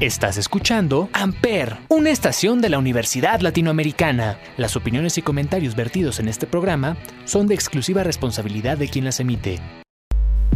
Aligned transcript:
Estás 0.00 0.38
escuchando 0.38 1.10
Amper, 1.12 1.76
una 1.88 2.08
estación 2.08 2.62
de 2.62 2.70
la 2.70 2.78
Universidad 2.78 3.42
Latinoamericana. 3.42 4.38
Las 4.56 4.74
opiniones 4.74 5.18
y 5.18 5.22
comentarios 5.22 5.76
vertidos 5.76 6.20
en 6.20 6.28
este 6.28 6.46
programa 6.46 6.96
son 7.26 7.46
de 7.46 7.54
exclusiva 7.54 8.02
responsabilidad 8.02 8.78
de 8.78 8.88
quien 8.88 9.04
las 9.04 9.20
emite. 9.20 9.60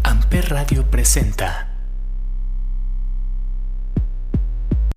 Amper 0.03 0.49
Radio 0.49 0.91
presenta. 0.91 1.69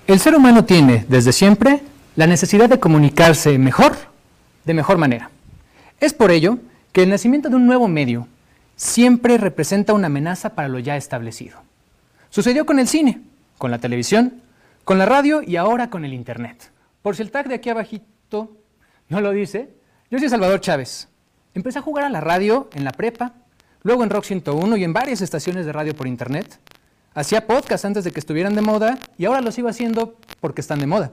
El 0.08 0.18
ser 0.22 0.34
humano 0.34 0.64
tiene, 0.64 1.04
desde 1.10 1.34
siempre, 1.34 1.82
la 2.16 2.26
necesidad 2.26 2.70
de 2.70 2.80
comunicarse 2.80 3.58
mejor, 3.58 3.98
de 4.64 4.74
mejor 4.74 4.98
manera. 4.98 5.30
Es 6.00 6.14
por 6.14 6.32
ello 6.32 6.58
que 6.94 7.04
el 7.04 7.10
nacimiento 7.10 7.50
de 7.50 7.58
un 7.58 7.68
nuevo 7.68 7.90
medio 7.90 8.30
siempre 8.78 9.38
representa 9.38 9.92
una 9.92 10.08
amenaza 10.08 10.56
para 10.56 10.70
lo 10.70 10.80
ya 10.80 10.96
establecido. 10.96 11.62
Sucedió 12.30 12.66
con 12.66 12.80
el 12.80 12.88
cine 12.88 13.20
con 13.58 13.72
la 13.72 13.80
televisión, 13.80 14.42
con 14.84 14.98
la 14.98 15.06
radio 15.06 15.42
y 15.42 15.56
ahora 15.56 15.90
con 15.90 16.06
el 16.06 16.14
Internet. 16.14 16.72
Por 17.02 17.16
si 17.16 17.22
el 17.22 17.32
tag 17.32 17.48
de 17.48 17.56
aquí 17.56 17.70
abajito 17.70 18.58
no 19.10 19.22
lo 19.22 19.32
dice, 19.32 19.76
yo 20.10 20.20
soy 20.20 20.30
Salvador 20.30 20.62
Chávez. 20.62 21.10
Empecé 21.54 21.80
a 21.80 21.82
jugar 21.82 22.06
a 22.06 22.10
la 22.10 22.22
radio 22.22 22.70
en 22.74 22.84
la 22.84 22.92
prepa, 22.92 23.34
luego 23.84 24.04
en 24.04 24.10
Rock 24.10 24.26
101 24.26 24.78
y 24.78 24.84
en 24.84 24.94
varias 24.94 25.22
estaciones 25.22 25.66
de 25.66 25.74
radio 25.74 25.96
por 25.96 26.08
Internet. 26.08 26.60
Hacía 27.14 27.48
podcasts 27.48 27.86
antes 27.86 28.04
de 28.04 28.12
que 28.12 28.20
estuvieran 28.20 28.56
de 28.56 28.62
moda 28.62 29.00
y 29.18 29.26
ahora 29.26 29.42
los 29.42 29.56
sigo 29.56 29.70
haciendo 29.70 30.16
porque 30.40 30.62
están 30.62 30.80
de 30.80 30.88
moda. 30.88 31.12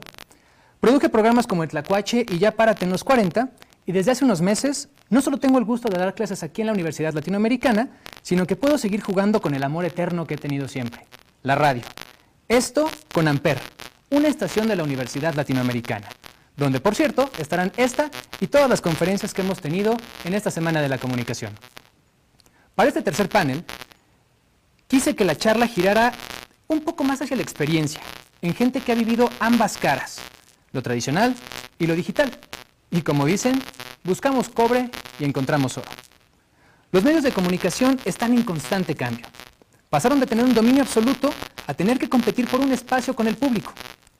Produje 0.79 1.09
programas 1.09 1.47
como 1.47 1.63
El 1.63 1.69
Tlacuache 1.69 2.25
y 2.29 2.37
Ya 2.37 2.51
Párate 2.51 2.85
en 2.85 2.91
los 2.91 3.03
40 3.03 3.49
y 3.85 3.91
desde 3.91 4.11
hace 4.11 4.23
unos 4.23 4.41
meses 4.41 4.89
no 5.09 5.21
solo 5.21 5.37
tengo 5.37 5.57
el 5.57 5.65
gusto 5.65 5.89
de 5.89 5.97
dar 5.97 6.13
clases 6.13 6.43
aquí 6.43 6.61
en 6.61 6.67
la 6.67 6.73
Universidad 6.73 7.13
Latinoamericana, 7.13 7.89
sino 8.21 8.45
que 8.45 8.55
puedo 8.55 8.77
seguir 8.77 9.01
jugando 9.01 9.41
con 9.41 9.55
el 9.55 9.63
amor 9.63 9.85
eterno 9.85 10.25
que 10.25 10.35
he 10.35 10.37
tenido 10.37 10.67
siempre, 10.67 11.05
la 11.43 11.55
radio. 11.55 11.83
Esto 12.47 12.87
con 13.11 13.27
Amper, 13.27 13.59
una 14.11 14.27
estación 14.27 14.67
de 14.67 14.75
la 14.75 14.83
Universidad 14.83 15.33
Latinoamericana, 15.33 16.07
donde 16.55 16.79
por 16.79 16.93
cierto 16.93 17.31
estarán 17.39 17.71
esta 17.75 18.11
y 18.39 18.45
todas 18.45 18.69
las 18.69 18.81
conferencias 18.81 19.33
que 19.33 19.41
hemos 19.41 19.61
tenido 19.61 19.97
en 20.25 20.35
esta 20.35 20.51
Semana 20.51 20.79
de 20.79 20.87
la 20.87 20.99
Comunicación. 20.99 21.53
Para 22.75 22.89
este 22.89 23.01
tercer 23.01 23.29
panel, 23.29 23.65
quise 24.87 25.15
que 25.15 25.25
la 25.25 25.35
charla 25.35 25.65
girara 25.65 26.13
un 26.67 26.81
poco 26.81 27.03
más 27.03 27.19
hacia 27.19 27.35
la 27.35 27.41
experiencia, 27.41 28.01
en 28.43 28.53
gente 28.53 28.79
que 28.79 28.91
ha 28.91 28.95
vivido 28.95 29.27
ambas 29.39 29.79
caras, 29.79 30.17
lo 30.71 30.83
tradicional 30.83 31.35
y 31.79 31.87
lo 31.87 31.95
digital. 31.95 32.29
Y 32.91 33.01
como 33.01 33.25
dicen, 33.25 33.59
buscamos 34.03 34.49
cobre 34.49 34.91
y 35.19 35.25
encontramos 35.25 35.79
oro. 35.79 35.89
Los 36.91 37.03
medios 37.03 37.23
de 37.23 37.31
comunicación 37.31 37.99
están 38.05 38.33
en 38.33 38.43
constante 38.43 38.93
cambio. 38.93 39.25
Pasaron 39.89 40.19
de 40.19 40.27
tener 40.27 40.45
un 40.45 40.53
dominio 40.53 40.83
absoluto 40.83 41.33
a 41.67 41.73
tener 41.73 41.99
que 41.99 42.09
competir 42.09 42.47
por 42.47 42.61
un 42.61 42.71
espacio 42.71 43.15
con 43.15 43.27
el 43.27 43.35
público. 43.35 43.73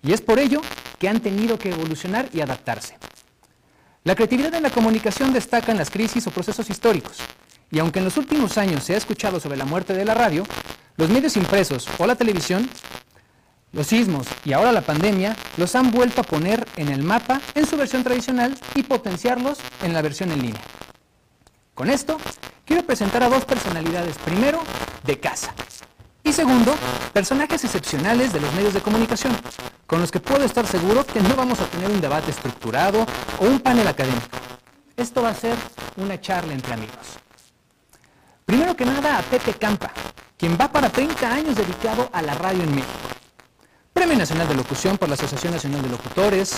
Y 0.03 0.13
es 0.13 0.21
por 0.21 0.39
ello 0.39 0.61
que 0.99 1.09
han 1.09 1.19
tenido 1.19 1.57
que 1.57 1.71
evolucionar 1.71 2.29
y 2.33 2.41
adaptarse. 2.41 2.97
La 4.03 4.15
creatividad 4.15 4.53
en 4.53 4.63
la 4.63 4.69
comunicación 4.69 5.33
destaca 5.33 5.71
en 5.71 5.77
las 5.77 5.89
crisis 5.89 6.27
o 6.27 6.31
procesos 6.31 6.69
históricos. 6.69 7.17
Y 7.71 7.79
aunque 7.79 7.99
en 7.99 8.05
los 8.05 8.17
últimos 8.17 8.57
años 8.57 8.83
se 8.83 8.93
ha 8.93 8.97
escuchado 8.97 9.39
sobre 9.39 9.57
la 9.57 9.65
muerte 9.65 9.93
de 9.93 10.05
la 10.05 10.13
radio, 10.13 10.43
los 10.97 11.09
medios 11.09 11.35
impresos 11.37 11.87
o 11.97 12.05
la 12.05 12.15
televisión, 12.15 12.69
los 13.71 13.87
sismos 13.87 14.27
y 14.45 14.53
ahora 14.53 14.71
la 14.71 14.81
pandemia 14.81 15.35
los 15.57 15.75
han 15.75 15.91
vuelto 15.91 16.21
a 16.21 16.23
poner 16.23 16.65
en 16.77 16.89
el 16.89 17.03
mapa 17.03 17.41
en 17.55 17.65
su 17.65 17.75
versión 17.75 18.03
tradicional 18.03 18.57
y 18.75 18.83
potenciarlos 18.83 19.57
en 19.83 19.93
la 19.93 20.01
versión 20.01 20.31
en 20.31 20.41
línea. 20.41 20.61
Con 21.73 21.89
esto, 21.89 22.17
quiero 22.63 22.85
presentar 22.85 23.23
a 23.23 23.29
dos 23.29 23.43
personalidades, 23.43 24.17
primero, 24.19 24.63
de 25.03 25.19
casa, 25.19 25.53
y 26.25 26.33
segundo, 26.33 26.73
personajes 27.13 27.63
excepcionales 27.63 28.33
de 28.33 28.41
los 28.41 28.51
medios 28.55 28.73
de 28.73 28.81
comunicación, 28.81 29.37
con 29.85 30.01
los 30.01 30.11
que 30.11 30.19
puedo 30.19 30.43
estar 30.43 30.65
seguro 30.65 31.05
que 31.05 31.21
no 31.21 31.35
vamos 31.35 31.59
a 31.59 31.65
tener 31.67 31.89
un 31.89 32.01
debate 32.01 32.31
estructurado 32.31 33.05
o 33.39 33.45
un 33.45 33.59
panel 33.59 33.87
académico. 33.87 34.25
Esto 34.97 35.21
va 35.21 35.29
a 35.29 35.35
ser 35.35 35.55
una 35.97 36.19
charla 36.19 36.53
entre 36.53 36.73
amigos. 36.73 37.19
Primero 38.43 38.75
que 38.75 38.85
nada 38.85 39.19
a 39.19 39.21
Pepe 39.21 39.53
Campa, 39.53 39.91
quien 40.35 40.57
va 40.59 40.71
para 40.71 40.89
30 40.89 41.31
años 41.31 41.55
dedicado 41.55 42.09
a 42.11 42.23
la 42.23 42.33
radio 42.33 42.63
en 42.63 42.73
México. 42.73 42.91
Premio 43.93 44.17
Nacional 44.17 44.47
de 44.47 44.55
Locución 44.55 44.97
por 44.97 45.07
la 45.07 45.13
Asociación 45.13 45.53
Nacional 45.53 45.83
de 45.83 45.89
Locutores, 45.89 46.57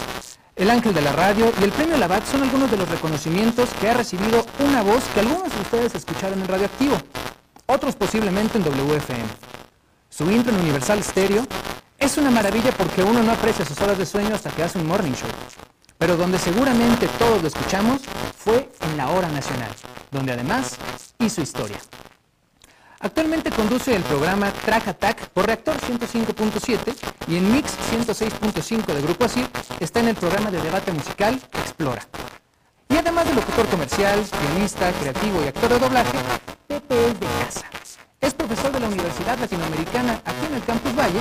el 0.55 0.69
Ángel 0.69 0.94
de 0.94 1.01
la 1.01 1.11
Radio 1.11 1.51
y 1.59 1.63
el 1.66 1.72
Premio 1.72 1.97
Labat 1.97 2.25
son 2.25 2.41
algunos 2.41 2.72
de 2.72 2.78
los 2.78 2.88
reconocimientos 2.89 3.69
que 3.81 3.89
ha 3.89 3.94
recibido 3.94 4.45
una 4.59 4.81
voz 4.81 5.03
que 5.13 5.19
algunos 5.19 5.53
de 5.53 5.61
ustedes 5.61 5.94
escucharon 5.94 6.39
en 6.39 6.47
Radioactivo, 6.47 6.97
otros 7.67 7.95
posiblemente 7.95 8.57
en 8.57 8.63
WFM. 8.63 9.25
Su 10.09 10.31
intro 10.31 10.53
en 10.53 10.61
Universal 10.61 11.03
Stereo 11.03 11.45
es 12.00 12.17
una 12.17 12.31
maravilla 12.31 12.72
porque 12.72 13.03
uno 13.03 13.22
no 13.22 13.31
aprecia 13.31 13.66
sus 13.66 13.79
horas 13.81 13.97
de 13.97 14.05
sueño 14.05 14.33
hasta 14.33 14.50
que 14.50 14.63
hace 14.63 14.79
un 14.79 14.88
morning 14.88 15.11
show. 15.11 15.29
Pero 15.97 16.16
donde 16.16 16.39
seguramente 16.39 17.07
todos 17.19 17.41
lo 17.41 17.47
escuchamos 17.47 18.01
fue 18.38 18.72
en 18.81 18.97
la 18.97 19.09
Hora 19.09 19.29
Nacional, 19.29 19.69
donde 20.11 20.31
además 20.31 20.78
hizo 21.19 21.41
historia. 21.41 21.78
Actualmente 23.00 23.51
conduce 23.51 23.95
el 23.95 24.01
programa 24.03 24.51
Track 24.51 24.88
Attack 24.88 25.28
por 25.29 25.45
Reactor 25.45 25.75
105.7 25.75 26.95
y 27.28 27.35
en 27.35 27.51
Mix 27.51 27.75
106.5 27.91 28.85
de 28.85 29.01
Grupo 29.01 29.25
Asir 29.25 29.47
está 29.79 29.99
en 29.99 30.07
el 30.07 30.16
programa 30.16 30.49
de 30.49 30.61
debate 30.61 30.91
musical 30.91 31.39
Explora. 31.53 32.07
Y 32.97 33.00
además 33.00 33.28
de 33.28 33.35
locutor 33.35 33.68
comercial, 33.68 34.19
guionista, 34.41 34.91
creativo 34.91 35.44
y 35.46 35.47
actor 35.47 35.69
de 35.69 35.78
doblaje, 35.78 36.18
Pepe 36.68 36.96
es 37.06 37.19
de 37.19 37.28
casa. 37.28 37.69
Es 38.19 38.34
profesor 38.34 38.72
de 38.72 38.80
la 38.80 38.88
Universidad 38.88 39.38
Latinoamericana 39.38 40.19
aquí 40.25 40.47
en 40.50 40.56
el 40.56 40.63
Campus 40.63 40.96
Valle, 40.96 41.19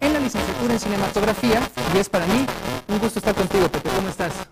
en 0.00 0.12
la 0.12 0.18
licenciatura 0.18 0.72
en 0.72 0.80
cinematografía, 0.80 1.60
y 1.94 1.98
es 1.98 2.08
para 2.08 2.26
mí 2.26 2.44
un 2.88 2.98
gusto 2.98 3.20
estar 3.20 3.32
contigo, 3.32 3.68
Pepe. 3.68 3.90
¿Cómo 3.94 4.08
estás? 4.08 4.48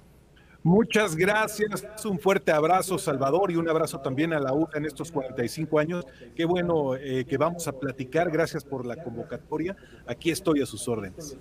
Muchas 0.63 1.17
gracias, 1.17 1.85
un 2.05 2.21
fuerte 2.21 2.53
abrazo 2.53 2.97
Salvador 2.97 3.51
y 3.51 3.57
un 3.57 3.69
abrazo 3.69 3.99
también 3.99 4.33
a 4.33 4.39
la 4.39 4.53
UTA 4.53 4.79
en 4.79 4.85
estos 4.85 5.11
45 5.11 5.81
años. 5.81 6.07
Qué 6.37 6.45
bueno 6.45 6.95
eh, 6.95 7.25
que 7.25 7.39
vamos 7.39 7.67
a 7.67 7.73
platicar, 7.73 8.31
gracias 8.31 8.63
por 8.63 8.87
la 8.87 9.03
convocatoria. 9.03 9.75
Aquí 10.07 10.31
estoy 10.31 10.63
a 10.63 10.67
sus 10.67 10.87
órdenes. 10.87 11.37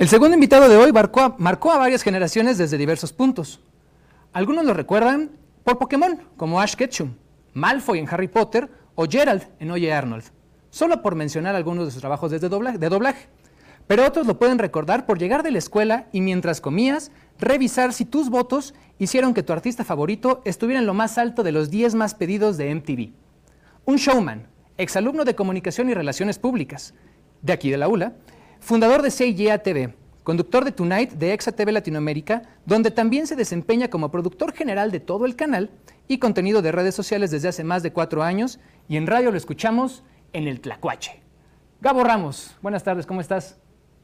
El 0.00 0.08
segundo 0.08 0.32
invitado 0.32 0.66
de 0.70 0.78
hoy 0.78 0.92
marcó 0.92 1.72
a, 1.72 1.76
varias 1.76 2.02
generaciones 2.02 2.56
desde 2.56 2.78
diversos 2.78 3.12
puntos. 3.12 3.60
Algunos 4.32 4.64
lo 4.64 4.72
recuerdan 4.72 5.32
por 5.62 5.76
Pokémon, 5.76 6.22
como 6.38 6.58
Ash 6.58 6.74
Ketchum, 6.74 7.16
Malfoy 7.52 7.98
en 7.98 8.08
Harry 8.08 8.28
Potter 8.28 8.70
o 8.94 9.04
Gerald 9.06 9.46
en 9.58 9.70
Oye 9.70 9.92
Arnold, 9.92 10.24
solo 10.70 11.02
por 11.02 11.16
mencionar 11.16 11.54
algunos 11.54 11.84
de 11.84 11.90
sus 11.90 12.00
trabajos 12.00 12.30
desde 12.30 12.48
de 12.48 12.88
doblaje. 12.88 13.28
Pero 13.86 14.06
otros 14.06 14.26
lo 14.26 14.38
pueden 14.38 14.58
recordar 14.58 15.04
por 15.04 15.18
llegar 15.18 15.42
de 15.42 15.50
la 15.50 15.58
escuela 15.58 16.06
y 16.12 16.22
mientras 16.22 16.62
comías, 16.62 17.12
revisar 17.38 17.92
si 17.92 18.06
tus 18.06 18.30
votos 18.30 18.72
hicieron 18.98 19.34
que 19.34 19.42
tu 19.42 19.52
artista 19.52 19.84
favorito 19.84 20.40
estuviera 20.46 20.80
en 20.80 20.86
lo 20.86 20.94
más 20.94 21.18
alto 21.18 21.42
de 21.42 21.52
los 21.52 21.68
10 21.68 21.94
más 21.94 22.14
pedidos 22.14 22.56
de 22.56 22.74
MTV. 22.74 23.12
Un 23.84 23.96
showman, 23.96 24.46
exalumno 24.78 25.26
de 25.26 25.34
Comunicación 25.34 25.90
y 25.90 25.94
Relaciones 25.94 26.38
Públicas, 26.38 26.94
de 27.42 27.52
aquí 27.52 27.70
de 27.70 27.76
la 27.76 27.88
ULA, 27.88 28.14
fundador 28.60 29.02
de 29.02 29.10
CIA 29.10 29.62
TV, 29.62 29.94
conductor 30.22 30.64
de 30.64 30.72
Tonight 30.72 31.12
de 31.12 31.32
Exa 31.32 31.52
TV 31.52 31.72
Latinoamérica, 31.72 32.42
donde 32.66 32.90
también 32.90 33.26
se 33.26 33.36
desempeña 33.36 33.88
como 33.88 34.10
productor 34.10 34.52
general 34.52 34.90
de 34.90 35.00
todo 35.00 35.26
el 35.26 35.36
canal 35.36 35.70
y 36.08 36.18
contenido 36.18 36.62
de 36.62 36.72
redes 36.72 36.94
sociales 36.94 37.30
desde 37.30 37.48
hace 37.48 37.64
más 37.64 37.82
de 37.82 37.92
cuatro 37.92 38.22
años 38.22 38.58
y 38.88 38.96
en 38.96 39.06
radio 39.06 39.30
lo 39.30 39.36
escuchamos 39.36 40.02
en 40.32 40.46
el 40.46 40.60
Tlacuache. 40.60 41.20
Gabo 41.80 42.04
Ramos, 42.04 42.56
buenas 42.62 42.84
tardes, 42.84 43.06
¿cómo 43.06 43.20
estás? 43.20 43.59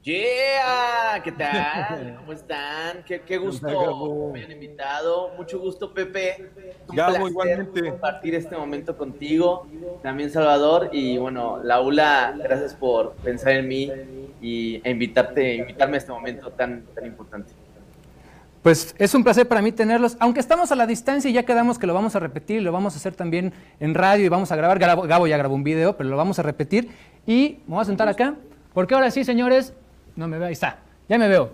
Yeah, 0.06 1.20
¿qué 1.24 1.32
tal? 1.32 2.14
¿Cómo 2.20 2.32
están? 2.32 3.02
Qué, 3.04 3.38
gusto 3.38 4.30
me 4.32 4.44
han 4.44 4.52
invitado. 4.52 5.32
Mucho 5.36 5.58
gusto, 5.58 5.92
Pepe. 5.92 6.48
Un 6.88 6.94
Gabo, 6.94 7.26
igualmente. 7.26 7.90
compartir 7.90 8.36
este 8.36 8.56
momento 8.56 8.96
contigo. 8.96 9.66
También 10.04 10.30
Salvador 10.30 10.90
y 10.92 11.18
bueno, 11.18 11.58
Laura, 11.60 12.36
gracias 12.38 12.72
por 12.72 13.14
pensar 13.14 13.54
en 13.54 13.66
mí 13.66 13.90
y 14.40 14.80
e 14.84 14.90
invitarte, 14.92 15.56
invitarme 15.56 15.96
a 15.96 15.98
este 15.98 16.12
momento 16.12 16.52
tan, 16.52 16.84
tan 16.94 17.04
importante. 17.04 17.52
Pues 18.62 18.94
es 18.98 19.12
un 19.12 19.24
placer 19.24 19.48
para 19.48 19.60
mí 19.60 19.72
tenerlos, 19.72 20.16
aunque 20.20 20.38
estamos 20.38 20.70
a 20.70 20.76
la 20.76 20.86
distancia 20.86 21.28
y 21.28 21.32
ya 21.32 21.42
quedamos 21.42 21.80
que 21.80 21.88
lo 21.88 21.94
vamos 21.94 22.14
a 22.14 22.20
repetir, 22.20 22.62
lo 22.62 22.70
vamos 22.70 22.94
a 22.94 22.98
hacer 22.98 23.16
también 23.16 23.52
en 23.80 23.92
radio 23.92 24.24
y 24.24 24.28
vamos 24.28 24.52
a 24.52 24.56
grabar. 24.56 24.78
Gabo, 24.78 25.26
ya 25.26 25.36
grabó 25.36 25.56
un 25.56 25.64
video, 25.64 25.96
pero 25.96 26.08
lo 26.08 26.16
vamos 26.16 26.38
a 26.38 26.44
repetir. 26.44 26.90
Y 27.26 27.58
me 27.66 27.74
voy 27.74 27.82
a 27.82 27.86
sentar 27.86 28.08
acá, 28.08 28.36
porque 28.72 28.94
ahora 28.94 29.10
sí, 29.10 29.24
señores, 29.24 29.74
no 30.16 30.26
me 30.28 30.38
veo, 30.38 30.48
ahí 30.48 30.52
está, 30.52 30.78
ya 31.08 31.18
me 31.18 31.28
veo. 31.28 31.52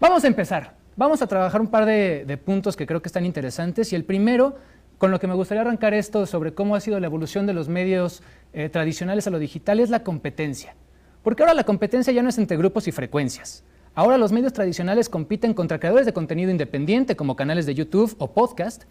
Vamos 0.00 0.24
a 0.24 0.26
empezar. 0.26 0.78
Vamos 0.98 1.22
a 1.22 1.28
trabajar 1.28 1.60
un 1.60 1.68
par 1.68 1.86
de, 1.86 2.40
puntos 2.44 2.76
que 2.76 2.84
creo 2.84 3.00
que 3.00 3.08
están 3.08 3.24
interesantes. 3.24 3.92
Y 3.92 3.96
el 3.96 4.04
primero, 4.04 4.56
con 4.98 5.12
lo 5.12 5.20
que 5.20 5.28
me 5.28 5.34
gustaría 5.34 5.60
arrancar 5.60 5.94
esto 5.94 6.26
sobre 6.26 6.54
cómo 6.54 6.74
ha 6.74 6.80
sido 6.80 6.98
la 6.98 7.06
evolución 7.06 7.46
de 7.46 7.52
los 7.52 7.68
medios 7.68 8.20
eh, 8.52 8.68
tradicionales 8.68 9.26
a 9.28 9.30
lo 9.30 9.38
digital, 9.38 9.78
es 9.78 9.90
la 9.90 10.02
competencia. 10.02 10.74
Porque 11.22 11.44
ahora 11.44 11.54
la 11.54 11.62
competencia 11.62 12.12
ya 12.12 12.22
no 12.22 12.30
es 12.30 12.38
entre 12.38 12.56
grupos 12.56 12.88
y 12.88 12.92
frecuencias. 12.92 13.62
Ahora 13.94 14.18
los 14.18 14.32
medios 14.32 14.52
tradicionales 14.52 15.08
compiten 15.08 15.54
contra 15.54 15.78
creadores 15.78 16.06
de 16.06 16.12
contenido 16.12 16.50
independiente 16.50 17.16
como 17.16 17.36
canales 17.36 17.66
de 17.66 17.74
YouTube 17.74 18.14
o 18.18 18.32
podcast. 18.32 18.82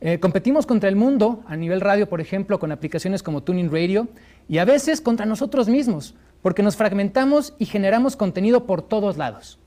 Eh, 0.00 0.18
competimos 0.18 0.66
contra 0.66 0.88
el 0.88 0.96
mundo 0.96 1.44
a 1.46 1.54
nivel 1.54 1.80
radio, 1.80 2.08
por 2.08 2.20
ejemplo, 2.20 2.58
con 2.58 2.72
aplicaciones 2.72 3.22
como 3.22 3.42
Tuning 3.44 3.70
Radio 3.70 4.08
y 4.48 4.58
a 4.58 4.64
veces 4.64 5.00
contra 5.00 5.26
nosotros 5.26 5.68
mismos, 5.68 6.16
porque 6.42 6.62
nos 6.62 6.76
fragmentamos 6.76 7.54
y 7.58 7.66
generamos 7.66 8.16
contenido 8.16 8.66
por 8.66 8.82
todos 8.82 9.16
lados. 9.16 9.58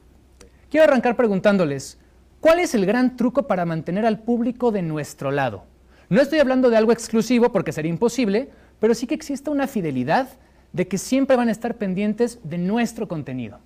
Quiero 0.70 0.84
arrancar 0.84 1.16
preguntándoles, 1.16 1.98
¿cuál 2.42 2.60
es 2.60 2.76
el 2.76 2.86
gran 2.86 3.16
truco 3.16 3.48
para 3.48 3.66
mantener 3.66 4.06
al 4.06 4.20
público 4.20 4.72
de 4.72 4.82
nuestro 4.82 5.32
lado? 5.32 5.64
No 6.10 6.22
estoy 6.22 6.40
hablando 6.40 6.70
de 6.70 6.78
algo 6.78 6.92
exclusivo 6.92 7.52
porque 7.52 7.72
sería 7.72 7.90
imposible, 7.90 8.50
pero 8.80 8.94
sí 8.94 9.08
que 9.08 9.16
exista 9.16 9.50
una 9.50 9.68
fidelidad 9.68 10.28
de 10.74 10.88
que 10.88 10.98
siempre 10.98 11.38
van 11.38 11.48
a 11.48 11.52
estar 11.52 11.78
pendientes 11.78 12.40
de 12.44 12.58
nuestro 12.58 13.08
contenido. 13.08 13.60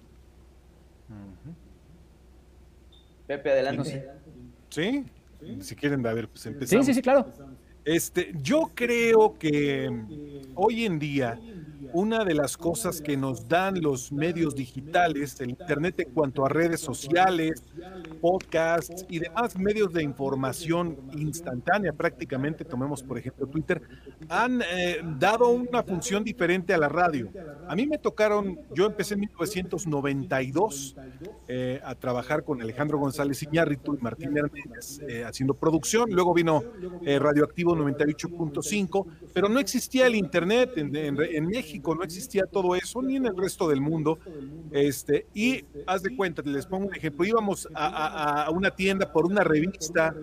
Pepe, 3.25 3.51
adelante. 3.51 4.07
¿Sí? 4.69 5.03
Si 5.61 5.75
quieren, 5.75 6.05
a 6.05 6.13
ver, 6.13 6.27
pues 6.29 6.45
empezamos. 6.45 6.85
Sí, 6.85 6.91
sí, 6.91 6.95
sí, 6.95 7.01
claro. 7.01 7.27
Este, 7.85 8.31
yo 8.41 8.71
creo 8.75 9.37
que 9.39 9.89
hoy 10.55 10.85
en 10.85 10.99
día 10.99 11.39
una 11.93 12.23
de 12.23 12.35
las 12.35 12.57
cosas 12.57 13.01
que 13.01 13.17
nos 13.17 13.47
dan 13.47 13.81
los 13.81 14.11
medios 14.11 14.55
digitales, 14.55 15.39
el 15.39 15.51
Internet 15.51 15.99
en 15.99 16.11
cuanto 16.11 16.45
a 16.45 16.49
redes 16.49 16.79
sociales, 16.79 17.63
podcasts 18.21 19.05
y 19.09 19.19
demás 19.19 19.57
medios 19.57 19.91
de 19.93 20.03
información 20.03 20.97
instantánea 21.13 21.93
prácticamente, 21.93 22.65
tomemos 22.65 23.03
por 23.03 23.17
ejemplo 23.17 23.47
Twitter, 23.47 23.81
han 24.29 24.61
eh, 24.61 25.01
dado 25.17 25.49
una 25.49 25.83
función 25.83 26.23
diferente 26.23 26.73
a 26.73 26.77
la 26.77 26.89
radio. 26.89 27.29
A 27.67 27.75
mí 27.75 27.87
me 27.87 27.97
tocaron, 27.97 28.59
yo 28.73 28.85
empecé 28.85 29.15
en 29.15 29.21
1992 29.21 30.95
eh, 31.47 31.81
a 31.83 31.95
trabajar 31.95 32.43
con 32.43 32.61
Alejandro 32.61 32.97
González 32.99 33.41
Iñárritu 33.43 33.95
y 33.95 33.97
Martín 33.97 34.37
Hernández 34.37 34.99
eh, 35.07 35.23
haciendo 35.23 35.53
producción, 35.53 36.09
luego 36.11 36.33
vino 36.33 36.63
Radioactivo 37.05 37.75
98.5, 37.75 39.05
pero 39.33 39.49
no 39.49 39.59
existía 39.59 40.07
el 40.07 40.15
Internet 40.15 40.73
en 40.75 41.45
México 41.47 41.78
no 41.83 42.03
existía 42.03 42.45
todo 42.45 42.75
eso, 42.75 43.01
ni 43.01 43.15
en 43.15 43.25
el 43.25 43.37
resto 43.37 43.67
del 43.67 43.81
mundo. 43.81 44.19
Este, 44.71 45.27
y 45.33 45.63
haz 45.85 46.03
de 46.03 46.15
cuenta, 46.15 46.41
les 46.43 46.65
pongo 46.65 46.87
un 46.87 46.95
ejemplo, 46.95 47.25
íbamos 47.25 47.67
a, 47.73 48.49
una 48.51 48.71
tienda 48.71 49.11
por 49.11 49.25
una 49.25 49.43
revista 49.43 50.15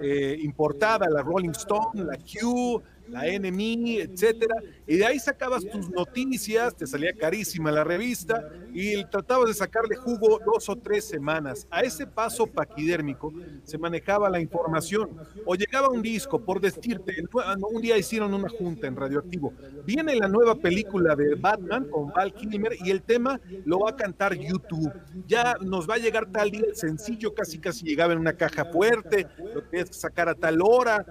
eh, 0.00 0.38
importada, 0.40 1.08
la 1.08 1.22
Rolling 1.22 1.50
Stone, 1.50 2.04
la 2.04 2.16
Q, 2.16 2.82
la 3.10 3.22
NME, 3.26 4.02
etcétera, 4.02 4.56
y 4.86 4.96
de 4.96 5.06
ahí 5.06 5.18
sacabas 5.18 5.64
tus 5.64 5.90
noticias, 5.90 6.76
te 6.76 6.86
salía 6.86 7.12
carísima 7.12 7.70
la 7.70 7.84
revista 7.84 8.48
y 8.72 9.04
tratabas 9.06 9.48
de 9.48 9.54
sacarle 9.54 9.96
jugo 9.96 10.38
dos 10.44 10.68
o 10.68 10.76
tres 10.76 11.04
semanas. 11.04 11.66
A 11.70 11.80
ese 11.80 12.06
paso 12.06 12.46
paquidérmico 12.46 13.32
se 13.64 13.78
manejaba 13.78 14.30
la 14.30 14.40
información 14.40 15.10
o 15.44 15.54
llegaba 15.54 15.88
un 15.88 16.02
disco, 16.02 16.40
por 16.40 16.60
decirte, 16.60 17.14
un 17.72 17.82
día 17.82 17.96
hicieron 17.96 18.34
una 18.34 18.48
junta 18.48 18.86
en 18.86 18.96
Radioactivo, 18.96 19.52
viene 19.84 20.14
la 20.16 20.28
nueva 20.28 20.54
película 20.54 21.14
de 21.14 21.34
Batman 21.34 21.88
con 21.88 22.08
Val 22.10 22.32
Kilmer 22.34 22.76
y 22.84 22.90
el 22.90 23.02
tema 23.02 23.40
lo 23.64 23.80
va 23.80 23.90
a 23.90 23.96
cantar 23.96 24.34
YouTube. 24.34 24.92
Ya 25.26 25.54
nos 25.60 25.88
va 25.88 25.94
a 25.94 25.98
llegar 25.98 26.30
tal 26.30 26.50
día 26.50 26.64
el 26.68 26.76
sencillo, 26.76 27.34
casi 27.34 27.58
casi 27.58 27.84
llegaba 27.84 28.12
en 28.12 28.18
una 28.18 28.32
caja 28.32 28.64
fuerte, 28.64 29.26
lo 29.54 29.62
tenías 29.62 29.90
que 29.90 29.96
sacar 29.96 30.28
a 30.28 30.34
tal 30.34 30.60
hora 30.62 31.04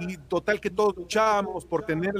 y 0.00 0.16
total 0.16 0.60
que 0.60 0.70
todos 0.70 0.96
luchábamos 0.96 1.64
por 1.64 1.84
tener 1.84 2.14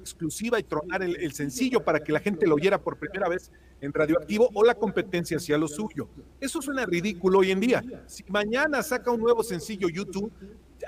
exclusiva 0.00 0.58
y 0.58 0.62
tronar 0.62 1.02
el, 1.02 1.32
sencillo 1.32 1.82
para 1.84 2.00
que 2.00 2.12
la 2.12 2.20
gente 2.20 2.46
lo 2.46 2.54
oyera 2.54 2.80
por 2.80 2.98
primera 2.98 3.28
vez 3.28 3.50
en 3.80 3.92
radioactivo 3.92 4.50
o 4.54 4.64
la 4.64 4.74
competencia 4.74 5.36
hacía 5.36 5.58
lo 5.58 5.68
suyo. 5.68 6.08
Eso 6.40 6.60
suena 6.60 6.86
ridículo 6.86 7.40
hoy 7.40 7.50
en 7.50 7.60
día. 7.60 7.84
Si 8.06 8.24
mañana 8.28 8.82
saca 8.82 9.10
un 9.10 9.20
nuevo 9.20 9.42
sencillo 9.42 9.88
YouTube, 9.88 10.32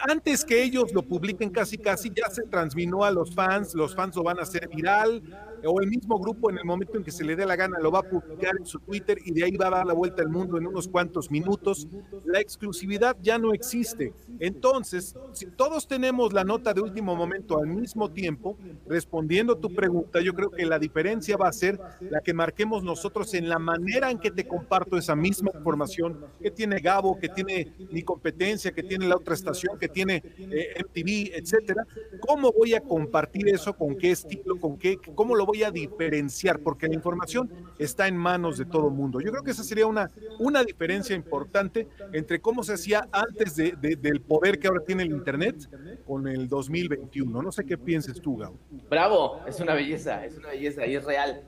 antes 0.00 0.44
que 0.44 0.62
ellos 0.62 0.92
lo 0.92 1.02
publiquen 1.02 1.50
casi 1.50 1.78
casi, 1.78 2.10
ya 2.14 2.28
se 2.30 2.42
transminó 2.42 3.04
a 3.04 3.10
los 3.10 3.34
fans, 3.34 3.74
los 3.74 3.94
fans 3.94 4.16
lo 4.16 4.22
van 4.22 4.38
a 4.38 4.42
hacer 4.42 4.68
viral, 4.68 5.22
o 5.64 5.80
el 5.80 5.88
mismo 5.88 6.18
grupo 6.18 6.50
en 6.50 6.58
el 6.58 6.64
momento 6.64 6.96
en 6.96 7.04
que 7.04 7.10
se 7.10 7.24
le 7.24 7.36
dé 7.36 7.46
la 7.46 7.56
gana 7.56 7.78
lo 7.78 7.90
va 7.90 8.00
a 8.00 8.02
publicar 8.02 8.56
en 8.58 8.66
su 8.66 8.78
Twitter 8.80 9.18
y 9.24 9.32
de 9.32 9.44
ahí 9.44 9.56
va 9.56 9.68
a 9.68 9.70
dar 9.70 9.86
la 9.86 9.92
vuelta 9.92 10.22
al 10.22 10.28
mundo 10.28 10.58
en 10.58 10.66
unos 10.66 10.88
cuantos 10.88 11.30
minutos. 11.30 11.86
La 12.24 12.40
exclusividad 12.40 13.16
ya 13.20 13.38
no 13.38 13.52
existe. 13.52 14.12
Entonces, 14.40 15.14
si 15.32 15.46
todos 15.46 15.86
tenemos 15.86 16.32
la 16.32 16.44
nota 16.44 16.74
de 16.74 16.80
último 16.80 17.14
momento 17.14 17.58
al 17.58 17.68
mismo 17.68 18.10
tiempo, 18.10 18.56
respondiendo 18.86 19.56
tu 19.56 19.72
pregunta, 19.74 20.20
yo 20.20 20.34
creo 20.34 20.50
que 20.50 20.66
la 20.66 20.78
diferencia 20.78 21.36
va 21.36 21.48
a 21.48 21.52
ser 21.52 21.80
la 22.00 22.20
que 22.20 22.34
marquemos 22.34 22.82
nosotros 22.82 23.32
en 23.34 23.48
la 23.48 23.58
manera 23.58 24.10
en 24.10 24.18
que 24.18 24.30
te 24.30 24.46
comparto 24.46 24.96
esa 24.96 25.14
misma 25.14 25.50
información 25.54 26.18
que 26.40 26.50
tiene 26.50 26.80
Gabo, 26.80 27.18
que 27.18 27.28
tiene 27.28 27.72
mi 27.90 28.02
competencia, 28.02 28.72
que 28.72 28.82
tiene 28.82 29.06
la 29.06 29.16
otra 29.16 29.34
estación, 29.34 29.78
que 29.82 29.88
tiene 29.88 30.22
eh, 30.38 30.74
MTV, 30.78 31.34
etcétera. 31.34 31.84
¿Cómo 32.20 32.52
voy 32.52 32.74
a 32.74 32.80
compartir 32.80 33.48
eso? 33.48 33.74
¿Con 33.74 33.96
qué 33.96 34.12
estilo? 34.12 34.60
¿Con 34.60 34.78
qué? 34.78 34.96
¿Cómo 35.16 35.34
lo 35.34 35.44
voy 35.44 35.64
a 35.64 35.72
diferenciar? 35.72 36.60
Porque 36.60 36.86
la 36.86 36.94
información 36.94 37.50
está 37.80 38.06
en 38.06 38.16
manos 38.16 38.58
de 38.58 38.64
todo 38.64 38.86
el 38.86 38.94
mundo. 38.94 39.20
Yo 39.20 39.32
creo 39.32 39.42
que 39.42 39.50
esa 39.50 39.64
sería 39.64 39.88
una, 39.88 40.08
una 40.38 40.62
diferencia 40.62 41.16
importante 41.16 41.88
entre 42.12 42.40
cómo 42.40 42.62
se 42.62 42.74
hacía 42.74 43.08
antes 43.10 43.56
de, 43.56 43.72
del 43.72 44.20
poder 44.20 44.60
que 44.60 44.68
ahora 44.68 44.84
tiene 44.86 45.02
el 45.02 45.10
Internet 45.10 45.68
con 46.06 46.28
el 46.28 46.48
2021. 46.48 47.42
No 47.42 47.50
sé 47.50 47.64
qué 47.64 47.76
pienses 47.76 48.20
tú, 48.20 48.36
Gabo. 48.36 48.56
Bravo, 48.88 49.40
es 49.48 49.58
una 49.58 49.74
belleza, 49.74 50.24
es 50.24 50.38
una 50.38 50.50
belleza 50.50 50.86
y 50.86 50.94
es 50.94 51.04
real. 51.04 51.42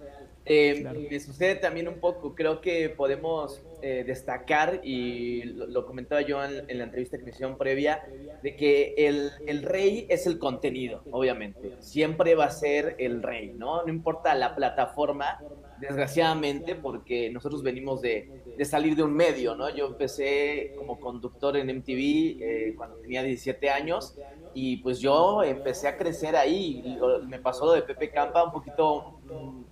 Eh, 0.46 1.08
Me 1.10 1.20
sucede 1.20 1.54
también 1.56 1.88
un 1.88 2.00
poco, 2.00 2.34
creo 2.34 2.60
que 2.60 2.90
podemos 2.90 3.62
eh, 3.80 4.04
destacar, 4.06 4.80
y 4.82 5.42
lo, 5.44 5.86
comentaba 5.86 6.20
yo 6.20 6.44
en, 6.44 6.66
la 6.78 6.84
entrevista 6.84 7.16
que 7.16 7.24
me 7.24 7.30
hicieron 7.30 7.56
previa, 7.56 8.06
de 8.42 8.54
que 8.56 8.94
el, 8.96 9.30
el, 9.46 9.62
rey 9.62 10.06
es 10.10 10.26
el 10.26 10.38
contenido, 10.38 11.02
obviamente. 11.10 11.72
Siempre 11.80 12.34
va 12.34 12.46
a 12.46 12.50
ser 12.50 12.96
el 12.98 13.22
rey, 13.22 13.54
¿no? 13.56 13.82
No 13.84 13.88
importa 13.88 14.34
la 14.34 14.54
plataforma, 14.54 15.40
desgraciadamente, 15.80 16.74
porque 16.74 17.30
nosotros 17.30 17.62
venimos 17.62 18.02
de, 18.02 18.30
de 18.56 18.64
salir 18.64 18.94
de 18.96 19.02
un 19.02 19.14
medio, 19.14 19.54
¿no? 19.54 19.68
Yo 19.70 19.86
empecé 19.86 20.74
como 20.76 21.00
conductor 21.00 21.56
en 21.56 21.68
MTV 21.76 22.42
eh, 22.42 22.74
cuando 22.76 22.96
tenía 22.96 23.22
17 23.22 23.70
años 23.70 24.16
y 24.54 24.76
pues 24.78 25.00
yo 25.00 25.42
empecé 25.42 25.88
a 25.88 25.96
crecer 25.96 26.36
ahí. 26.36 26.98
me 27.26 27.38
pasó 27.40 27.66
lo 27.66 27.72
de 27.72 27.82
Pepe 27.82 28.10
Campa 28.10 28.44
un 28.44 28.52
poquito 28.52 29.18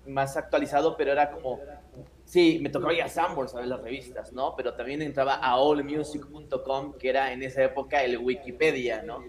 más 0.07 0.37
actualizado, 0.37 0.97
pero 0.97 1.13
era 1.13 1.31
como, 1.31 1.61
sí, 2.25 2.59
me 2.61 2.71
tocaba 2.71 2.93
ir 2.93 3.03
a 3.03 3.09
Sanborns 3.09 3.55
a 3.55 3.59
ver 3.61 3.69
las 3.69 3.81
revistas, 3.81 4.33
¿no? 4.33 4.55
Pero 4.57 4.75
también 4.75 5.03
entraba 5.03 5.35
a 5.35 5.53
allmusic.com, 5.53 6.95
que 6.99 7.09
era 7.09 7.33
en 7.33 7.43
esa 7.43 7.63
época 7.63 8.03
el 8.03 8.19
Wikipedia, 8.19 9.03
¿no? 9.03 9.23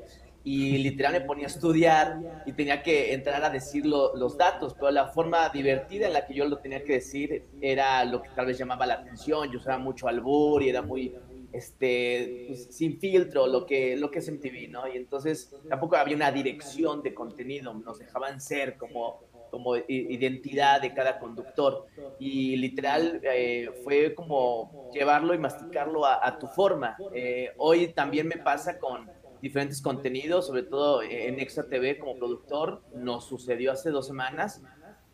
Y 0.43 0.77
literal 0.77 1.13
me 1.13 1.21
ponía 1.21 1.45
a 1.45 1.49
estudiar 1.49 2.43
y 2.45 2.53
tenía 2.53 2.83
que 2.83 3.13
entrar 3.13 3.43
a 3.43 3.49
decir 3.49 3.85
los 3.85 4.37
datos, 4.37 4.73
pero 4.73 4.91
la 4.91 5.07
forma 5.07 5.47
divertida 5.49 6.07
en 6.07 6.13
la 6.13 6.25
que 6.25 6.33
yo 6.33 6.45
lo 6.45 6.57
tenía 6.57 6.83
que 6.83 6.93
decir 6.93 7.45
era 7.61 8.03
lo 8.03 8.21
que 8.21 8.29
tal 8.35 8.47
vez 8.47 8.57
llamaba 8.57 8.85
la 8.85 8.95
atención, 8.95 9.51
yo 9.51 9.59
usaba 9.59 9.77
mucho 9.77 10.07
albur 10.07 10.61
y 10.63 10.69
era 10.69 10.81
muy 10.81 11.15
este 11.53 12.45
pues, 12.47 12.75
sin 12.75 12.99
filtro 12.99 13.45
lo 13.45 13.65
que 13.65 13.95
lo 13.95 14.09
que 14.09 14.19
es 14.19 14.29
MTV, 14.29 14.69
¿no? 14.69 14.87
Y 14.87 14.97
entonces 14.97 15.55
tampoco 15.69 15.95
había 15.95 16.15
una 16.15 16.31
dirección 16.31 17.01
de 17.03 17.13
contenido, 17.13 17.73
nos 17.73 17.99
dejaban 17.99 18.41
ser 18.41 18.75
como 18.75 19.21
como 19.53 19.77
identidad 19.77 20.81
de 20.81 20.95
cada 20.95 21.19
conductor 21.19 21.85
y 22.17 22.55
literal 22.55 23.21
eh, 23.21 23.69
fue 23.83 24.15
como 24.15 24.89
llevarlo 24.91 25.35
y 25.35 25.37
masticarlo 25.37 26.07
a, 26.07 26.39
tu 26.39 26.47
forma. 26.47 26.97
Eh, 27.13 27.51
hoy 27.57 27.89
también 27.89 28.27
me 28.27 28.37
pasa 28.37 28.79
con 28.79 29.07
diferentes 29.43 29.81
contenidos, 29.81 30.47
sobre 30.47 30.63
todo 30.63 31.03
en 31.03 31.37
Extra 31.37 31.65
TV 31.65 31.99
como 31.99 32.15
productor. 32.15 32.81
Nos 32.95 33.25
sucedió 33.25 33.73
hace 33.73 33.89
dos 33.89 34.07
semanas 34.07 34.61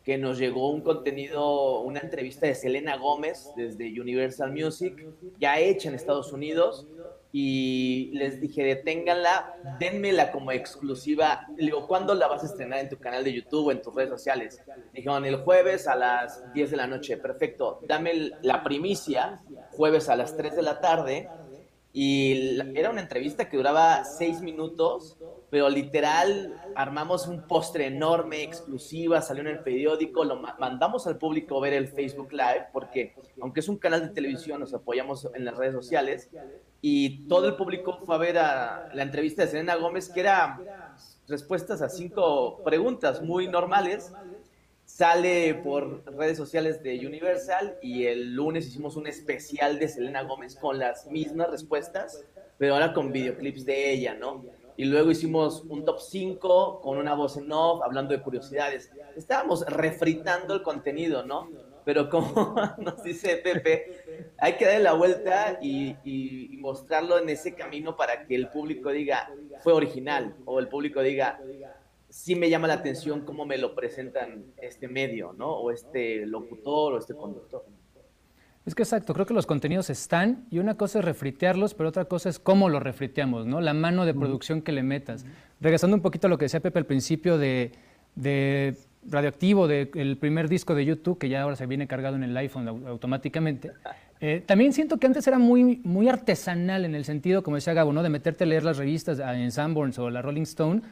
que 0.04 0.18
nos 0.18 0.38
llegó 0.38 0.70
un 0.70 0.82
contenido, 0.82 1.80
una 1.80 1.98
entrevista 1.98 2.46
de 2.46 2.54
Selena 2.54 2.96
Gómez 2.96 3.50
desde 3.56 4.00
Universal 4.00 4.52
Music, 4.52 5.04
ya 5.38 5.58
hecha 5.58 5.88
en 5.88 5.96
Estados 5.96 6.32
Unidos, 6.32 6.86
y 7.32 8.10
les 8.14 8.40
dije, 8.40 8.62
deténganla, 8.62 9.76
denmela 9.78 10.30
como 10.30 10.52
exclusiva. 10.52 11.46
Le 11.56 11.66
digo, 11.66 11.86
¿cuándo 11.86 12.14
la 12.14 12.28
vas 12.28 12.44
a 12.44 12.46
estrenar 12.46 12.78
en 12.78 12.88
tu 12.88 12.98
canal 12.98 13.24
de 13.24 13.32
YouTube 13.32 13.66
o 13.66 13.72
en 13.72 13.82
tus 13.82 13.94
redes 13.94 14.10
sociales? 14.10 14.62
Dijeron, 14.92 15.24
el 15.24 15.36
jueves 15.36 15.86
a 15.86 15.96
las 15.96 16.52
10 16.54 16.70
de 16.70 16.76
la 16.76 16.86
noche. 16.86 17.16
Perfecto, 17.16 17.80
dame 17.86 18.30
la 18.42 18.62
primicia, 18.62 19.40
jueves 19.72 20.08
a 20.08 20.16
las 20.16 20.36
3 20.36 20.56
de 20.56 20.62
la 20.62 20.80
tarde, 20.80 21.28
y 21.92 22.60
era 22.76 22.90
una 22.90 23.00
entrevista 23.00 23.48
que 23.48 23.56
duraba 23.56 24.04
seis 24.04 24.40
minutos, 24.40 25.16
pero 25.50 25.68
literal 25.68 26.54
armamos 26.76 27.26
un 27.26 27.42
postre 27.48 27.86
enorme, 27.86 28.44
exclusiva, 28.44 29.20
salió 29.20 29.42
en 29.42 29.48
el 29.48 29.58
periódico, 29.60 30.24
lo 30.24 30.36
mandamos 30.36 31.08
al 31.08 31.18
público 31.18 31.60
ver 31.60 31.72
el 31.72 31.88
Facebook 31.88 32.32
Live, 32.32 32.68
porque 32.72 33.14
aunque 33.40 33.60
es 33.60 33.68
un 33.68 33.78
canal 33.78 34.02
de 34.02 34.08
televisión, 34.14 34.60
nos 34.60 34.72
apoyamos 34.72 35.28
en 35.34 35.44
las 35.44 35.56
redes 35.56 35.74
sociales, 35.74 36.30
y 36.80 37.26
todo 37.26 37.48
el 37.48 37.56
público 37.56 37.98
fue 38.04 38.14
a 38.14 38.18
ver 38.18 38.38
a 38.38 38.90
la 38.94 39.02
entrevista 39.02 39.42
de 39.42 39.48
Selena 39.48 39.74
Gómez, 39.74 40.08
que 40.08 40.20
era 40.20 40.60
respuestas 41.26 41.82
a 41.82 41.88
cinco 41.88 42.62
preguntas 42.64 43.20
muy 43.20 43.48
normales, 43.48 44.12
sale 45.00 45.54
por 45.54 46.04
redes 46.14 46.36
sociales 46.36 46.82
de 46.82 47.06
Universal 47.06 47.78
y 47.80 48.04
el 48.04 48.34
lunes 48.34 48.66
hicimos 48.66 48.96
un 48.96 49.06
especial 49.06 49.78
de 49.78 49.88
Selena 49.88 50.24
Gómez 50.24 50.56
con 50.56 50.78
las 50.78 51.06
mismas 51.06 51.50
respuestas, 51.50 52.22
pero 52.58 52.74
ahora 52.74 52.92
con 52.92 53.10
videoclips 53.10 53.64
de 53.64 53.92
ella, 53.92 54.12
¿no? 54.12 54.44
y 54.76 54.84
luego 54.84 55.10
hicimos 55.10 55.62
un 55.68 55.84
top 55.84 56.00
5 56.00 56.80
con 56.82 56.98
una 56.98 57.14
voz 57.14 57.38
en 57.38 57.52
off, 57.52 57.82
hablando 57.82 58.14
de 58.14 58.22
curiosidades. 58.22 58.90
Estábamos 59.16 59.64
refritando 59.66 60.54
el 60.54 60.62
contenido, 60.62 61.22
¿no? 61.22 61.50
Pero 61.84 62.08
como 62.08 62.54
nos 62.78 63.02
dice 63.02 63.36
Pepe, 63.36 64.32
hay 64.38 64.54
que 64.54 64.64
darle 64.64 64.84
la 64.84 64.92
vuelta 64.94 65.58
y, 65.60 66.56
mostrarlo 66.60 67.18
en 67.18 67.28
ese 67.28 67.54
camino 67.54 67.96
para 67.96 68.26
que 68.26 68.34
el 68.34 68.48
público 68.48 68.90
diga, 68.90 69.30
fue 69.62 69.72
original, 69.72 70.34
o 70.44 70.58
el 70.58 70.68
público 70.68 71.02
diga, 71.02 71.38
sí 72.10 72.34
me 72.34 72.50
llama 72.50 72.68
la 72.68 72.74
atención 72.74 73.22
cómo 73.22 73.46
me 73.46 73.56
lo 73.56 73.74
presentan 73.74 74.44
este 74.60 74.88
medio, 74.88 75.32
¿no? 75.32 75.50
O 75.50 75.70
este 75.70 76.26
locutor 76.26 76.94
o 76.94 76.98
este 76.98 77.14
conductor. 77.14 77.64
Es 78.66 78.74
que 78.74 78.82
exacto, 78.82 79.14
creo 79.14 79.24
que 79.24 79.32
los 79.32 79.46
contenidos 79.46 79.88
están 79.88 80.44
y 80.50 80.58
una 80.58 80.76
cosa 80.76 80.98
es 80.98 81.04
refritearlos, 81.04 81.72
pero 81.74 81.88
otra 81.88 82.04
cosa 82.04 82.28
es 82.28 82.38
cómo 82.38 82.68
los 82.68 82.82
refriteamos, 82.82 83.46
¿no? 83.46 83.60
La 83.60 83.72
mano 83.72 84.04
de 84.04 84.12
producción 84.12 84.60
que 84.60 84.72
le 84.72 84.82
metas. 84.82 85.24
Regresando 85.60 85.96
un 85.96 86.02
poquito 86.02 86.26
a 86.26 86.30
lo 86.30 86.36
que 86.36 86.44
decía 86.44 86.60
Pepe 86.60 86.78
al 86.78 86.86
principio 86.86 87.38
de, 87.38 87.72
de 88.16 88.76
Radioactivo, 89.08 89.66
del 89.66 90.18
primer 90.18 90.48
disco 90.48 90.74
de 90.74 90.84
YouTube, 90.84 91.18
que 91.18 91.30
ya 91.30 91.42
ahora 91.42 91.56
se 91.56 91.64
viene 91.64 91.86
cargado 91.86 92.16
en 92.16 92.22
el 92.22 92.36
iPhone 92.36 92.68
automáticamente. 92.86 93.72
Eh, 94.22 94.42
también 94.44 94.74
siento 94.74 94.98
que 94.98 95.06
antes 95.06 95.26
era 95.26 95.38
muy, 95.38 95.80
muy 95.82 96.06
artesanal 96.10 96.84
en 96.84 96.94
el 96.94 97.06
sentido, 97.06 97.42
como 97.42 97.56
decía 97.56 97.72
Gabo, 97.72 97.90
¿no? 97.90 98.02
de 98.02 98.10
meterte 98.10 98.44
a 98.44 98.46
leer 98.46 98.64
las 98.64 98.76
revistas 98.76 99.18
en 99.18 99.50
Sanborns 99.50 99.98
o 99.98 100.10
la 100.10 100.20
Rolling 100.20 100.42
Stone, 100.42 100.82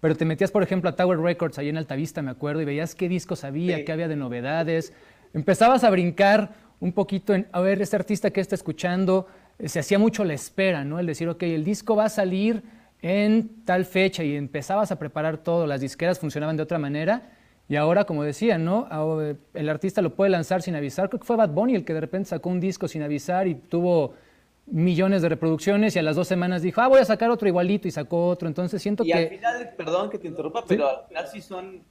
pero 0.00 0.16
te 0.16 0.24
metías, 0.24 0.50
por 0.50 0.62
ejemplo, 0.62 0.90
a 0.90 0.96
Tower 0.96 1.18
Records 1.18 1.58
ahí 1.58 1.68
en 1.68 1.76
Altavista, 1.76 2.22
me 2.22 2.30
acuerdo, 2.30 2.62
y 2.62 2.64
veías 2.64 2.94
qué 2.94 3.08
discos 3.08 3.44
había, 3.44 3.84
qué 3.84 3.92
había 3.92 4.08
de 4.08 4.16
novedades. 4.16 4.92
Empezabas 5.34 5.84
a 5.84 5.90
brincar 5.90 6.54
un 6.80 6.92
poquito 6.92 7.34
en, 7.34 7.48
a 7.52 7.60
ver, 7.60 7.82
este 7.82 7.96
artista 7.96 8.30
que 8.30 8.40
está 8.40 8.54
escuchando, 8.54 9.26
eh, 9.58 9.68
se 9.68 9.80
hacía 9.80 9.98
mucho 9.98 10.24
la 10.24 10.34
espera, 10.34 10.84
¿no? 10.84 10.98
El 10.98 11.06
decir, 11.06 11.28
ok, 11.28 11.42
el 11.42 11.64
disco 11.64 11.96
va 11.96 12.04
a 12.04 12.08
salir 12.08 12.62
en 13.02 13.64
tal 13.64 13.84
fecha 13.84 14.22
y 14.22 14.36
empezabas 14.36 14.92
a 14.92 14.98
preparar 14.98 15.38
todo, 15.38 15.66
las 15.66 15.80
disqueras 15.80 16.18
funcionaban 16.18 16.56
de 16.56 16.62
otra 16.62 16.78
manera 16.78 17.32
y 17.68 17.76
ahora, 17.76 18.04
como 18.04 18.24
decía, 18.24 18.56
¿no? 18.56 18.88
Eh, 19.20 19.36
el 19.54 19.68
artista 19.68 20.00
lo 20.00 20.14
puede 20.14 20.30
lanzar 20.30 20.62
sin 20.62 20.74
avisar. 20.74 21.10
Creo 21.10 21.20
que 21.20 21.26
fue 21.26 21.36
Bad 21.36 21.50
Bunny 21.50 21.74
el 21.74 21.84
que 21.84 21.92
de 21.92 22.00
repente 22.00 22.30
sacó 22.30 22.48
un 22.48 22.60
disco 22.60 22.88
sin 22.88 23.02
avisar 23.02 23.46
y 23.46 23.54
tuvo 23.54 24.14
millones 24.70 25.22
de 25.22 25.28
reproducciones 25.28 25.96
y 25.96 25.98
a 25.98 26.02
las 26.02 26.16
dos 26.16 26.28
semanas 26.28 26.62
dijo, 26.62 26.80
ah, 26.80 26.88
voy 26.88 27.00
a 27.00 27.04
sacar 27.04 27.30
otro 27.30 27.48
igualito 27.48 27.88
y 27.88 27.90
sacó 27.90 28.28
otro. 28.28 28.48
Entonces 28.48 28.80
siento 28.80 29.04
que... 29.04 29.10
Y 29.10 29.12
al 29.12 29.28
final, 29.28 29.74
perdón 29.76 30.10
que 30.10 30.18
te 30.18 30.28
interrumpa, 30.28 30.64
pero 30.66 30.88
al 30.88 31.06
final 31.08 31.26
sí 31.28 31.40
son, 31.40 31.82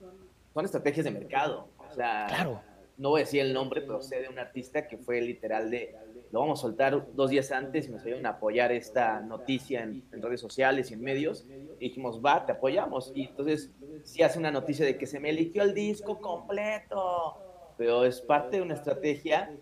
son 0.53 0.65
estrategias 0.65 1.05
de 1.05 1.11
mercado. 1.11 1.69
O 1.77 1.93
sea, 1.93 2.27
claro 2.27 2.61
no 2.97 3.09
voy 3.09 3.21
a 3.21 3.23
decir 3.23 3.41
el 3.41 3.53
nombre, 3.53 3.81
pero 3.81 4.01
sé 4.01 4.21
de 4.21 4.27
un 4.27 4.39
artista 4.39 4.87
que 4.87 4.97
fue 4.97 5.21
literal 5.21 5.69
de, 5.69 5.95
lo 6.31 6.39
vamos 6.39 6.59
a 6.59 6.61
soltar 6.63 7.07
dos 7.13 7.29
días 7.29 7.51
antes 7.51 7.87
y 7.87 7.91
nos 7.91 8.03
ayudan 8.03 8.25
a 8.25 8.29
apoyar 8.29 8.71
esta 8.71 9.21
noticia 9.21 9.83
en, 9.83 10.03
redes 10.11 10.41
sociales 10.41 10.89
y 10.89 10.95
en 10.95 11.01
medios. 11.01 11.45
Y 11.79 11.89
dijimos, 11.89 12.21
va, 12.25 12.45
te 12.45 12.53
apoyamos. 12.53 13.11
Y 13.13 13.25
entonces 13.25 13.71
sí 14.03 14.23
hace 14.23 14.39
una 14.39 14.51
noticia 14.51 14.83
de 14.83 14.97
que 14.97 15.05
se 15.05 15.19
me 15.19 15.29
eligió 15.29 15.61
el 15.61 15.75
disco 15.75 16.19
completo, 16.19 17.37
pero 17.77 18.03
es 18.03 18.19
parte 18.19 18.57
de 18.57 18.63
una 18.63 18.73
estrategia 18.73 19.55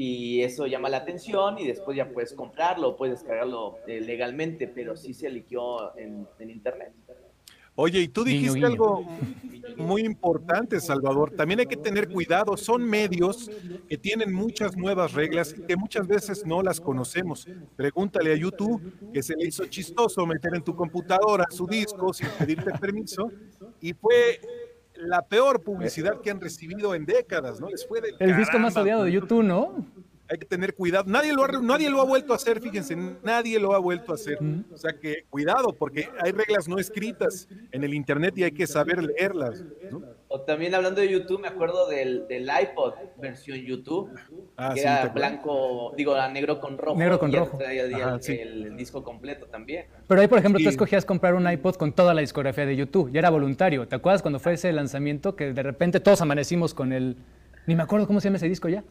y 0.00 0.42
eso 0.42 0.68
llama 0.68 0.88
la 0.88 0.98
atención 0.98 1.58
y 1.58 1.66
después 1.66 1.96
ya 1.96 2.08
puedes 2.08 2.32
comprarlo, 2.32 2.96
puedes 2.96 3.18
descargarlo 3.18 3.78
eh, 3.88 4.00
legalmente, 4.00 4.68
pero 4.68 4.96
sí 4.96 5.12
se 5.12 5.26
eligió 5.26 5.98
en, 5.98 6.24
en 6.38 6.50
internet. 6.50 6.92
Oye, 7.74 8.02
y 8.02 8.08
tú 8.08 8.22
dijiste 8.22 8.64
algo 8.64 9.04
muy 9.76 10.02
importante, 10.02 10.80
Salvador. 10.80 11.32
También 11.32 11.60
hay 11.60 11.66
que 11.66 11.76
tener 11.76 12.08
cuidado. 12.08 12.56
Son 12.56 12.82
medios 12.82 13.50
que 13.88 13.96
tienen 13.96 14.32
muchas 14.32 14.76
nuevas 14.76 15.14
reglas 15.14 15.54
y 15.56 15.62
que 15.62 15.76
muchas 15.76 16.06
veces 16.06 16.46
no 16.46 16.62
las 16.62 16.80
conocemos. 16.80 17.48
Pregúntale 17.76 18.32
a 18.32 18.36
YouTube 18.36 18.80
que 19.12 19.22
se 19.22 19.34
le 19.36 19.48
hizo 19.48 19.66
chistoso 19.66 20.26
meter 20.26 20.54
en 20.54 20.62
tu 20.62 20.74
computadora 20.74 21.44
su 21.50 21.66
disco 21.66 22.12
sin 22.12 22.28
pedirte 22.38 22.70
permiso 22.80 23.30
y 23.80 23.92
fue 23.94 24.40
la 24.98 25.22
peor 25.22 25.62
publicidad 25.62 26.20
que 26.20 26.30
han 26.30 26.40
recibido 26.40 26.94
en 26.94 27.06
décadas, 27.06 27.60
¿no? 27.60 27.68
Les 27.68 27.86
fue 27.86 28.00
El 28.18 28.36
disco 28.36 28.58
más 28.58 28.76
odiado 28.76 29.04
de 29.04 29.12
YouTube, 29.12 29.42
¿no? 29.42 29.86
hay 30.30 30.38
que 30.38 30.46
tener 30.46 30.74
cuidado. 30.74 31.04
Nadie 31.06 31.32
lo, 31.32 31.44
ha, 31.44 31.48
nadie 31.62 31.90
lo 31.90 32.00
ha 32.00 32.04
vuelto 32.04 32.32
a 32.32 32.36
hacer, 32.36 32.60
fíjense, 32.60 32.94
nadie 33.22 33.58
lo 33.58 33.74
ha 33.74 33.78
vuelto 33.78 34.12
a 34.12 34.16
hacer. 34.16 34.38
O 34.70 34.76
sea 34.76 34.92
que 34.92 35.24
cuidado, 35.30 35.72
porque 35.72 36.08
hay 36.22 36.32
reglas 36.32 36.68
no 36.68 36.78
escritas 36.78 37.48
en 37.72 37.82
el 37.82 37.94
Internet 37.94 38.36
y 38.36 38.44
hay 38.44 38.52
que 38.52 38.66
saber 38.66 39.02
leerlas. 39.02 39.64
O 40.30 40.42
también 40.42 40.74
hablando 40.74 41.00
de 41.00 41.08
YouTube, 41.08 41.40
me 41.40 41.48
acuerdo 41.48 41.88
del, 41.88 42.26
iPod 42.30 42.94
versión 43.16 43.58
YouTube, 43.60 44.10
ah, 44.58 44.72
que 44.74 44.82
era 44.82 45.08
blanco, 45.08 45.94
digo, 45.96 46.14
negro 46.28 46.60
con 46.60 46.76
rojo. 46.76 46.98
Negro 46.98 47.18
con 47.18 47.32
rojo. 47.32 47.58
el, 47.60 48.76
disco 48.76 49.02
completo 49.02 49.46
también. 49.46 49.86
Pero 50.06 50.20
ahí, 50.20 50.28
por 50.28 50.38
ejemplo, 50.38 50.60
tú 50.62 50.68
escogías 50.68 51.06
comprar 51.06 51.34
un 51.34 51.50
iPod 51.50 51.76
con 51.76 51.92
toda 51.92 52.12
la 52.12 52.20
discografía 52.20 52.66
de 52.66 52.76
YouTube, 52.76 53.10
ya 53.10 53.20
era 53.20 53.30
voluntario. 53.30 53.88
¿Te 53.88 53.96
acuerdas 53.96 54.20
cuando 54.20 54.38
fue 54.38 54.52
ese 54.52 54.70
lanzamiento 54.72 55.34
que 55.34 55.54
de 55.54 55.62
repente 55.62 55.98
todos 55.98 56.20
amanecimos 56.20 56.74
con 56.74 56.92
el 56.92 57.16
ni 57.68 57.74
me 57.74 57.82
acuerdo 57.82 58.06
cómo 58.06 58.18
se 58.18 58.28
llama 58.28 58.38
ese 58.38 58.48
disco 58.48 58.70
ya. 58.70 58.82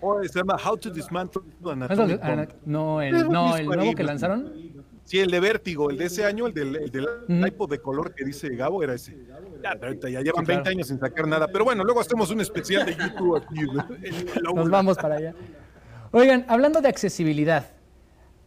oh, 0.00 0.22
se 0.22 0.38
llama 0.38 0.56
How 0.64 0.76
to 0.76 0.90
Dismantle 0.90 1.42
No, 2.64 3.02
el, 3.02 3.28
no, 3.28 3.56
el 3.56 3.66
nuevo 3.66 3.92
que 3.92 4.04
lanzaron. 4.04 4.52
Sí, 5.10 5.18
el 5.18 5.28
de 5.28 5.40
Vértigo, 5.40 5.90
el 5.90 5.98
de 5.98 6.04
ese 6.04 6.24
año, 6.24 6.46
el 6.46 6.54
del, 6.54 6.76
el 6.76 6.88
del 6.92 7.08
iPod 7.48 7.68
de 7.68 7.80
color 7.80 8.14
que 8.14 8.24
dice 8.24 8.48
Gabo, 8.50 8.80
era 8.80 8.94
ese. 8.94 9.16
Ya, 9.60 10.20
llevan 10.20 10.44
20 10.44 10.70
años 10.70 10.86
sin 10.86 11.00
sacar 11.00 11.26
nada. 11.26 11.48
Pero 11.48 11.64
bueno, 11.64 11.82
luego 11.82 11.98
hacemos 11.98 12.30
un 12.30 12.40
especial 12.40 12.86
de 12.86 12.94
YouTube 12.94 13.36
aquí. 13.36 13.60
Nos 14.54 14.70
vamos 14.70 14.96
para 14.98 15.16
allá. 15.16 15.34
Oigan, 16.12 16.44
hablando 16.46 16.80
de 16.80 16.88
accesibilidad, 16.88 17.72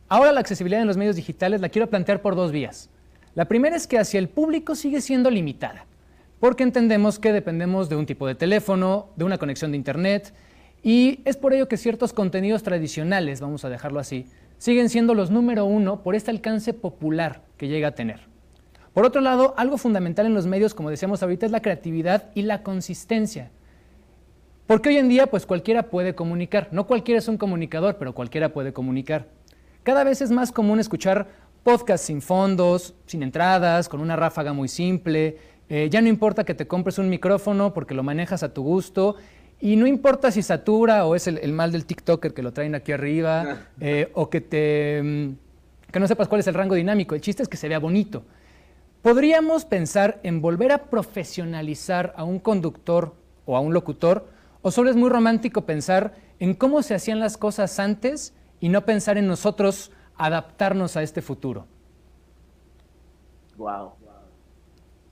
ahora 0.08 0.32
la 0.32 0.40
accesibilidad 0.40 0.80
en 0.80 0.88
los 0.88 0.96
medios 0.96 1.18
digitales 1.18 1.60
la 1.60 1.68
quiero 1.68 1.90
plantear 1.90 2.22
por 2.22 2.34
dos 2.34 2.54
vías. 2.54 2.90
La 3.36 3.44
primera 3.44 3.76
es 3.76 3.86
que 3.86 4.00
hacia 4.00 4.18
el 4.18 4.30
público 4.30 4.76
sigue 4.76 5.02
siendo 5.02 5.30
limitada 5.30 5.86
porque 6.40 6.64
entendemos 6.64 7.20
que 7.20 7.34
dependemos 7.34 7.90
de 7.90 7.98
un 7.98 8.06
tipo 8.06 8.26
de 8.26 8.36
teléfono, 8.36 9.10
de 9.18 9.26
una 9.26 9.38
conexión 9.38 9.72
de 9.72 9.78
Internet, 9.78 10.34
y 10.82 11.22
es 11.24 11.38
por 11.38 11.54
ello 11.54 11.70
que 11.70 11.78
ciertos 11.78 12.12
contenidos 12.12 12.64
tradicionales, 12.64 13.40
vamos 13.40 13.64
a 13.64 13.70
dejarlo 13.70 14.00
así, 14.02 14.28
siguen 14.64 14.88
siendo 14.88 15.14
los 15.14 15.30
número 15.30 15.66
uno 15.66 16.04
por 16.04 16.16
este 16.16 16.32
alcance 16.32 16.74
popular 16.74 17.42
que 17.58 17.68
llega 17.68 17.90
a 17.90 17.96
tener. 17.96 18.22
Por 18.94 19.06
otro 19.06 19.20
lado, 19.20 19.54
algo 19.58 19.78
fundamental 19.78 20.26
en 20.26 20.34
los 20.34 20.46
medios, 20.46 20.74
como 20.74 20.90
decíamos 20.90 21.22
ahorita, 21.22 21.46
es 21.46 21.52
la 21.52 21.62
creatividad 21.62 22.30
y 22.34 22.44
la 22.44 22.64
consistencia. 22.64 23.52
Porque 24.66 24.88
hoy 24.88 25.00
en 25.00 25.10
día, 25.10 25.28
pues 25.28 25.46
cualquiera 25.46 25.90
puede 25.90 26.16
comunicar. 26.16 26.70
No 26.72 26.88
cualquiera 26.88 27.20
es 27.20 27.28
un 27.28 27.38
comunicador, 27.38 27.98
pero 27.98 28.16
cualquiera 28.16 28.54
puede 28.54 28.72
comunicar. 28.72 29.28
Cada 29.84 30.06
vez 30.06 30.22
es 30.22 30.32
más 30.32 30.54
común 30.54 30.80
escuchar 30.80 31.28
podcasts 31.64 32.08
sin 32.08 32.22
fondos, 32.22 32.94
sin 33.06 33.22
entradas, 33.22 33.90
con 33.90 34.00
una 34.00 34.16
ráfaga 34.16 34.54
muy 34.54 34.70
simple, 34.70 35.40
eh, 35.68 35.90
ya 35.92 36.02
no 36.02 36.08
importa 36.08 36.46
que 36.46 36.54
te 36.54 36.68
compres 36.68 36.98
un 37.00 37.10
micrófono 37.10 37.74
porque 37.74 37.94
lo 37.94 38.04
manejas 38.04 38.44
a 38.44 38.54
tu 38.54 38.64
gusto. 38.64 39.18
Y 39.64 39.78
no 39.78 39.88
importa 39.88 40.30
si 40.30 40.44
satura 40.44 41.06
o 41.06 41.16
es 41.16 41.26
el, 41.26 41.54
mal 41.54 41.72
del 41.72 41.86
TikToker 41.86 42.34
que 42.34 42.44
lo 42.44 42.52
traen 42.52 42.76
aquí 42.76 42.92
arriba, 42.92 43.60
eh, 43.80 44.12
o 44.14 44.30
que, 44.30 44.42
te, 44.42 45.02
mm, 45.02 45.36
que 45.90 46.02
no 46.02 46.08
sepas 46.10 46.28
cuál 46.28 46.42
es 46.42 46.48
el 46.48 46.54
rango 46.54 46.76
dinámico. 46.76 47.16
El 47.16 47.22
chiste 47.22 47.44
es 47.44 47.48
que 47.48 47.56
se 47.56 47.70
vea 47.70 47.80
bonito. 47.80 48.26
Podríamos 49.02 49.64
pensar 49.64 50.20
en 50.24 50.42
volver 50.42 50.74
a 50.74 50.90
profesionalizar 50.90 52.14
a 52.18 52.26
un 52.26 52.40
conductor 52.40 53.16
o 53.46 53.56
a 53.56 53.62
un 53.62 53.74
locutor, 53.74 54.28
o 54.62 54.70
solo 54.70 54.90
es 54.90 54.98
muy 54.98 55.10
romántico 55.10 55.62
pensar 55.62 56.14
en 56.40 56.56
cómo 56.56 56.84
se 56.84 56.94
hacían 56.94 57.22
las 57.22 57.38
cosas 57.38 57.80
antes 57.80 58.34
y 58.60 58.68
no 58.68 58.84
pensar 58.84 59.18
en 59.18 59.28
nosotros 59.28 59.94
adaptarnos 60.18 60.98
a 60.98 61.04
este 61.04 61.22
futuro. 61.22 61.68
Wow. 63.56 63.94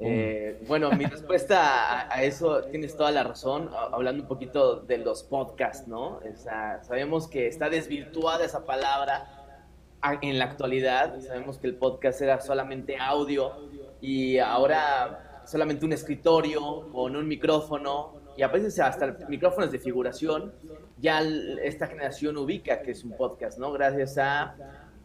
Eh, 0.04 0.64
bueno, 0.68 0.92
mi 0.92 1.06
respuesta 1.06 2.12
a, 2.12 2.24
eso 2.24 2.64
tienes 2.64 2.98
toda 2.98 3.12
la 3.12 3.24
razón, 3.24 3.70
hablando 3.92 4.24
un 4.24 4.28
poquito 4.28 4.78
de 4.78 4.98
los 4.98 5.24
podcasts, 5.24 5.88
¿no? 5.88 6.20
sabemos 6.82 7.28
que 7.28 7.48
está 7.48 7.70
desvirtuada 7.70 8.44
esa 8.44 8.66
palabra 8.66 9.42
en 10.22 10.40
la 10.40 10.46
actualidad, 10.46 11.20
sabemos 11.22 11.60
que 11.60 11.68
el 11.68 11.76
podcast 11.76 12.20
era 12.22 12.42
solamente 12.42 12.98
audio 12.98 13.52
y 14.02 14.40
ahora 14.40 15.44
solamente 15.46 15.86
un 15.86 15.94
escritorio 15.94 16.90
con 16.92 17.16
un 17.16 17.28
micrófono 17.28 18.14
y 18.36 18.42
a 18.42 18.48
veces 18.48 18.80
hasta 18.80 19.18
micrófonos 19.28 19.72
de 19.72 19.78
figuración, 19.78 20.54
ya 20.98 21.22
esta 21.64 21.86
generación 21.88 22.38
ubica 22.38 22.82
que 22.82 22.92
es 22.92 23.04
un 23.04 23.12
podcast, 23.12 23.60
¿no? 23.60 23.72
Gracias 23.72 24.18
a 24.18 24.56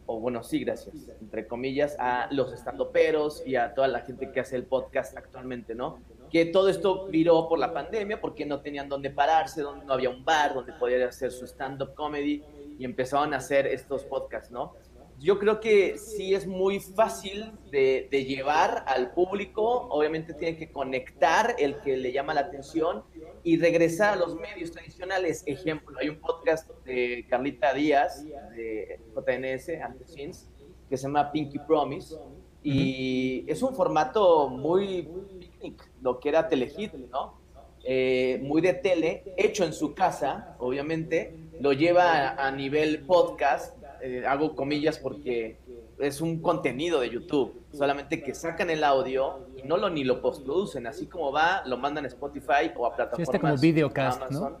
o 0.07 0.19
bueno, 0.19 0.41
sí, 0.41 0.63
gracias, 0.63 1.09
entre 1.21 1.47
comillas, 1.47 1.95
a 1.99 2.27
los 2.31 2.53
estandoperos 2.53 3.45
y 3.45 3.57
a 3.57 3.73
toda 3.73 3.87
la 3.89 3.99
gente 3.99 4.31
que 4.31 4.39
hace 4.39 4.55
el 4.55 4.63
podcast 4.63 5.15
actualmente, 5.17 5.75
¿no? 5.75 5.99
Que 6.31 6.45
todo 6.45 6.69
esto 6.69 7.07
viró 7.07 7.47
por 7.47 7.59
la 7.59 7.73
pandemia 7.73 8.19
porque 8.19 8.45
no 8.45 8.61
tenían 8.61 8.89
dónde 8.89 9.09
pararse, 9.09 9.61
donde 9.61 9.85
no 9.85 9.93
había 9.93 10.09
un 10.09 10.23
bar 10.23 10.53
donde 10.53 10.73
podían 10.73 11.03
hacer 11.03 11.31
su 11.31 11.45
stand-up 11.45 11.93
comedy 11.93 12.41
y 12.79 12.85
empezaron 12.85 13.33
a 13.33 13.37
hacer 13.37 13.67
estos 13.67 14.03
podcasts, 14.05 14.49
¿no? 14.49 14.75
Yo 15.19 15.39
creo 15.39 15.59
que 15.59 15.97
sí 15.97 16.35
es 16.35 16.45
muy 16.45 16.79
fácil 16.79 17.51
de, 17.71 18.07
llevar 18.09 18.83
al 18.87 19.13
público, 19.13 19.87
obviamente 19.89 20.33
tiene 20.33 20.57
que 20.57 20.71
conectar 20.71 21.55
el 21.57 21.79
que 21.81 21.97
le 21.97 22.11
llama 22.11 22.33
la 22.33 22.41
atención 22.41 23.03
y 23.43 23.57
regresar 23.57 24.13
a 24.13 24.15
los 24.17 24.35
medios 24.35 24.71
tradicionales. 24.71 25.43
Ejemplo, 25.45 25.97
hay 25.99 26.09
un 26.09 26.19
podcast 26.19 26.69
de 26.85 27.25
Carlita 27.29 27.73
Díaz, 27.73 28.23
de 28.55 28.99
JNS, 29.15 29.81
antes 29.81 30.49
que 30.89 30.97
se 30.97 31.03
llama 31.03 31.31
Pinky 31.31 31.59
Promise, 31.59 32.15
Y 32.63 33.45
es 33.47 33.61
un 33.61 33.73
formato 33.73 34.49
muy 34.49 35.09
picnic, 35.39 35.89
lo 36.01 36.19
que 36.19 36.29
era 36.29 36.47
Telehit, 36.47 36.93
¿no? 36.93 37.47
Eh, 37.89 38.39
muy 38.43 38.61
de 38.61 38.73
tele, 38.73 39.23
hecho 39.37 39.63
en 39.63 39.71
su 39.71 39.93
casa, 39.93 40.57
obviamente, 40.59 41.33
lo 41.61 41.71
lleva 41.71 42.31
a, 42.31 42.51
nivel 42.51 43.05
podcast, 43.05 43.76
eh, 44.01 44.25
hago 44.27 44.55
comillas 44.55 44.99
porque 44.99 45.57
es 45.99 46.21
un 46.21 46.41
contenido 46.41 46.99
de 46.99 47.09
YouTube, 47.09 47.61
solamente 47.71 48.21
que 48.21 48.33
sacan 48.33 48.69
el 48.69 48.83
audio 48.83 49.47
y 49.57 49.67
no 49.67 49.77
lo 49.77 49.89
ni 49.89 50.03
lo 50.03 50.21
postproducen, 50.21 50.87
así 50.87 51.07
como 51.07 51.31
va, 51.31 51.63
lo 51.65 51.77
mandan 51.77 52.05
a 52.05 52.07
Spotify 52.07 52.71
o 52.75 52.85
a 52.85 52.95
plataformas. 52.95 53.17
Sí, 53.17 53.23
este 53.23 53.39
como 53.39 53.57
videocast, 53.57 54.31
¿no? 54.31 54.57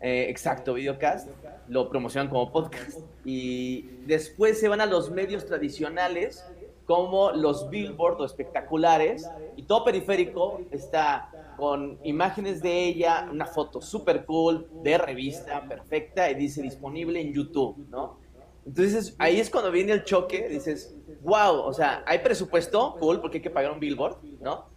Eh, 0.00 0.26
exacto, 0.30 0.74
videocast, 0.74 1.28
lo 1.68 1.90
promocionan 1.90 2.30
como 2.30 2.50
podcast 2.50 3.00
y 3.24 3.82
después 4.06 4.58
se 4.58 4.68
van 4.68 4.80
a 4.80 4.86
los 4.86 5.10
medios 5.10 5.44
tradicionales 5.44 6.42
como 6.86 7.32
los 7.32 7.68
billboard 7.68 8.20
o 8.20 8.24
espectaculares 8.24 9.30
y 9.56 9.64
todo 9.64 9.84
periférico 9.84 10.60
está 10.70 11.30
con 11.56 11.98
imágenes 12.02 12.62
de 12.62 12.86
ella, 12.86 13.28
una 13.30 13.44
foto 13.44 13.82
súper 13.82 14.24
cool 14.24 14.66
de 14.82 14.96
revista 14.96 15.68
perfecta 15.68 16.30
y 16.30 16.34
dice 16.34 16.62
disponible 16.62 17.20
en 17.20 17.34
YouTube, 17.34 17.86
¿no? 17.90 18.19
Entonces 18.66 19.14
ahí 19.18 19.40
es 19.40 19.50
cuando 19.50 19.70
viene 19.70 19.92
el 19.92 20.04
choque, 20.04 20.48
dices, 20.48 20.94
wow, 21.22 21.60
o 21.60 21.72
sea, 21.72 22.02
hay 22.06 22.18
presupuesto, 22.18 22.96
cool, 22.98 23.20
porque 23.20 23.38
hay 23.38 23.42
que 23.42 23.50
pagar 23.50 23.72
un 23.72 23.80
billboard, 23.80 24.18
¿no? 24.40 24.68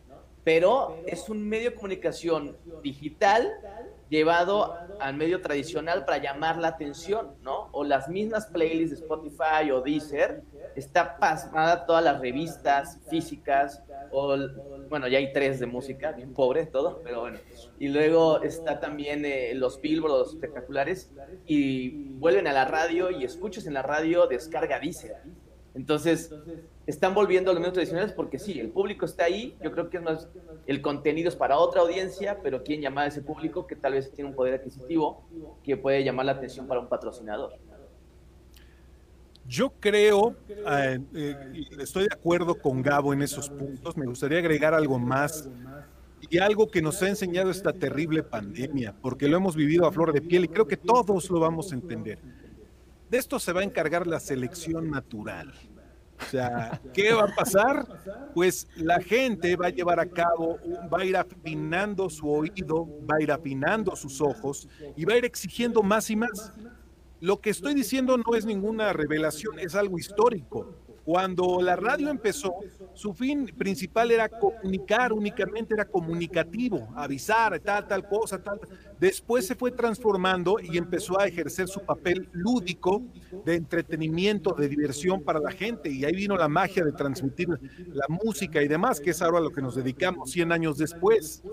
Pero 0.43 0.97
es 1.05 1.29
un 1.29 1.47
medio 1.47 1.69
de 1.69 1.75
comunicación 1.75 2.57
digital 2.81 3.51
llevado 4.09 4.77
al 4.99 5.15
medio 5.15 5.41
tradicional 5.41 6.05
para 6.05 6.17
llamar 6.17 6.57
la 6.57 6.69
atención, 6.69 7.35
¿no? 7.41 7.69
O 7.71 7.83
las 7.83 8.07
mismas 8.09 8.47
playlists 8.47 8.97
de 8.97 9.01
Spotify 9.01 9.71
o 9.71 9.81
Deezer, 9.81 10.43
está 10.75 11.17
pasmada 11.17 11.85
todas 11.85 12.03
las 12.03 12.19
revistas 12.19 12.99
físicas, 13.09 13.81
o, 14.11 14.37
bueno, 14.89 15.07
ya 15.07 15.17
hay 15.17 15.33
tres 15.33 15.59
de 15.59 15.65
música, 15.65 16.11
bien 16.11 16.33
pobre 16.33 16.65
todo, 16.65 17.01
pero 17.03 17.21
bueno. 17.21 17.39
Y 17.79 17.87
luego 17.87 18.41
está 18.43 18.79
también 18.79 19.25
eh, 19.25 19.53
los 19.55 19.81
billboards 19.81 20.29
espectaculares 20.29 21.11
y 21.45 22.09
vuelven 22.13 22.47
a 22.47 22.53
la 22.53 22.65
radio 22.65 23.09
y 23.09 23.23
escuchas 23.23 23.65
en 23.65 23.73
la 23.73 23.81
radio 23.81 24.27
descarga 24.27 24.79
Deezer. 24.79 25.17
Entonces, 25.73 26.31
están 26.85 27.13
volviendo 27.13 27.51
a 27.51 27.53
los 27.53 27.61
medios 27.61 27.73
tradicionales 27.73 28.13
porque 28.13 28.39
sí, 28.39 28.59
el 28.59 28.69
público 28.69 29.05
está 29.05 29.25
ahí, 29.25 29.55
yo 29.63 29.71
creo 29.71 29.89
que 29.89 29.97
es 29.97 30.03
más, 30.03 30.27
el 30.67 30.81
contenido 30.81 31.29
es 31.29 31.35
para 31.35 31.57
otra 31.57 31.81
audiencia, 31.81 32.39
pero 32.43 32.63
¿quién 32.63 32.81
llama 32.81 33.03
a 33.03 33.07
ese 33.07 33.21
público 33.21 33.65
que 33.67 33.75
tal 33.75 33.93
vez 33.93 34.11
tiene 34.11 34.29
un 34.29 34.35
poder 34.35 34.55
adquisitivo 34.55 35.23
que 35.63 35.77
puede 35.77 36.03
llamar 36.03 36.25
la 36.25 36.33
atención 36.33 36.67
para 36.67 36.81
un 36.81 36.87
patrocinador? 36.87 37.53
Yo 39.45 39.73
creo, 39.79 40.35
eh, 40.47 40.99
eh, 41.13 41.35
estoy 41.79 42.03
de 42.03 42.13
acuerdo 42.13 42.55
con 42.55 42.81
Gabo 42.81 43.13
en 43.13 43.21
esos 43.21 43.49
puntos, 43.49 43.97
me 43.97 44.05
gustaría 44.05 44.39
agregar 44.39 44.73
algo 44.73 44.97
más 44.97 45.49
y 46.29 46.37
algo 46.37 46.69
que 46.69 46.81
nos 46.81 47.01
ha 47.01 47.09
enseñado 47.09 47.51
esta 47.51 47.73
terrible 47.73 48.23
pandemia, 48.23 48.95
porque 49.01 49.27
lo 49.27 49.37
hemos 49.37 49.55
vivido 49.55 49.85
a 49.85 49.91
flor 49.91 50.13
de 50.13 50.21
piel 50.21 50.45
y 50.45 50.47
creo 50.47 50.67
que 50.67 50.77
todos 50.77 51.29
lo 51.29 51.39
vamos 51.39 51.71
a 51.71 51.75
entender. 51.75 52.19
De 53.09 53.17
esto 53.17 53.37
se 53.37 53.51
va 53.51 53.61
a 53.61 53.63
encargar 53.63 54.07
la 54.07 54.19
selección 54.19 54.89
natural. 54.89 55.53
O 56.19 56.25
sea, 56.25 56.81
¿qué 56.93 57.13
va 57.13 57.23
a 57.23 57.35
pasar? 57.35 57.85
Pues 58.33 58.67
la 58.75 58.99
gente 58.99 59.55
va 59.55 59.67
a 59.67 59.69
llevar 59.69 59.99
a 59.99 60.05
cabo, 60.05 60.57
va 60.91 60.99
a 60.99 61.05
ir 61.05 61.17
afinando 61.17 62.09
su 62.09 62.29
oído, 62.29 62.87
va 63.09 63.17
a 63.19 63.23
ir 63.23 63.31
afinando 63.31 63.95
sus 63.95 64.21
ojos 64.21 64.67
y 64.95 65.05
va 65.05 65.13
a 65.13 65.17
ir 65.17 65.25
exigiendo 65.25 65.83
más 65.83 66.09
y 66.09 66.15
más. 66.15 66.53
Lo 67.19 67.39
que 67.39 67.49
estoy 67.49 67.73
diciendo 67.73 68.17
no 68.17 68.35
es 68.35 68.45
ninguna 68.45 68.93
revelación, 68.93 69.57
es 69.59 69.75
algo 69.75 69.97
histórico. 69.97 70.75
Cuando 71.05 71.61
la 71.61 71.75
radio 71.75 72.09
empezó, 72.09 72.55
su 72.93 73.13
fin 73.13 73.51
principal 73.57 74.11
era 74.11 74.29
comunicar, 74.29 75.11
únicamente 75.11 75.73
era 75.73 75.85
comunicativo, 75.85 76.87
avisar, 76.95 77.59
tal, 77.59 77.87
tal 77.87 78.07
cosa, 78.07 78.41
tal. 78.41 78.59
Después 78.99 79.45
se 79.45 79.55
fue 79.55 79.71
transformando 79.71 80.57
y 80.61 80.77
empezó 80.77 81.19
a 81.19 81.27
ejercer 81.27 81.67
su 81.67 81.81
papel 81.81 82.29
lúdico 82.31 83.03
de 83.43 83.55
entretenimiento, 83.55 84.53
de 84.53 84.69
diversión 84.69 85.21
para 85.21 85.39
la 85.39 85.51
gente. 85.51 85.89
Y 85.89 86.05
ahí 86.05 86.13
vino 86.13 86.37
la 86.37 86.47
magia 86.47 86.85
de 86.85 86.93
transmitir 86.93 87.49
la 87.49 88.05
música 88.07 88.61
y 88.61 88.69
demás, 88.69 89.01
que 89.01 89.09
es 89.09 89.21
ahora 89.21 89.39
a 89.39 89.41
lo 89.41 89.51
que 89.51 89.61
nos 89.61 89.75
dedicamos 89.75 90.31
100 90.31 90.53
años 90.53 90.77
después. 90.77 91.43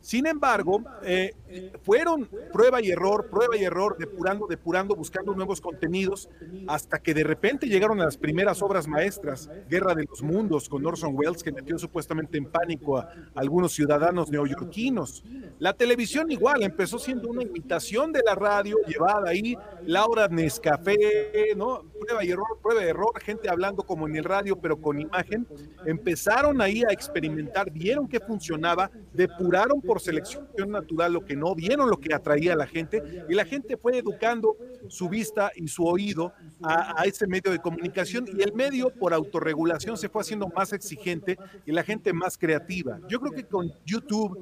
Sin 0.00 0.26
embargo, 0.26 0.82
eh, 1.02 1.34
fueron 1.82 2.28
prueba 2.52 2.80
y 2.80 2.90
error, 2.90 3.28
prueba 3.30 3.56
y 3.56 3.64
error, 3.64 3.96
depurando, 3.98 4.46
depurando, 4.46 4.96
buscando 4.96 5.34
nuevos 5.34 5.60
contenidos, 5.60 6.28
hasta 6.66 6.98
que 6.98 7.12
de 7.12 7.22
repente 7.22 7.66
llegaron 7.66 8.00
a 8.00 8.06
las 8.06 8.16
primeras 8.16 8.62
obras 8.62 8.88
maestras, 8.88 9.50
Guerra 9.68 9.94
de 9.94 10.04
los 10.04 10.22
Mundos, 10.22 10.68
con 10.68 10.86
Orson 10.86 11.12
Welles, 11.14 11.42
que 11.42 11.52
metió 11.52 11.78
supuestamente 11.78 12.38
en 12.38 12.46
pánico 12.46 12.96
a, 12.96 13.12
algunos 13.34 13.72
ciudadanos 13.72 14.30
neoyorquinos. 14.30 15.22
La 15.58 15.74
televisión 15.74 16.30
igual, 16.30 16.62
empezó 16.62 16.98
siendo 16.98 17.28
una 17.28 17.42
imitación 17.42 18.12
de 18.12 18.22
la 18.24 18.34
radio, 18.34 18.76
llevada 18.86 19.28
ahí, 19.28 19.56
Laura 19.84 20.28
Nescafé, 20.28 21.54
¿no? 21.56 21.82
Prueba 22.00 22.24
y 22.24 22.30
error, 22.30 22.58
prueba 22.62 22.82
y 22.82 22.88
error, 22.88 23.12
gente 23.20 23.50
hablando 23.50 23.82
como 23.82 24.08
en 24.08 24.16
el 24.16 24.24
radio, 24.24 24.56
pero 24.56 24.80
con 24.80 24.98
imagen. 24.98 25.46
Empezaron 25.84 26.62
ahí 26.62 26.82
a 26.88 26.92
experimentar, 26.92 27.70
vieron 27.70 28.08
que 28.08 28.20
funcionaba, 28.20 28.90
depuraron 29.12 29.82
por 29.90 30.00
selección 30.00 30.46
natural 30.68 31.14
lo 31.14 31.24
que 31.24 31.34
no, 31.34 31.52
vieron 31.52 31.90
lo 31.90 31.96
que 31.96 32.14
atraía 32.14 32.52
a 32.52 32.56
la 32.56 32.68
gente 32.68 33.02
y 33.28 33.34
la 33.34 33.44
gente 33.44 33.76
fue 33.76 33.98
educando 33.98 34.56
su 34.86 35.08
vista 35.08 35.50
y 35.56 35.66
su 35.66 35.84
oído 35.84 36.32
a, 36.62 37.02
ese 37.06 37.26
medio 37.26 37.50
de 37.50 37.58
comunicación 37.58 38.24
y 38.38 38.40
el 38.40 38.52
medio 38.52 38.90
por 38.90 39.12
autorregulación 39.12 39.96
se 39.96 40.08
fue 40.08 40.22
haciendo 40.22 40.46
más 40.46 40.72
exigente 40.72 41.36
y 41.66 41.72
la 41.72 41.82
gente 41.82 42.12
más 42.12 42.38
creativa. 42.38 43.00
Yo 43.08 43.18
creo 43.18 43.32
que 43.32 43.42
con 43.42 43.72
YouTube, 43.84 44.38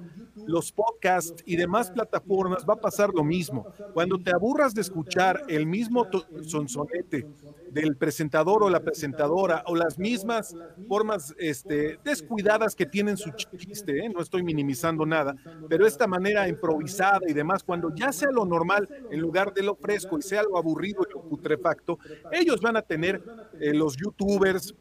los 0.47 0.71
podcasts 0.71 1.43
y 1.47 1.57
demás 1.57 1.91
plataformas 1.91 2.67
va 2.69 2.75
a 2.75 2.81
pasar 2.83 3.09
lo 3.15 3.25
mismo. 3.25 3.73
Cuando 3.95 4.19
te 4.19 4.31
aburras 4.33 4.75
de 4.75 4.83
escuchar 4.83 5.45
el 5.49 5.65
mismo 5.65 6.07
sonsonete 6.43 7.27
del 7.71 7.97
presentador 7.97 8.63
o 8.63 8.71
la 8.71 8.81
presentadora 8.81 9.63
o 9.67 9.75
las 9.75 9.99
mismas 9.99 10.55
formas 10.89 11.35
este, 11.39 11.99
descuidadas 12.05 12.75
que 12.75 12.87
tienen 12.87 13.17
su 13.17 13.31
chiste, 13.31 13.99
¿eh? 14.05 14.09
no 14.09 14.21
estoy 14.21 14.43
minimizando 14.43 15.05
nada, 15.07 15.35
pero 15.69 15.87
esta 15.87 16.07
manera 16.07 16.49
improvisada 16.49 17.21
y 17.29 17.33
demás, 17.33 17.63
cuando 17.63 17.95
ya 17.95 18.13
sea 18.13 18.31
lo 18.31 18.45
normal 18.45 18.89
en 19.11 19.21
lugar 19.21 19.53
de 19.53 19.63
lo 19.63 19.75
fresco 19.75 20.19
y 20.19 20.23
sea 20.23 20.43
lo 20.43 20.57
aburrido 20.57 21.07
y 21.09 21.13
lo 21.13 21.23
putrefacto, 21.23 21.99
ellos 22.33 22.61
van 22.61 22.77
a 22.77 22.83
tener 22.83 23.23
eh, 23.61 23.75
los 23.75 23.97
youtubers, 23.97 24.75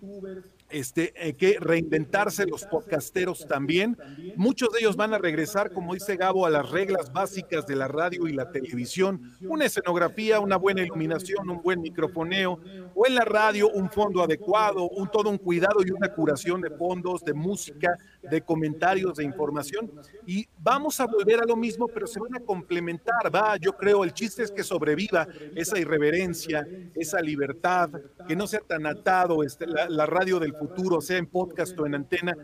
este, 0.69 1.13
eh, 1.15 1.33
que 1.33 1.57
reinventarse 1.59 2.45
los 2.45 2.65
podcasteros 2.65 3.47
también. 3.47 3.97
Muchos 4.35 4.69
de 4.71 4.79
ellos 4.79 4.95
van 4.95 5.13
a 5.13 5.17
regresar, 5.17 5.71
como 5.71 5.93
dice 5.93 6.17
Gabo, 6.17 6.45
a 6.45 6.49
las 6.49 6.69
reglas 6.69 7.11
básicas 7.13 7.65
de 7.65 7.75
la 7.75 7.87
radio 7.87 8.27
y 8.27 8.33
la 8.33 8.51
televisión. 8.51 9.33
Una 9.41 9.65
escenografía, 9.65 10.39
una 10.39 10.57
buena 10.57 10.81
iluminación, 10.81 11.49
un 11.49 11.61
buen 11.61 11.81
microfoneo, 11.81 12.59
o 12.93 13.05
en 13.05 13.15
la 13.15 13.25
radio 13.25 13.69
un 13.69 13.89
fondo 13.89 14.21
adecuado, 14.23 14.89
un 14.89 15.09
todo 15.09 15.29
un 15.29 15.37
cuidado 15.37 15.81
y 15.85 15.91
una 15.91 16.13
curación 16.13 16.61
de 16.61 16.69
fondos, 16.71 17.23
de 17.23 17.33
música, 17.33 17.97
de 18.21 18.41
comentarios, 18.41 19.17
de 19.17 19.23
información. 19.23 19.91
Y 20.25 20.47
vamos 20.59 20.99
a 20.99 21.05
volver 21.05 21.39
a 21.39 21.45
lo 21.45 21.55
mismo, 21.55 21.87
pero 21.87 22.07
se 22.07 22.19
van 22.19 22.35
a 22.35 22.39
complementar. 22.39 23.33
Va, 23.33 23.57
yo 23.57 23.73
creo, 23.73 24.03
el 24.03 24.13
chiste 24.13 24.43
es 24.43 24.51
que 24.51 24.63
sobreviva 24.63 25.27
esa 25.55 25.79
irreverencia, 25.79 26.67
esa 26.93 27.21
libertad, 27.21 27.89
que 28.27 28.35
no 28.35 28.47
sea 28.47 28.59
tan 28.59 28.85
atado 28.85 29.43
este, 29.43 29.65
la 29.67 30.05
radio 30.05 30.39
del 30.39 30.56
futuro, 30.59 31.01
sea 31.01 31.17
en 31.17 31.27
podcast 31.27 31.77
o 31.79 31.85
en 31.85 31.95
antena, 31.95 32.35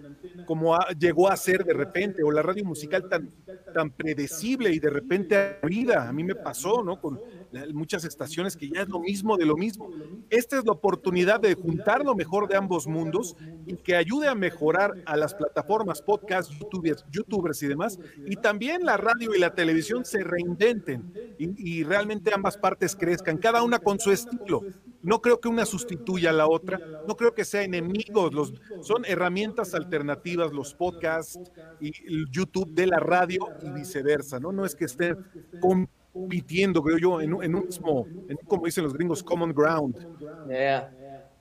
como 0.46 0.78
llegó 1.00 1.30
a 1.30 1.38
ser 1.38 1.64
de 1.64 1.74
repente, 1.74 2.24
o 2.24 2.32
la 2.32 2.42
radio 2.42 2.66
musical 2.66 3.08
tan, 3.10 3.30
tan 3.74 3.92
predecible 3.92 4.72
y 4.72 4.80
de 4.80 4.90
repente 4.90 5.36
a 5.36 5.66
vida. 5.66 6.08
A 6.08 6.14
mí 6.14 6.24
me 6.24 6.36
pasó, 6.36 6.84
¿no? 6.84 7.00
Con 7.00 7.20
muchas 7.74 8.04
estaciones 8.04 8.58
que 8.58 8.70
ya 8.70 8.82
es 8.82 8.90
lo 8.90 9.00
mismo 9.00 9.38
de 9.38 9.46
lo 9.46 9.56
mismo. 9.56 9.90
Esta 10.30 10.58
es 10.58 10.66
la 10.66 10.72
oportunidad 10.72 11.40
de 11.40 11.54
juntar 11.56 12.04
lo 12.04 12.16
mejor 12.16 12.48
de 12.48 12.58
ambos 12.58 12.88
mundos 12.88 13.36
y 13.66 13.76
que 13.76 13.96
ayude 13.96 14.28
a 14.28 14.36
mejorar 14.36 14.94
a 15.06 15.16
las 15.18 15.34
plataformas, 15.34 16.02
podcast, 16.02 16.52
youtubers, 16.52 17.06
youtubers 17.12 17.62
y 17.64 17.68
demás, 17.68 18.00
y 18.26 18.36
también 18.36 18.84
la 18.84 18.98
radio 18.98 19.34
y 19.36 19.40
la 19.40 19.54
televisión 19.54 20.06
se 20.06 20.24
reinventen 20.24 21.14
y, 21.38 21.80
y 21.80 21.84
realmente 21.84 22.34
ambas 22.34 22.58
partes 22.58 22.96
crezcan, 22.96 23.38
cada 23.38 23.64
una 23.64 23.80
con 23.80 24.00
su 24.00 24.12
estilo. 24.12 24.62
No 25.04 25.22
creo 25.22 25.40
que 25.40 25.50
una 25.50 25.66
sustituya 25.66 26.30
a 26.30 26.34
la 26.34 26.48
otra, 26.48 26.80
no 27.06 27.16
creo 27.16 27.34
que 27.34 27.44
sean 27.44 27.66
enemigos, 27.66 28.34
los, 28.34 28.54
son 28.82 29.04
herramientas 29.06 29.76
alternativas 29.76 30.52
los 30.54 30.74
podcasts 30.74 31.38
y 31.82 31.92
YouTube 32.32 32.74
de 32.74 32.88
la 32.88 32.98
radio 32.98 33.50
y 33.62 33.70
viceversa, 33.72 34.40
¿no? 34.40 34.54
No 34.54 34.66
es 34.66 34.74
que 34.74 34.86
estén 34.86 35.18
compitiendo, 35.60 36.82
creo 36.82 36.98
yo, 36.98 37.22
en, 37.22 37.34
un 37.34 37.66
mismo, 37.66 38.08
como 38.48 38.66
dicen 38.66 38.86
los 38.86 38.94
gringos, 38.94 39.22
common 39.22 39.54
ground. 39.54 39.98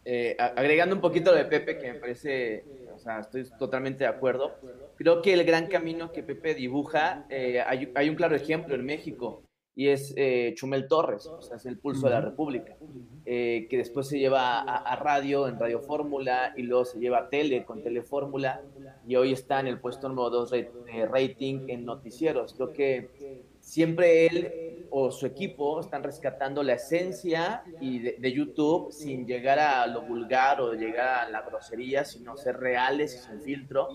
Eh, 0.05 0.37
agregando 0.37 0.97
un 0.97 1.01
poquito 1.01 1.33
de 1.33 1.45
Pepe, 1.45 1.79
que 1.79 1.93
me 1.93 2.01
parece, 2.01 2.65
o 2.93 2.99
sea, 2.99 3.21
estoy 3.21 3.49
totalmente 3.57 4.03
de 4.03 4.11
acuerdo. 4.11 4.57
Creo 4.97 5.23
que 5.23 5.33
el 5.33 5.45
gran 5.45 5.69
camino 5.69 6.11
que 6.11 6.25
Pepe 6.25 6.55
dibuja, 6.57 7.27
eh, 7.31 7.63
hay 7.95 8.09
un 8.09 8.17
claro 8.17 8.35
ejemplo 8.35 8.75
en 8.75 8.85
México 8.85 9.45
y 9.75 9.89
es 9.89 10.13
eh, 10.17 10.53
Chumel 10.55 10.87
Torres, 10.87 11.27
o 11.27 11.41
sea, 11.41 11.57
es 11.57 11.67
el 11.67 11.79
pulso 11.79 12.07
de 12.07 12.13
la 12.13 12.21
República, 12.21 12.77
eh, 13.25 13.67
que 13.71 13.79
después 13.79 14.07
se 14.07 14.19
lleva 14.19 14.61
a, 14.61 14.97
radio 14.97 15.49
en 15.49 15.59
Radio 15.59 15.81
Fórmula 15.81 16.53
y 16.57 16.63
luego 16.63 16.85
se 16.85 16.99
lleva 16.99 17.19
a 17.19 17.29
tele 17.31 17.65
con 17.65 17.83
Telefórmula 17.83 18.61
y 19.07 19.17
hoy 19.17 19.33
está 19.33 19.61
en 19.61 19.69
el 19.69 19.81
puesto 19.81 20.09
número 20.09 20.31
2 20.31 20.51
de 20.51 20.71
rating 21.11 21.69
en 21.69 21.85
noticieros. 21.87 22.53
Creo 22.53 22.73
que 22.73 23.43
siempre 23.63 24.27
él 24.27 24.87
o 24.91 25.11
su 25.11 25.25
equipo 25.25 25.81
están 25.81 26.03
rescatando 26.03 26.63
la 26.63 26.75
esencia 26.75 27.65
y 27.81 28.01
de, 28.01 28.33
YouTube 28.33 28.93
sin 28.93 29.27
llegar 29.27 29.59
a 29.59 29.87
lo 29.87 30.03
vulgar 30.03 30.61
o 30.61 30.75
llegar 30.75 31.27
a 31.27 31.31
la 31.31 31.41
grosería, 31.41 32.05
sino 32.05 32.37
ser 32.37 32.59
reales 32.59 33.15
y 33.15 33.27
sin 33.27 33.41
filtro, 33.41 33.89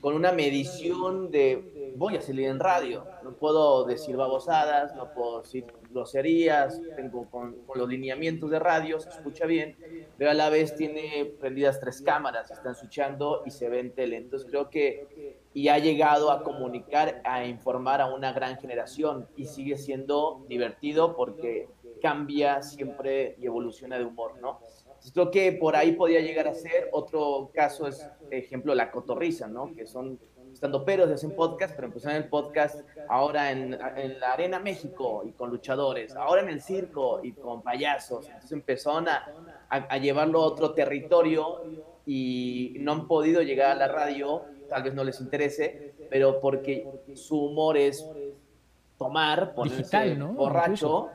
con 0.00 0.14
una 0.14 0.32
medición 0.32 1.30
de 1.30 1.81
voy 1.96 2.16
a 2.16 2.20
salir 2.20 2.48
en 2.48 2.58
radio, 2.58 3.04
no 3.22 3.32
puedo 3.32 3.84
decir 3.84 4.16
babosadas, 4.16 4.94
no 4.94 5.12
puedo 5.12 5.42
decir 5.42 5.66
groserías, 5.90 6.80
tengo 6.96 7.28
con, 7.30 7.56
los 7.74 7.88
lineamientos 7.88 8.50
de 8.50 8.58
radio, 8.58 8.98
se 8.98 9.10
escucha 9.10 9.46
bien, 9.46 9.76
pero 10.16 10.30
a 10.30 10.34
la 10.34 10.48
vez 10.48 10.74
tiene 10.76 11.32
prendidas 11.40 11.80
tres 11.80 12.02
cámaras, 12.02 12.50
están 12.50 12.72
escuchando 12.72 13.42
y 13.44 13.50
se 13.50 13.68
ven 13.68 13.94
tele. 13.94 14.16
Entonces 14.16 14.48
creo 14.48 14.70
que 14.70 15.40
y 15.54 15.68
ha 15.68 15.78
llegado 15.78 16.30
a 16.30 16.42
comunicar, 16.42 17.20
a 17.24 17.44
informar 17.44 18.00
a 18.00 18.06
una 18.06 18.32
gran 18.32 18.58
generación 18.58 19.28
y 19.36 19.46
sigue 19.46 19.76
siendo 19.76 20.44
divertido 20.48 21.14
porque 21.14 21.68
cambia 22.00 22.62
siempre 22.62 23.36
y 23.38 23.46
evoluciona 23.46 23.98
de 23.98 24.04
humor, 24.04 24.38
¿no? 24.40 24.60
Creo 25.12 25.30
que 25.30 25.52
por 25.52 25.74
ahí 25.74 25.92
podría 25.92 26.20
llegar 26.20 26.46
a 26.46 26.54
ser 26.54 26.88
otro 26.92 27.50
caso 27.52 27.86
es, 27.88 28.08
ejemplo, 28.30 28.74
la 28.74 28.90
cotorriza, 28.90 29.48
¿no? 29.48 29.74
Que 29.74 29.84
son 29.84 30.18
estando 30.62 30.84
peros, 30.84 31.10
hacen 31.10 31.34
podcast, 31.34 31.74
pero 31.74 31.88
empezaron 31.88 32.16
el 32.16 32.28
podcast 32.28 32.80
ahora 33.08 33.50
en, 33.50 33.76
en, 33.96 34.20
la 34.20 34.32
Arena 34.32 34.60
México 34.60 35.24
y 35.26 35.32
con 35.32 35.50
luchadores, 35.50 36.14
ahora 36.14 36.42
en 36.42 36.50
el 36.50 36.62
circo 36.62 37.20
y 37.20 37.32
con 37.32 37.62
payasos. 37.62 38.26
Entonces 38.26 38.52
empezaron 38.52 39.08
a, 39.08 39.28
a, 39.68 39.76
a 39.76 39.98
llevarlo 39.98 40.42
a 40.42 40.46
otro 40.46 40.72
territorio 40.72 41.62
y 42.06 42.76
no 42.78 42.92
han 42.92 43.08
podido 43.08 43.42
llegar 43.42 43.72
a 43.72 43.74
la 43.74 43.88
radio 43.88 44.44
tal 44.72 44.82
vez 44.84 44.94
no 44.94 45.04
les 45.04 45.20
interese, 45.20 45.92
pero 46.08 46.40
porque 46.40 46.88
su 47.14 47.38
humor 47.38 47.76
es 47.76 48.06
tomar, 48.96 49.54
ponerse 49.54 50.14
borracho 50.14 51.10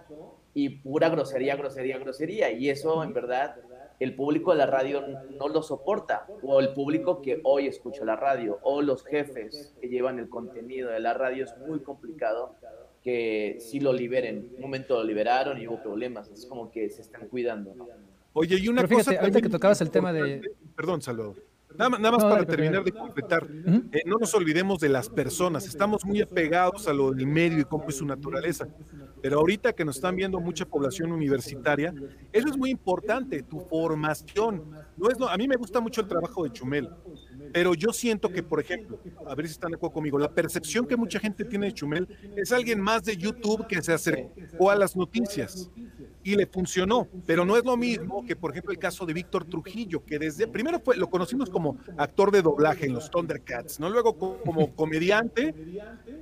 y 0.54 0.70
pura 0.70 1.10
grosería, 1.10 1.56
grosería, 1.56 1.98
grosería. 1.98 2.52
Y 2.52 2.70
eso, 2.70 3.04
en 3.04 3.14
verdad, 3.14 3.56
el 4.00 4.16
público 4.16 4.52
de 4.52 4.58
la 4.58 4.66
radio 4.66 5.04
no 5.40 5.48
lo 5.48 5.64
soporta, 5.64 6.28
o 6.44 6.60
el 6.60 6.74
público 6.74 7.22
que 7.22 7.42
hoy 7.44 7.68
escucha 7.68 8.06
la 8.06 8.16
radio, 8.16 8.60
o 8.62 8.82
los 8.82 9.04
jefes 9.04 9.74
que 9.82 9.88
llevan 9.88 10.20
el 10.20 10.30
contenido 10.30 10.90
de 10.90 11.00
la 11.00 11.14
radio, 11.14 11.46
es 11.46 11.56
muy 11.68 11.80
complicado 11.80 12.56
que 13.04 13.58
si 13.60 13.80
lo 13.80 13.94
liberen. 13.94 14.52
Un 14.56 14.62
momento 14.62 14.98
lo 14.98 15.04
liberaron 15.04 15.60
y 15.62 15.68
hubo 15.68 15.82
problemas, 15.82 16.30
es 16.30 16.46
como 16.46 16.72
que 16.72 16.90
se 16.90 17.02
están 17.02 17.28
cuidando. 17.28 17.74
Oye, 18.34 18.58
y 18.60 18.68
una 18.68 18.88
cosa... 18.88 19.20
ahorita 19.20 19.42
que 19.42 19.50
tocabas 19.50 19.82
el 19.82 19.90
tema 19.90 20.14
de... 20.14 20.42
Perdón, 20.76 21.02
Salvador. 21.02 21.36
Nada, 21.78 21.90
más 21.90 22.24
para 22.24 22.46
terminar 22.46 22.84
de 22.84 22.92
completar, 22.92 23.46
eh, 23.92 24.02
no 24.06 24.18
nos 24.18 24.34
olvidemos 24.34 24.80
de 24.80 24.90
las 24.90 25.10
personas, 25.10 25.68
estamos 25.68 26.04
muy 26.06 26.22
apegados 26.22 26.88
a 26.88 26.94
lo 26.94 27.12
del 27.12 27.28
medio 27.28 27.60
y 27.60 27.66
cómo 27.66 27.88
es 27.90 27.98
su 27.98 28.06
naturaleza, 28.06 28.68
pero 29.22 29.40
ahorita 29.40 29.74
que 29.74 29.86
nos 29.86 29.98
están 29.98 30.16
viendo 30.16 30.40
mucha 30.40 30.66
población 30.66 31.12
universitaria, 31.12 31.94
eso 32.32 32.48
es 32.48 32.58
muy 32.58 32.70
importante, 32.70 33.44
tu 33.44 33.60
formación. 33.60 34.64
No 34.98 35.10
es, 35.10 35.18
a 35.20 35.38
mí 35.38 35.48
me 35.48 35.56
gusta 35.56 35.80
mucho 35.80 36.02
el 36.02 36.08
trabajo 36.08 36.44
de 36.44 36.52
Chumel, 36.52 36.90
pero 37.54 37.74
yo 37.74 37.92
siento 37.94 38.30
que, 38.30 38.44
por 38.44 38.60
ejemplo, 38.60 39.00
a 39.26 39.36
ver 39.36 39.48
si 39.48 39.54
están 39.54 39.72
de 39.72 39.78
acuerdo 39.78 39.94
conmigo, 39.94 40.20
la 40.20 40.32
percepción 40.32 40.86
que 40.86 40.96
mucha 40.96 41.20
gente 41.20 41.46
tiene 41.46 41.68
de 41.68 41.74
Chumel 41.74 42.08
es 42.36 42.52
alguien 42.52 42.82
más 42.82 43.04
de 43.04 43.16
YouTube 43.18 43.68
que 43.68 43.82
se 43.82 43.94
acercó 43.94 44.72
a 44.72 44.76
las 44.76 44.96
noticias 44.96 45.70
y 46.24 46.36
le 46.36 46.46
funcionó, 46.46 47.08
pero 47.26 47.46
no 47.46 47.56
es 47.56 47.64
lo 47.64 47.78
mismo 47.78 48.26
que, 48.26 48.36
por 48.36 48.52
ejemplo, 48.52 48.72
el 48.72 48.80
caso 48.80 49.06
de 49.06 49.14
Víctor 49.14 49.46
Trujillo, 49.46 50.04
que 50.04 50.20
desde 50.20 50.48
primero 50.48 50.80
fue, 50.80 50.98
lo 50.98 51.10
conocimos 51.10 51.50
como 51.50 51.78
actor 51.98 52.32
de 52.32 52.42
doblaje 52.42 52.86
en 52.86 52.94
los 52.94 53.10
Thundercats, 53.10 53.80
¿no? 53.80 53.90
Luego 53.90 54.18
como 54.18 54.76
comediante 54.76 55.56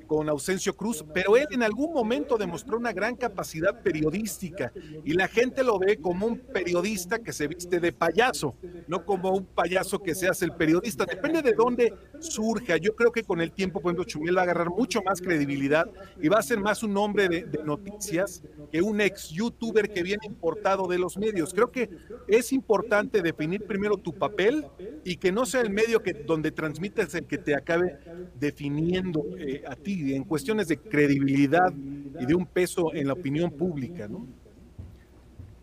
con 0.07 0.29
Ausencio 0.29 0.75
Cruz, 0.75 1.03
pero 1.13 1.37
él 1.37 1.47
en 1.51 1.63
algún 1.63 1.93
momento 1.93 2.37
demostró 2.37 2.77
una 2.77 2.93
gran 2.93 3.15
capacidad 3.15 3.81
periodística 3.81 4.71
y 5.03 5.13
la 5.13 5.27
gente 5.27 5.63
lo 5.63 5.79
ve 5.79 5.97
como 5.97 6.27
un 6.27 6.39
periodista 6.39 7.19
que 7.19 7.33
se 7.33 7.47
viste 7.47 7.79
de 7.79 7.91
payaso, 7.91 8.55
no 8.87 9.05
como 9.05 9.31
un 9.31 9.45
payaso 9.45 9.99
que 9.99 10.15
se 10.15 10.27
hace 10.27 10.45
el 10.45 10.53
periodista. 10.53 11.05
Depende 11.05 11.41
de 11.41 11.53
dónde 11.53 11.93
surja. 12.19 12.77
Yo 12.77 12.95
creo 12.95 13.11
que 13.11 13.23
con 13.23 13.41
el 13.41 13.51
tiempo, 13.51 13.79
por 13.81 13.91
ejemplo, 13.91 14.05
Chumel 14.05 14.37
va 14.37 14.41
a 14.41 14.43
agarrar 14.43 14.69
mucho 14.69 15.01
más 15.01 15.21
credibilidad 15.21 15.89
y 16.21 16.27
va 16.27 16.39
a 16.39 16.43
ser 16.43 16.59
más 16.59 16.83
un 16.83 16.95
hombre 16.97 17.27
de, 17.27 17.43
de 17.43 17.63
noticias 17.63 18.43
que 18.71 18.81
un 18.81 19.01
ex 19.01 19.29
youtuber 19.29 19.89
que 19.89 20.03
viene 20.03 20.25
importado 20.25 20.87
de 20.87 20.99
los 20.99 21.17
medios. 21.17 21.53
Creo 21.53 21.71
que 21.71 21.89
es 22.27 22.51
importante 22.53 23.21
definir 23.21 23.65
primero 23.65 23.97
tu 23.97 24.13
papel 24.13 24.65
y 25.03 25.17
que 25.17 25.31
no 25.31 25.45
sea 25.45 25.61
el 25.61 25.69
medio 25.69 26.01
que 26.01 26.13
donde 26.13 26.51
transmites 26.51 27.13
el 27.15 27.25
que 27.25 27.37
te 27.37 27.55
acabe 27.55 27.99
definiendo 28.39 29.23
eh, 29.37 29.63
a 29.67 29.75
ti 29.75 29.94
en 30.13 30.23
cuestiones 30.23 30.67
de 30.67 30.77
credibilidad 30.77 31.73
y 32.19 32.25
de 32.25 32.35
un 32.35 32.45
peso 32.45 32.93
en 32.93 33.07
la 33.07 33.13
opinión 33.13 33.51
pública, 33.51 34.07
¿no? 34.07 34.27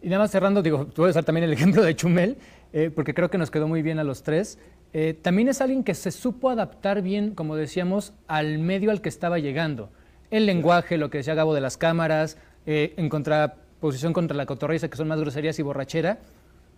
Y 0.00 0.08
nada 0.08 0.24
más 0.24 0.32
cerrando, 0.32 0.62
digo, 0.62 0.88
voy 0.96 1.06
a 1.06 1.10
usar 1.10 1.24
también 1.24 1.44
el 1.44 1.52
ejemplo 1.54 1.82
de 1.82 1.94
Chumel, 1.94 2.36
eh, 2.72 2.90
porque 2.94 3.14
creo 3.14 3.30
que 3.30 3.38
nos 3.38 3.50
quedó 3.50 3.68
muy 3.68 3.82
bien 3.82 3.98
a 3.98 4.04
los 4.04 4.22
tres. 4.22 4.58
Eh, 4.92 5.14
también 5.20 5.48
es 5.48 5.60
alguien 5.60 5.84
que 5.84 5.94
se 5.94 6.10
supo 6.10 6.50
adaptar 6.50 7.02
bien, 7.02 7.34
como 7.34 7.56
decíamos, 7.56 8.12
al 8.26 8.58
medio 8.58 8.90
al 8.90 9.00
que 9.00 9.08
estaba 9.08 9.38
llegando. 9.38 9.90
El 10.30 10.46
lenguaje, 10.46 10.98
lo 10.98 11.10
que 11.10 11.18
decía 11.18 11.34
Gabo 11.34 11.54
de 11.54 11.60
las 11.60 11.76
cámaras, 11.76 12.38
en 12.64 13.08
contra 13.08 13.56
posición 13.82 14.12
contra 14.12 14.36
la 14.36 14.46
cotorriza, 14.46 14.88
que 14.88 14.96
son 14.96 15.08
más 15.08 15.20
groserías 15.20 15.58
y 15.58 15.62
borrachera, 15.62 16.20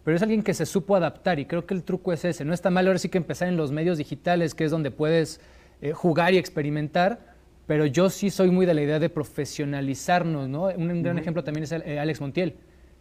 pero 0.05 0.17
es 0.17 0.23
alguien 0.23 0.43
que 0.43 0.55
se 0.55 0.65
supo 0.65 0.97
adaptar 0.97 1.39
y 1.39 1.45
creo 1.45 1.67
que 1.67 1.75
el 1.75 1.85
truco 1.85 2.15
es 2.15 2.25
ese. 2.25 2.47
No 2.47 2.55
está 2.55 2.71
mal 2.71 2.87
ahora 2.87 2.99
sí 2.99 3.11
que 3.11 3.19
empezar 3.19 3.47
en 3.47 3.59
los 3.59 3.73
medios 3.73 3.99
digitales, 3.99 4.55
que 4.55 4.65
es 4.65 4.71
donde 4.71 4.91
puedes 4.91 5.39
eh, 5.83 5.93
jugar 5.93 6.33
y 6.33 6.39
experimentar, 6.39 7.34
pero 7.67 7.87
yo 7.87 8.11
sí 8.11 8.31
soy 8.31 8.51
muy 8.51 8.67
de 8.67 8.75
la 8.75 8.83
idea 8.83 8.99
de 8.99 9.09
profesionalizarnos, 9.09 10.49
¿no? 10.49 10.65
Un, 10.65 11.03
gran 11.03 11.19
ejemplo 11.19 11.43
también 11.45 11.65
es 11.65 11.73
eh, 11.73 11.99
Alex 11.99 12.21
Montiel, 12.21 12.57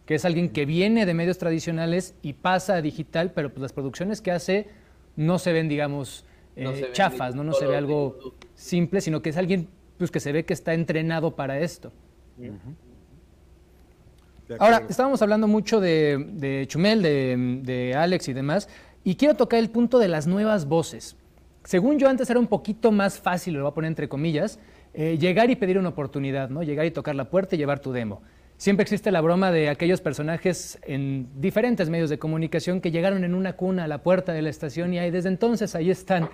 que 0.06 0.14
es 0.14 0.24
alguien 0.24 0.50
que 0.50 0.66
viene 0.66 1.06
de 1.06 1.14
medios 1.14 1.38
tradicionales 1.38 2.14
y 2.22 2.34
pasa 2.34 2.74
a 2.74 2.82
digital, 2.82 3.32
pero 3.32 3.50
pues 3.50 3.62
las 3.62 3.72
producciones 3.72 4.20
que 4.20 4.30
hace 4.30 4.68
no 5.16 5.38
se 5.38 5.52
ven, 5.52 5.68
digamos, 5.68 6.24
eh, 6.56 6.90
chafas, 6.92 7.34
¿no? 7.34 7.44
No 7.44 7.52
se 7.52 7.66
ve 7.66 7.76
algo 7.76 8.18
simple, 8.54 9.00
sino 9.00 9.22
que 9.22 9.30
es 9.30 9.36
alguien 9.36 9.68
pues, 9.98 10.10
que 10.10 10.20
se 10.20 10.32
ve 10.32 10.44
que 10.44 10.52
está 10.52 10.74
entrenado 10.74 11.34
para 11.34 11.58
esto. 11.60 11.92
Ahora, 14.58 14.84
estábamos 14.88 15.22
hablando 15.22 15.46
mucho 15.46 15.80
de, 15.80 16.66
Chumel, 16.68 17.02
de, 17.02 17.94
Alex 17.96 18.28
y 18.28 18.32
demás, 18.32 18.68
y 19.02 19.16
quiero 19.16 19.34
tocar 19.34 19.58
el 19.58 19.70
punto 19.70 19.98
de 19.98 20.08
las 20.08 20.26
nuevas 20.26 20.66
voces. 20.66 21.16
Según 21.64 21.98
yo, 21.98 22.08
antes 22.08 22.28
era 22.30 22.38
un 22.38 22.46
poquito 22.46 22.92
más 22.92 23.18
fácil, 23.18 23.54
lo 23.54 23.62
voy 23.62 23.70
a 23.70 23.74
poner 23.74 23.88
entre 23.88 24.08
comillas, 24.08 24.58
eh, 24.92 25.18
llegar 25.18 25.50
y 25.50 25.56
pedir 25.56 25.78
una 25.78 25.88
oportunidad, 25.88 26.50
¿no? 26.50 26.62
Llegar 26.62 26.86
y 26.86 26.90
tocar 26.90 27.14
la 27.14 27.30
puerta 27.30 27.56
y 27.56 27.58
llevar 27.58 27.80
tu 27.80 27.92
demo. 27.92 28.22
Siempre 28.56 28.82
existe 28.82 29.10
la 29.10 29.20
broma 29.20 29.50
de 29.50 29.68
aquellos 29.68 30.00
personajes 30.00 30.78
en 30.82 31.28
diferentes 31.40 31.90
medios 31.90 32.10
de 32.10 32.18
comunicación 32.18 32.80
que 32.80 32.90
llegaron 32.90 33.24
en 33.24 33.34
una 33.34 33.54
cuna 33.54 33.84
a 33.84 33.88
la 33.88 34.02
puerta 34.02 34.32
de 34.32 34.42
la 34.42 34.50
estación 34.50 34.94
y 34.94 34.98
ahí 34.98 35.10
desde 35.10 35.28
entonces 35.28 35.74
ahí 35.74 35.90
están. 35.90 36.28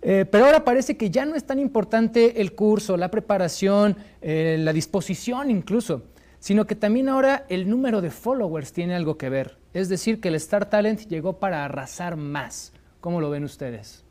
Eh, 0.00 0.24
pero 0.30 0.46
ahora 0.46 0.64
parece 0.64 0.96
que 0.96 1.10
ya 1.10 1.26
no 1.26 1.34
es 1.34 1.44
tan 1.44 1.58
importante 1.58 2.40
el 2.40 2.54
curso, 2.54 2.96
la 2.96 3.10
preparación, 3.10 3.96
eh, 4.20 4.56
la 4.58 4.72
disposición 4.72 5.50
incluso 5.50 6.04
sino 6.42 6.66
que 6.66 6.74
también 6.74 7.08
ahora 7.08 7.46
el 7.48 7.70
número 7.70 8.00
de 8.00 8.10
followers 8.10 8.72
tiene 8.72 8.96
algo 8.96 9.16
que 9.16 9.28
ver. 9.28 9.58
Es 9.74 9.88
decir, 9.88 10.20
que 10.20 10.26
el 10.26 10.34
Star 10.34 10.68
Talent 10.68 11.06
llegó 11.06 11.38
para 11.38 11.64
arrasar 11.64 12.16
más. 12.16 12.72
¿Cómo 13.00 13.20
lo 13.20 13.30
ven 13.30 13.44
ustedes? 13.44 14.04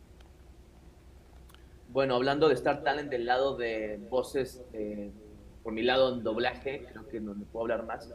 Bueno, 1.92 2.16
hablando 2.16 2.48
de 2.48 2.54
Star 2.54 2.84
Talent 2.84 3.10
del 3.10 3.26
lado 3.26 3.58
de 3.58 4.00
voces, 4.10 4.64
eh, 4.72 5.12
por 5.62 5.74
mi 5.74 5.82
lado 5.82 6.14
en 6.14 6.24
doblaje, 6.24 6.86
creo 6.90 7.06
que 7.10 7.20
no 7.20 7.36
puedo 7.52 7.64
hablar 7.64 7.86
más. 7.86 8.10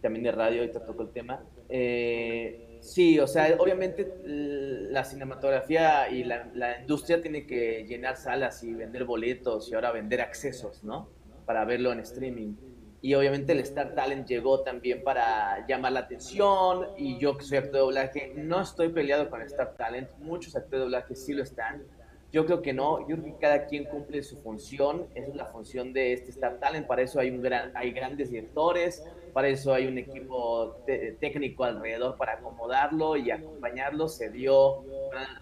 También 0.00 0.22
de 0.22 0.30
radio, 0.30 0.60
ahorita 0.60 0.84
toco 0.84 1.02
el 1.02 1.10
tema. 1.10 1.42
Eh, 1.68 2.78
sí, 2.80 3.18
o 3.18 3.26
sea, 3.26 3.56
obviamente 3.58 4.22
la 4.24 5.02
cinematografía 5.02 6.08
y 6.10 6.22
la, 6.22 6.80
industria 6.80 7.20
tiene 7.20 7.44
que 7.44 7.84
llenar 7.88 8.16
salas 8.16 8.62
y 8.62 8.72
vender 8.72 9.04
boletos 9.04 9.68
y 9.68 9.74
ahora 9.74 9.90
vender 9.90 10.20
accesos, 10.20 10.84
¿no? 10.84 11.08
Para 11.44 11.64
verlo 11.64 11.90
en 11.92 11.98
streaming 12.00 12.54
y 13.02 13.14
obviamente 13.14 13.52
el 13.52 13.60
Star 13.60 13.94
Talent 13.94 14.26
llegó 14.26 14.62
también 14.62 15.02
para 15.04 15.66
llamar 15.66 15.92
la 15.92 16.00
atención 16.00 16.88
y 16.96 17.18
yo 17.18 17.36
que 17.36 17.44
soy 17.44 17.58
actor 17.58 17.72
de 17.72 17.78
doblaje 17.78 18.32
no 18.36 18.60
estoy 18.60 18.88
peleado 18.88 19.28
con 19.30 19.42
Star 19.42 19.74
Talent, 19.76 20.10
muchos 20.18 20.56
actores 20.56 20.80
de 20.80 20.84
doblaje 20.86 21.14
sí 21.14 21.32
lo 21.32 21.42
están, 21.42 21.84
yo 22.32 22.44
creo 22.44 22.62
que 22.62 22.72
no, 22.72 23.00
yo 23.08 23.16
creo 23.16 23.24
que 23.24 23.40
cada 23.40 23.66
quien 23.66 23.84
cumple 23.84 24.22
su 24.22 24.36
función, 24.38 25.06
esa 25.14 25.28
es 25.28 25.36
la 25.36 25.46
función 25.46 25.92
de 25.92 26.12
este 26.12 26.30
Star 26.30 26.58
Talent, 26.58 26.86
para 26.86 27.02
eso 27.02 27.20
hay, 27.20 27.30
un 27.30 27.40
gran, 27.40 27.72
hay 27.74 27.92
grandes 27.92 28.30
directores, 28.30 29.04
para 29.32 29.48
eso 29.48 29.72
hay 29.72 29.86
un 29.86 29.98
equipo 29.98 30.76
técnico 31.20 31.64
alrededor 31.64 32.16
para 32.16 32.34
acomodarlo 32.34 33.16
y 33.16 33.30
acompañarlo, 33.30 34.08
se 34.08 34.30
dio 34.30 34.82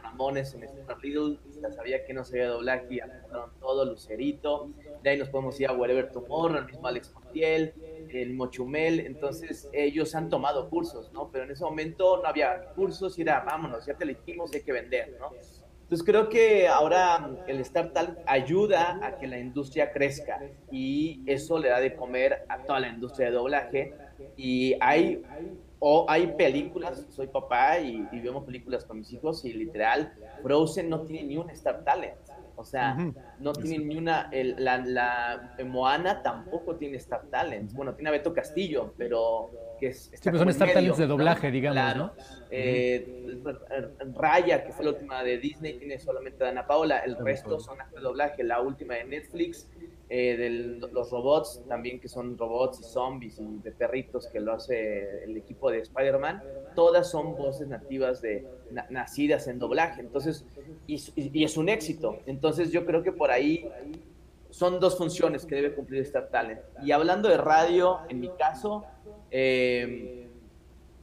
Ramones 0.03 0.55
en 0.55 0.65
Star 0.65 0.99
ya 1.03 1.73
sabía 1.73 2.05
que 2.05 2.13
no 2.13 2.25
sabía 2.25 2.49
doblaje 2.49 2.87
y 2.91 3.01
apuntaron 3.01 3.51
todo, 3.61 3.85
Lucerito. 3.85 4.71
De 5.03 5.11
ahí 5.11 5.19
nos 5.19 5.29
podemos 5.29 5.59
ir 5.61 5.69
a 5.69 5.73
Wherever 5.73 6.11
Tomorrow, 6.11 6.59
el 6.59 6.67
mismo 6.67 6.87
Alex 6.87 7.13
Montiel, 7.15 7.75
el 8.11 8.35
Mochumel. 8.35 9.01
Entonces, 9.01 9.69
ellos 9.73 10.15
han 10.15 10.29
tomado 10.29 10.69
cursos, 10.69 11.13
¿no? 11.13 11.31
Pero 11.31 11.45
en 11.45 11.51
ese 11.53 11.65
momento 11.65 12.21
no 12.23 12.29
había 12.29 12.73
cursos 12.75 13.19
y 13.19 13.23
era, 13.23 13.41
vámonos, 13.41 13.87
ya 13.87 13.95
te 13.95 14.05
elegimos, 14.05 14.53
hay 14.53 14.63
que 14.63 14.73
vender, 14.73 15.17
¿no? 15.19 15.31
Entonces 15.85 16.07
creo 16.07 16.31
que 16.31 16.67
ahora 16.67 17.31
el 17.47 17.61
Startup 17.61 18.17
ayuda 18.27 18.99
a 19.03 19.19
que 19.19 19.27
la 19.27 19.39
industria 19.39 19.93
crezca 19.93 20.41
y 20.71 21.23
eso 21.27 21.59
le 21.59 21.69
da 21.69 21.79
de 21.79 21.95
comer 21.95 22.47
a 22.49 22.59
toda 22.63 22.81
la 22.81 22.89
industria 22.89 23.29
de 23.29 23.35
doblaje 23.35 23.95
y 24.35 24.75
hay 24.81 25.23
o 25.79 26.07
hay 26.09 26.29
películas, 26.29 27.07
soy 27.11 27.27
papá 27.27 27.79
y, 27.79 28.09
vemos 28.13 28.45
películas 28.45 28.87
con 28.87 29.01
mis 29.01 29.13
hijos 29.13 29.45
y 29.45 29.53
literal, 29.53 30.15
Frozen 30.43 30.89
no 30.89 31.03
tiene 31.03 31.25
ni 31.25 31.37
un 31.37 31.51
Star 31.51 31.85
Talent. 31.85 32.15
O 32.57 32.65
sea, 32.65 32.97
no 33.41 33.53
tiene 33.53 33.85
ni 33.85 33.97
una. 33.97 34.31
la, 34.33 34.79
la, 34.79 35.55
Moana 35.65 36.23
tampoco 36.23 36.77
tiene 36.77 36.97
Star 36.99 37.27
Talent. 37.31 37.73
Bueno, 37.73 37.95
tiene 37.95 38.11
a 38.11 38.13
Beto 38.13 38.33
Castillo, 38.33 38.95
pero 38.97 39.51
que 39.81 39.89
es. 39.89 40.11
Sí, 40.15 40.31
pues 40.31 40.39
son 40.39 40.49
Star 40.51 40.73
Talents 40.73 40.99
de 40.99 41.07
doblaje, 41.07 41.51
digamos, 41.51 41.97
¿no? 41.97 42.13
Eh, 42.51 43.43
Raya, 44.15 44.65
que 44.65 44.73
fue 44.73 44.85
la 44.85 44.93
última 44.93 45.23
de 45.25 45.39
Disney, 45.39 45.75
tiene 45.75 45.99
solamente 45.99 46.45
a 46.45 46.51
Ana 46.51 46.67
Paola. 46.67 46.99
El 46.99 47.17
resto 47.17 47.59
son 47.59 47.79
de 47.93 48.01
doblaje. 48.01 48.45
La 48.45 48.61
última 48.61 48.95
de 48.95 49.05
Netflix 49.05 49.69
eh, 50.11 50.37
de 50.37 50.51
los 50.93 51.11
robots 51.11 51.63
también 51.69 51.99
que 51.99 52.09
son 52.09 52.37
robots 52.37 52.81
y 52.81 52.85
zombies 52.85 53.39
y 53.39 53.59
de 53.63 53.73
perritos 53.73 54.27
que 54.29 54.41
lo 54.41 54.53
hace 54.53 55.25
el 55.25 55.37
equipo 55.37 55.71
de 55.71 55.79
Spider-Man, 55.79 56.43
todas 56.75 57.11
son 57.11 57.37
voces 57.37 57.69
nativas 57.69 58.21
de 58.21 58.47
nacidas 58.91 59.49
en 59.49 59.59
doblaje, 59.59 60.01
entonces 60.01 60.45
y, 60.87 61.45
es 61.45 61.57
un 61.57 61.69
éxito, 61.69 62.19
entonces 62.27 62.71
yo 62.71 62.85
creo 62.85 63.03
que 63.03 63.13
por 63.13 63.31
ahí 63.31 63.69
son 64.51 64.79
dos 64.79 64.97
funciones 64.97 65.45
que 65.47 65.57
debe 65.57 65.75
cumplir 65.75 66.03
Star 66.03 66.29
Talent. 66.29 66.61
Y 66.83 66.93
hablando 66.93 67.29
de 67.29 67.37
radio, 67.39 68.01
en 68.09 68.21
mi 68.21 68.29
caso, 68.29 68.85
eh, 69.33 70.29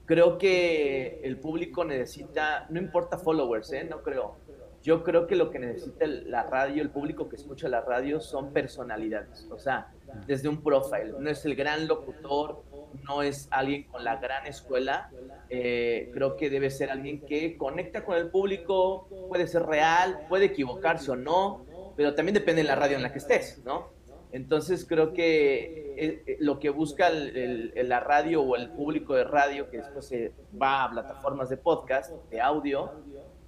creo 0.06 0.38
que 0.38 1.20
el 1.24 1.38
público 1.38 1.84
necesita, 1.84 2.66
no 2.70 2.80
importa 2.80 3.18
followers, 3.18 3.74
¿eh? 3.74 3.84
no 3.84 4.02
creo, 4.04 4.36
yo 4.84 5.04
creo 5.04 5.28
que 5.28 5.36
lo 5.36 5.52
que 5.52 5.60
necesita 5.60 6.08
la 6.08 6.44
radio, 6.44 6.82
el 6.82 6.90
público 6.90 7.30
que 7.30 7.36
escucha 7.36 7.70
la 7.70 7.82
radio, 7.82 8.20
son 8.20 8.52
personalidades. 8.52 9.48
O 9.52 9.60
sea, 9.60 9.92
desde 10.26 10.50
un 10.50 10.62
profile. 10.62 11.14
No 11.20 11.30
es 11.30 11.46
el 11.46 11.56
gran 11.56 11.88
locutor, 11.88 12.64
no 13.08 13.22
es 13.22 13.48
alguien 13.52 13.84
con 13.84 14.04
la 14.04 14.18
gran 14.18 14.48
escuela. 14.48 15.12
Eh, 15.50 16.10
creo 16.14 16.36
que 16.36 16.50
debe 16.50 16.70
ser 16.70 16.90
alguien 16.90 17.22
que 17.22 17.58
conecta 17.58 18.04
con 18.04 18.18
el 18.18 18.30
público, 18.30 19.08
puede 19.30 19.48
ser 19.48 19.64
real, 19.64 20.26
puede 20.30 20.46
equivocarse 20.46 21.12
o 21.12 21.16
no, 21.16 21.66
pero 21.96 22.16
también 22.16 22.34
depende 22.34 22.62
de 22.62 22.68
la 22.68 22.76
radio 22.76 22.98
en 22.98 23.04
la 23.04 23.12
que 23.12 23.20
estés, 23.20 23.62
¿no? 23.64 23.90
Entonces 24.32 24.86
creo 24.86 25.12
que 25.14 25.94
eh, 25.98 26.24
eh, 26.26 26.38
lo 26.40 26.58
que 26.58 26.70
busca 26.70 27.10
la 27.10 28.00
radio 28.00 28.42
o 28.42 28.56
el 28.56 28.70
público 28.72 29.14
de 29.14 29.26
radio, 29.26 29.70
que 29.70 29.78
después 29.78 30.08
se 30.08 30.34
va 30.60 30.86
a 30.86 30.90
plataformas 30.90 31.50
de 31.50 31.58
podcast, 31.58 32.12
de 32.30 32.40
audio, 32.40 32.92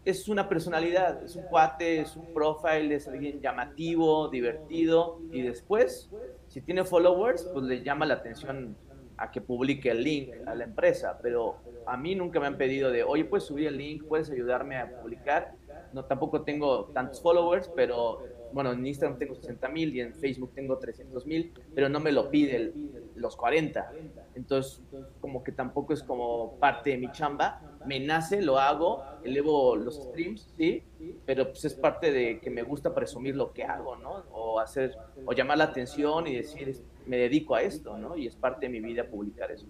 es 0.05 0.27
una 0.27 0.49
personalidad, 0.49 1.23
es 1.23 1.35
un 1.35 1.43
cuate, 1.43 2.01
es 2.01 2.15
un 2.15 2.33
profile, 2.33 2.95
es 2.95 3.07
alguien 3.07 3.39
llamativo, 3.39 4.27
divertido 4.27 5.19
y 5.31 5.41
después, 5.41 6.09
si 6.47 6.61
tiene 6.61 6.83
followers, 6.83 7.49
pues 7.53 7.65
le 7.65 7.83
llama 7.83 8.05
la 8.05 8.15
atención 8.15 8.75
a 9.17 9.31
que 9.31 9.41
publique 9.41 9.89
el 9.89 10.03
link 10.03 10.33
a 10.45 10.55
la 10.55 10.65
empresa, 10.65 11.19
pero 11.21 11.57
a 11.85 11.97
mí 11.97 12.15
nunca 12.15 12.39
me 12.39 12.47
han 12.47 12.57
pedido 12.57 12.91
de, 12.91 13.03
oye, 13.03 13.25
puedes 13.25 13.45
subir 13.45 13.67
el 13.67 13.77
link, 13.77 14.03
puedes 14.07 14.29
ayudarme 14.29 14.77
a 14.77 14.89
publicar. 14.99 15.53
No, 15.93 16.05
tampoco 16.05 16.41
tengo 16.41 16.85
tantos 16.85 17.21
followers, 17.21 17.69
pero 17.75 18.23
bueno, 18.51 18.71
en 18.71 18.85
Instagram 18.85 19.17
tengo 19.17 19.35
60 19.35 19.69
mil 19.69 19.95
y 19.95 20.01
en 20.01 20.13
Facebook 20.13 20.51
tengo 20.53 20.77
300 20.77 21.25
mil, 21.25 21.53
pero 21.73 21.89
no 21.89 21.99
me 21.99 22.11
lo 22.11 22.29
pide 22.29 22.73
los 23.15 23.35
40. 23.35 23.91
Entonces, 24.35 24.81
como 25.21 25.43
que 25.43 25.51
tampoco 25.51 25.93
es 25.93 26.03
como 26.03 26.57
parte 26.59 26.91
de 26.91 26.97
mi 26.97 27.11
chamba. 27.11 27.61
Me 27.85 27.99
nace, 27.99 28.41
lo 28.41 28.59
hago, 28.59 29.03
elevo 29.23 29.75
los 29.75 29.95
streams, 29.95 30.49
sí, 30.57 30.83
pero 31.25 31.49
pues 31.49 31.65
es 31.65 31.73
parte 31.73 32.11
de 32.11 32.39
que 32.39 32.49
me 32.49 32.63
gusta 32.63 32.93
presumir 32.93 33.35
lo 33.35 33.51
que 33.51 33.63
hago, 33.63 33.95
¿no? 33.97 34.23
O 34.31 34.59
hacer, 34.59 34.95
o 35.25 35.33
llamar 35.33 35.57
la 35.57 35.65
atención 35.65 36.27
y 36.27 36.35
decir, 36.35 36.81
me 37.05 37.17
dedico 37.17 37.55
a 37.55 37.61
esto, 37.61 37.97
¿no? 37.97 38.15
Y 38.15 38.27
es 38.27 38.35
parte 38.35 38.67
de 38.67 38.71
mi 38.71 38.79
vida 38.79 39.05
publicar 39.05 39.51
eso. 39.51 39.67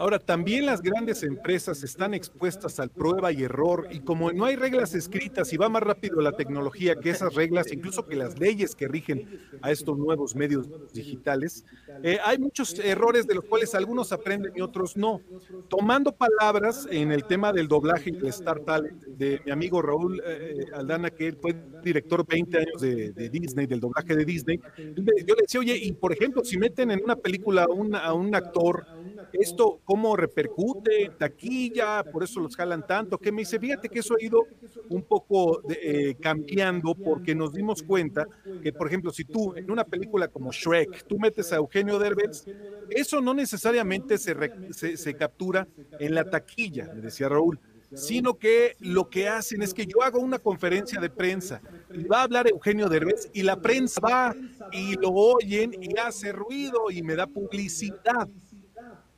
Ahora, 0.00 0.18
también 0.18 0.64
las 0.64 0.80
grandes 0.80 1.22
empresas 1.22 1.82
están 1.82 2.14
expuestas 2.14 2.80
al 2.80 2.88
prueba 2.88 3.32
y 3.32 3.42
error 3.42 3.86
y 3.90 4.00
como 4.00 4.32
no 4.32 4.46
hay 4.46 4.56
reglas 4.56 4.94
escritas 4.94 5.52
y 5.52 5.58
va 5.58 5.68
más 5.68 5.82
rápido 5.82 6.22
la 6.22 6.32
tecnología 6.32 6.96
que 6.96 7.10
esas 7.10 7.34
reglas, 7.34 7.70
incluso 7.70 8.06
que 8.06 8.16
las 8.16 8.38
leyes 8.38 8.74
que 8.74 8.88
rigen 8.88 9.28
a 9.60 9.70
estos 9.70 9.98
nuevos 9.98 10.34
medios 10.34 10.66
digitales, 10.94 11.66
eh, 12.02 12.16
hay 12.24 12.38
muchos 12.38 12.78
errores 12.78 13.26
de 13.26 13.34
los 13.34 13.44
cuales 13.44 13.74
algunos 13.74 14.10
aprenden 14.10 14.52
y 14.56 14.62
otros 14.62 14.96
no. 14.96 15.20
Tomando 15.68 16.12
palabras 16.12 16.88
en 16.90 17.12
el 17.12 17.24
tema 17.24 17.52
del 17.52 17.68
doblaje 17.68 18.08
y 18.08 18.16
el 18.16 18.28
Star 18.28 18.60
Talent 18.60 19.04
de 19.04 19.42
mi 19.44 19.52
amigo 19.52 19.82
Raúl 19.82 20.22
eh, 20.24 20.64
Aldana, 20.72 21.10
que 21.10 21.34
fue 21.34 21.54
director 21.84 22.26
20 22.26 22.56
años 22.56 22.80
de, 22.80 23.28
Disney, 23.28 23.66
del 23.66 23.80
doblaje 23.80 24.16
de 24.16 24.24
Disney, 24.24 24.58
yo 24.96 25.34
le 25.34 25.42
decía, 25.42 25.60
oye, 25.60 25.76
y 25.76 25.92
por 25.92 26.14
ejemplo, 26.14 26.42
si 26.42 26.56
meten 26.56 26.90
en 26.90 27.04
una 27.04 27.16
película 27.16 27.64
a 27.64 28.14
un 28.14 28.34
actor, 28.34 28.86
esto 29.32 29.80
cómo 29.84 30.16
repercute 30.16 31.12
taquilla, 31.18 32.04
por 32.04 32.22
eso 32.22 32.40
los 32.40 32.56
jalan 32.56 32.86
tanto, 32.86 33.18
que 33.18 33.32
me 33.32 33.42
dice, 33.42 33.58
fíjate 33.58 33.88
que 33.88 34.00
eso 34.00 34.14
ha 34.14 34.24
ido 34.24 34.44
un 34.88 35.02
poco 35.02 35.62
eh, 35.70 36.16
cambiando 36.20 36.94
porque 36.94 37.34
nos 37.34 37.52
dimos 37.52 37.82
cuenta 37.82 38.26
que, 38.62 38.72
por 38.72 38.86
ejemplo, 38.88 39.10
si 39.12 39.24
tú 39.24 39.54
en 39.54 39.70
una 39.70 39.84
película 39.84 40.28
como 40.28 40.52
Shrek, 40.52 41.06
tú 41.06 41.18
metes 41.18 41.52
a 41.52 41.56
Eugenio 41.56 41.98
Derbez, 41.98 42.44
eso 42.90 43.20
no 43.20 43.34
necesariamente 43.34 44.18
se, 44.18 44.34
se, 44.72 45.14
captura 45.14 45.66
en 45.98 46.14
la 46.14 46.24
taquilla, 46.24 46.90
me 46.94 47.00
decía 47.00 47.28
Raúl 47.28 47.58
sino 47.94 48.38
que 48.38 48.76
lo 48.80 49.08
que 49.08 49.28
hacen 49.28 49.62
es 49.62 49.74
que 49.74 49.86
yo 49.86 50.02
hago 50.02 50.20
una 50.20 50.38
conferencia 50.38 51.00
de 51.00 51.10
prensa 51.10 51.60
y 51.92 52.04
va 52.04 52.20
a 52.20 52.22
hablar 52.24 52.48
Eugenio 52.48 52.88
Derbez 52.88 53.28
y 53.32 53.42
la 53.42 53.60
prensa 53.60 54.00
va 54.00 54.34
y 54.72 54.94
lo 54.94 55.10
oyen 55.10 55.74
y 55.80 55.98
hace 55.98 56.32
ruido 56.32 56.90
y 56.90 57.02
me 57.02 57.16
da 57.16 57.26
publicidad. 57.26 58.28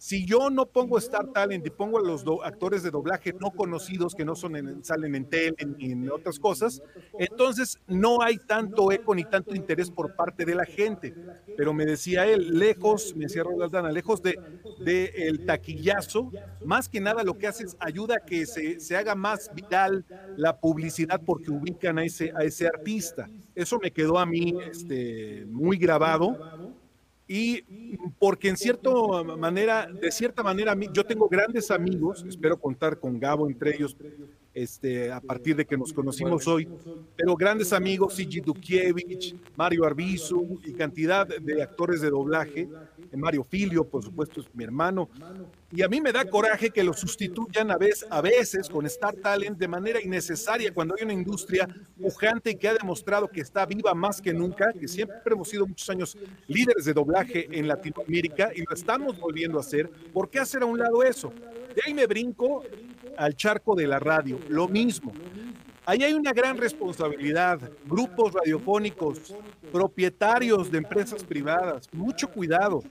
Si 0.03 0.27
yo 0.27 0.51
no 0.51 0.67
pongo 0.67 0.99
Star 0.99 1.29
Talent 1.29 1.65
y 1.65 1.71
pongo 1.71 1.99
a 1.99 2.03
los 2.03 2.25
actores 2.43 2.83
de 2.83 2.91
doblaje 2.91 3.33
no 3.35 3.53
conocidos 3.53 4.17
que 4.17 4.25
no 4.25 4.35
son 4.35 4.83
salen 4.83 5.15
en 5.15 5.27
tele 5.27 5.55
ni 5.79 5.93
en 5.93 6.11
otras 6.11 6.41
cosas, 6.41 6.83
entonces 7.21 7.79
no 7.87 8.21
hay 8.21 8.39
tanto 8.39 8.91
eco 8.91 9.15
ni 9.15 9.23
tanto 9.23 9.55
interés 9.55 9.93
por 9.93 10.17
parte 10.17 10.45
de 10.45 10.57
la 10.57 10.65
gente. 10.65 11.15
Pero 11.57 11.73
me 11.73 11.87
decía 11.87 12.27
él, 12.27 12.59
lejos, 12.59 13.15
me 13.15 13.27
decía 13.27 13.45
Roldana, 13.45 13.93
lejos 13.93 14.21
de, 14.25 14.41
de, 14.81 15.05
el 15.29 15.47
taquillazo, 15.47 16.33
más 16.65 16.89
que 16.89 17.01
nada 17.01 17.23
lo 17.23 17.39
que 17.39 17.47
hace 17.47 17.63
es 17.63 17.77
ayuda 17.79 18.17
a 18.17 18.27
que 18.27 18.45
se, 18.45 18.81
se 18.81 18.97
haga 18.97 19.15
más 19.15 19.53
viral 19.55 20.05
la 20.37 20.59
publicidad 20.59 21.21
porque 21.25 21.53
ubican 21.53 22.01
a 22.01 22.05
ese, 22.05 22.33
a 22.35 22.43
ese 22.43 22.67
artista. 22.67 23.31
Eso 23.55 23.79
me 23.79 23.93
quedó 23.93 24.19
a 24.19 24.27
mí 24.27 24.53
este, 24.69 25.47
muy 25.47 25.77
grabado 25.77 26.82
y 27.35 27.65
porque 28.19 28.51
en 28.51 28.59
cierta 28.59 28.91
manera, 29.39 29.87
de 29.87 30.13
cierta 30.13 30.43
manera, 30.43 30.77
yo 30.93 31.03
tengo 31.03 31.31
grandes 31.31 31.71
amigos, 31.71 32.23
espero 32.29 32.59
contar 32.59 32.99
con 32.99 33.19
Gabo 33.19 33.49
entre 33.49 33.75
ellos, 33.75 33.97
este, 34.53 35.11
a 35.11 35.19
partir 35.19 35.57
de 35.57 35.65
que 35.65 35.79
nos 35.79 35.95
conocimos 35.95 36.47
hoy, 36.47 36.69
pero 37.17 37.35
grandes 37.35 37.73
amigos, 37.73 38.17
Sigi 38.17 38.43
Dukiewicz, 38.43 39.35
Mario 39.57 39.87
Arbizu 39.87 40.61
y 40.63 40.75
cantidad 40.75 41.27
de 41.27 41.63
actores 41.63 42.03
de 42.03 42.11
doblaje, 42.11 42.69
Mario 43.17 43.45
Filio, 43.45 43.85
por 43.85 44.03
supuesto, 44.03 44.41
es 44.41 44.47
mi 44.55 44.65
hermano, 44.65 45.09
y 45.71 45.83
a 45.83 45.89
mí 45.89 46.01
me 46.01 46.13
da 46.13 46.25
coraje 46.25 46.71
que 46.71 46.85
lo 46.85 46.93
sustituyan 46.93 47.71
a 47.71 47.77
veces, 47.77 48.07
a 48.11 48.21
veces 48.21 48.69
con 48.69 48.85
Star 48.87 49.15
Talent 49.17 49.59
de 49.59 49.69
manera 49.69 50.01
innecesaria 50.03 50.73
cuando 50.73 50.95
hay 50.97 51.05
una 51.05 51.13
industria 51.13 51.69
pujante 52.01 52.51
y 52.51 52.57
que 52.57 52.69
ha 52.69 52.75
demostrado 52.75 53.29
que 53.29 53.41
está 53.41 53.65
viva 53.67 53.95
más 53.95 54.21
que 54.21 54.33
nunca, 54.33 54.73
que 54.73 54.89
siempre 54.89 55.33
hemos 55.33 55.49
sido 55.49 55.67
muchos 55.67 55.89
años 55.89 56.17
líderes 56.47 56.85
de 56.85 56.93
doblaje 56.93 57.49
en 57.51 57.69
Latinoamérica 57.69 58.51
y 58.55 58.61
lo 58.61 58.75
estamos 58.75 59.19
volviendo 59.19 59.59
a 59.59 59.61
hacer. 59.61 59.91
¿Por 60.13 60.29
qué 60.29 60.41
hacer 60.41 60.63
a 60.63 60.67
un 60.67 60.79
lado 60.79 61.03
eso? 61.03 61.33
De 61.75 61.83
ahí 61.87 61.95
me 61.95 62.07
brinco 62.07 62.63
al 63.17 63.35
charco 63.35 63.75
de 63.75 63.87
la 63.87 63.99
radio, 63.99 64.39
lo 64.49 64.69
mismo. 64.69 65.13
Ahí 65.85 66.05
hay 66.05 66.13
una 66.13 66.33
gran 66.33 66.57
responsabilidad, 66.59 67.59
grupos 67.87 68.33
radiofónicos, 68.33 69.35
propietarios 69.73 70.71
de 70.71 70.79
empresas 70.79 71.25
privadas, 71.25 71.89
mucho 71.93 72.29
cuidado. 72.31 72.85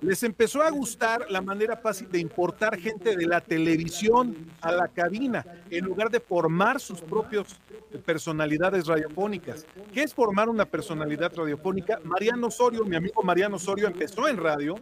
Les 0.00 0.22
empezó 0.22 0.62
a 0.62 0.70
gustar 0.70 1.28
la 1.30 1.40
manera 1.40 1.76
fácil 1.76 2.08
de 2.12 2.20
importar 2.20 2.78
gente 2.78 3.16
de 3.16 3.26
la 3.26 3.40
televisión 3.40 4.36
a 4.60 4.70
la 4.70 4.86
cabina, 4.86 5.44
en 5.68 5.84
lugar 5.84 6.10
de 6.10 6.20
formar 6.20 6.78
sus 6.78 7.00
propios 7.00 7.58
personalidades 8.04 8.86
radiofónicas. 8.86 9.66
¿Qué 9.92 10.02
es 10.02 10.14
formar 10.14 10.48
una 10.48 10.64
personalidad 10.64 11.34
radiofónica? 11.34 11.98
Mariano 12.04 12.46
Osorio, 12.46 12.84
mi 12.84 12.94
amigo 12.94 13.20
Mariano 13.24 13.56
Osorio, 13.56 13.88
empezó 13.88 14.28
en 14.28 14.36
radio, 14.36 14.76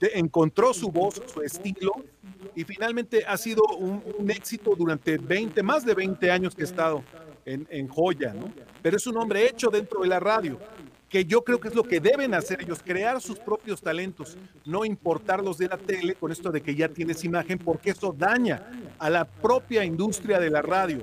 encontró 0.00 0.72
su 0.72 0.90
voz, 0.90 1.20
su 1.26 1.40
estilo, 1.42 1.92
y 2.56 2.64
finalmente 2.64 3.24
ha 3.26 3.36
sido 3.36 3.62
un, 3.78 4.02
éxito 4.30 4.74
durante 4.74 5.18
20, 5.18 5.62
más 5.62 5.84
de 5.84 5.94
20 5.94 6.30
años 6.30 6.54
que 6.54 6.62
he 6.62 6.64
estado 6.64 7.04
en, 7.44 7.66
en 7.70 7.86
Joya, 7.86 8.32
¿no? 8.32 8.50
Pero 8.82 8.96
es 8.96 9.06
un 9.06 9.16
hombre 9.18 9.46
hecho 9.46 9.68
dentro 9.68 10.00
de 10.00 10.08
la 10.08 10.18
radio 10.18 10.58
que 11.08 11.24
yo 11.24 11.42
creo 11.42 11.60
que 11.60 11.68
es 11.68 11.74
lo 11.74 11.84
que 11.84 12.00
deben 12.00 12.34
hacer 12.34 12.62
ellos, 12.62 12.80
crear 12.84 13.20
sus 13.20 13.38
propios 13.38 13.80
talentos, 13.80 14.36
no 14.64 14.84
importarlos 14.84 15.58
de 15.58 15.68
la 15.68 15.76
tele 15.76 16.14
con 16.14 16.32
esto 16.32 16.50
de 16.50 16.60
que 16.60 16.74
ya 16.74 16.88
tienes 16.88 17.22
imagen, 17.24 17.58
porque 17.58 17.90
eso 17.90 18.12
daña 18.16 18.66
a 18.98 19.08
la 19.08 19.24
propia 19.24 19.84
industria 19.84 20.40
de 20.40 20.50
la 20.50 20.62
radio. 20.62 20.98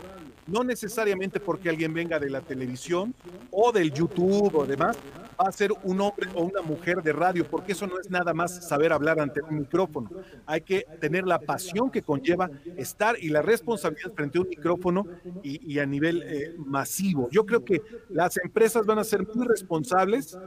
No 0.47 0.63
necesariamente 0.63 1.39
porque 1.39 1.69
alguien 1.69 1.93
venga 1.93 2.19
de 2.19 2.29
la 2.29 2.41
televisión 2.41 3.13
o 3.51 3.71
del 3.71 3.93
YouTube 3.93 4.53
o 4.55 4.65
demás, 4.65 4.97
va 5.39 5.47
a 5.47 5.51
ser 5.51 5.71
un 5.83 6.01
hombre 6.01 6.27
o 6.35 6.43
una 6.43 6.61
mujer 6.61 7.01
de 7.01 7.13
radio, 7.13 7.45
porque 7.47 7.71
eso 7.71 7.87
no 7.87 7.99
es 7.99 8.09
nada 8.09 8.33
más 8.33 8.67
saber 8.67 8.93
hablar 8.93 9.19
ante 9.19 9.41
un 9.41 9.59
micrófono. 9.59 10.09
Hay 10.45 10.61
que 10.61 10.85
tener 10.99 11.25
la 11.25 11.39
pasión 11.39 11.89
que 11.89 12.01
conlleva 12.01 12.49
estar 12.77 13.15
y 13.19 13.29
la 13.29 13.41
responsabilidad 13.41 14.13
frente 14.13 14.37
a 14.37 14.41
un 14.41 14.49
micrófono 14.49 15.05
y, 15.43 15.79
a 15.79 15.85
nivel 15.85 16.23
eh, 16.23 16.55
masivo. 16.57 17.29
Yo 17.31 17.45
creo 17.45 17.63
que 17.63 17.81
las 18.09 18.37
empresas 18.37 18.85
van 18.85 18.99
a 18.99 19.03
ser 19.03 19.25
muy 19.33 19.47
responsables 19.47 20.37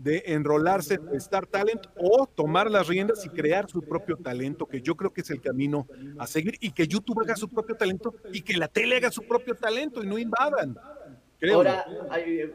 de 0.00 0.22
enrolarse 0.26 0.94
en 0.94 1.16
Star 1.16 1.46
Talent 1.46 1.86
o 1.96 2.26
tomar 2.26 2.70
las 2.70 2.88
riendas 2.88 3.24
y 3.26 3.28
crear 3.28 3.68
su 3.68 3.82
propio 3.82 4.16
talento, 4.16 4.64
que 4.66 4.80
yo 4.80 4.96
creo 4.96 5.12
que 5.12 5.20
es 5.20 5.30
el 5.30 5.42
camino 5.42 5.86
a 6.18 6.26
seguir, 6.26 6.56
y 6.60 6.72
que 6.72 6.88
YouTube 6.88 7.20
haga 7.22 7.36
su 7.36 7.48
propio 7.48 7.76
talento 7.76 8.14
y 8.32 8.40
que 8.40 8.56
la 8.56 8.68
tele 8.68 8.96
haga 8.96 9.10
su 9.10 9.22
propio 9.22 9.54
talento 9.54 10.02
y 10.02 10.06
no 10.06 10.18
invadan. 10.18 10.74
Ahora, 11.52 11.84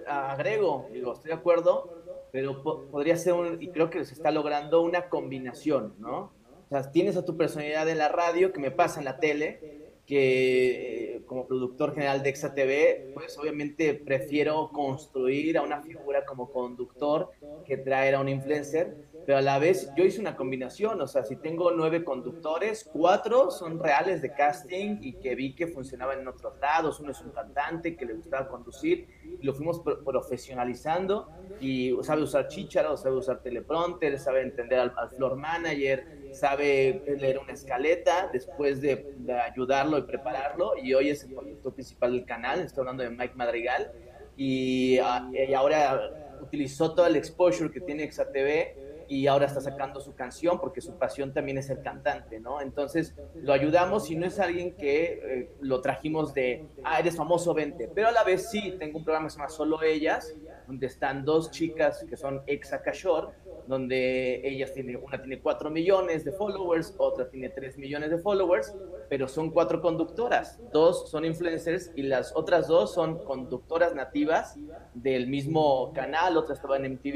agrego, 0.08 0.90
digo, 0.92 1.14
estoy 1.14 1.30
de 1.30 1.36
acuerdo, 1.36 2.04
pero 2.32 2.64
podría 2.64 3.16
ser 3.16 3.34
un, 3.34 3.62
y 3.62 3.70
creo 3.70 3.92
que 3.92 4.04
se 4.06 4.16
está 4.16 4.32
logrando 4.32 4.82
una 4.82 5.10
combinación, 5.10 5.94
¿no? 6.00 6.32
O 6.66 6.70
sea, 6.70 6.92
tienes 6.92 7.16
a 7.16 7.24
tu 7.24 7.38
personalidad 7.38 7.88
en 7.90 8.00
la 8.00 8.10
radio, 8.10 8.52
que 8.52 8.60
me 8.60 8.72
pasa 8.72 9.00
en 9.00 9.06
la 9.06 9.20
tele, 9.20 9.94
que 10.08 11.05
como 11.26 11.48
productor 11.48 11.94
general 11.94 12.24
de 12.24 12.30
Exa 12.30 12.54
TV, 12.54 13.12
pues 13.14 13.38
obviamente 13.38 13.94
prefiero 13.94 14.70
construir 14.72 15.58
a 15.58 15.62
una 15.62 15.82
figura 15.82 16.26
como 16.26 16.52
conductor 16.52 17.30
que 17.66 17.78
traer 17.78 18.16
a 18.16 18.22
un 18.22 18.30
influencer, 18.30 18.96
pero 19.26 19.40
a 19.40 19.42
la 19.42 19.58
vez 19.58 19.90
yo 19.96 20.04
hice 20.04 20.22
una 20.22 20.36
combinación, 20.36 21.02
o 21.02 21.08
sea, 21.08 21.24
si 21.24 21.36
tengo 21.36 21.72
nueve 21.72 22.04
conductores, 22.04 22.88
cuatro 22.92 23.50
son 23.50 23.80
reales 23.80 24.22
de 24.22 24.34
casting 24.34 24.98
y 25.02 25.14
que 25.14 25.34
vi 25.36 25.56
que 25.56 25.68
funcionaban 25.68 26.20
en 26.20 26.28
otros 26.28 26.60
lados, 26.60 27.00
uno 27.00 27.12
es 27.12 27.22
un 27.22 27.32
cantante 27.32 27.96
que 27.96 28.06
le 28.06 28.14
gustaba 28.14 28.48
conducir, 28.48 29.08
y 29.40 29.44
lo 29.44 29.54
fuimos 29.54 29.82
profesionalizando 29.82 31.30
y 31.60 31.96
sabe 32.04 32.22
usar 32.22 32.48
chicharo, 32.48 32.96
sabe 32.98 33.16
usar 33.16 33.42
teleprompter, 33.42 34.20
sabe 34.20 34.42
entender 34.42 34.80
al, 34.80 34.94
al 34.96 35.10
floor 35.10 35.36
manager, 35.36 36.26
sabe 36.36 37.02
leer 37.20 37.40
una 37.40 37.54
escaleta 37.54 38.30
después 38.32 38.82
de, 38.82 39.14
ayudarlo 39.46 39.98
y 39.98 40.04
prepararlo 40.04 40.74
y 40.78 40.94
hoy 40.94 41.10
es 41.10 41.24
el 41.24 41.34
conductor 41.34 41.74
principal 41.74 42.14
del 42.14 42.26
canal, 42.26 42.60
estoy 42.60 42.82
hablando 42.82 43.04
de 43.04 43.10
Mike 43.10 43.34
Madrigal 43.36 43.92
y, 44.38 45.00
ah, 45.00 45.30
y 45.34 45.54
ahora 45.54 46.38
utilizó 46.42 46.94
todo 46.94 47.08
el 47.08 47.16
exposure 47.16 47.72
que 47.72 47.82
tiene 47.82 48.10
XATV 48.12 48.85
y 49.08 49.28
ahora 49.28 49.46
está 49.46 49.62
sacando 49.62 50.00
su 50.00 50.16
canción 50.16 50.60
porque 50.60 50.82
su 50.82 50.98
pasión 50.98 51.34
también 51.34 51.58
es 51.58 51.68
ser 51.68 51.82
cantante, 51.82 52.40
¿no? 52.40 52.62
Entonces 52.62 53.16
lo 53.36 53.54
ayudamos 53.54 54.10
y 54.10 54.16
no 54.16 54.26
es 54.26 54.40
alguien 54.40 54.76
que 54.76 55.04
eh, 55.24 55.52
lo 55.62 55.82
trajimos 55.82 56.34
de, 56.34 56.68
ah, 56.84 57.00
eres 57.00 57.16
famoso, 57.16 57.54
vente, 57.54 57.90
pero 57.94 58.08
a 58.08 58.12
la 58.12 58.24
vez 58.24 58.50
sí, 58.50 58.76
tengo 58.80 59.00
un 59.00 59.04
programa 59.04 59.28
que 59.28 59.32
se 59.32 59.38
llama 59.38 59.50
Solo 59.50 59.82
Ellas, 59.84 60.36
donde 60.68 60.88
están 60.88 61.26
dos 61.26 61.52
chicas 61.52 62.06
que 62.10 62.18
son 62.18 62.42
ex 62.48 62.74
Akashor, 62.74 63.34
donde 63.68 64.42
ellas 64.48 64.74
tienen, 64.74 64.98
una 64.98 65.20
tiene 65.20 65.40
4 65.40 65.70
millones 65.70 66.24
de 66.24 66.32
followers, 66.32 66.94
otra 66.98 67.30
tiene 67.30 67.50
3 67.50 67.78
millones 67.78 68.10
de 68.12 68.18
followers, 68.18 68.74
pero 69.10 69.28
son 69.28 69.52
cuatro 69.52 69.82
conductoras, 69.82 70.60
dos 70.72 71.10
son 71.10 71.26
influencers 71.26 71.92
y 71.96 72.04
las 72.04 72.36
otras 72.36 72.68
dos 72.68 72.94
son 72.94 73.24
conductoras 73.24 73.96
nativas 73.96 74.58
del 74.94 75.28
mismo 75.28 75.92
canal, 75.94 76.38
otra 76.38 76.56
estaba 76.56 76.78
en 76.78 76.94
MTV 76.94 77.16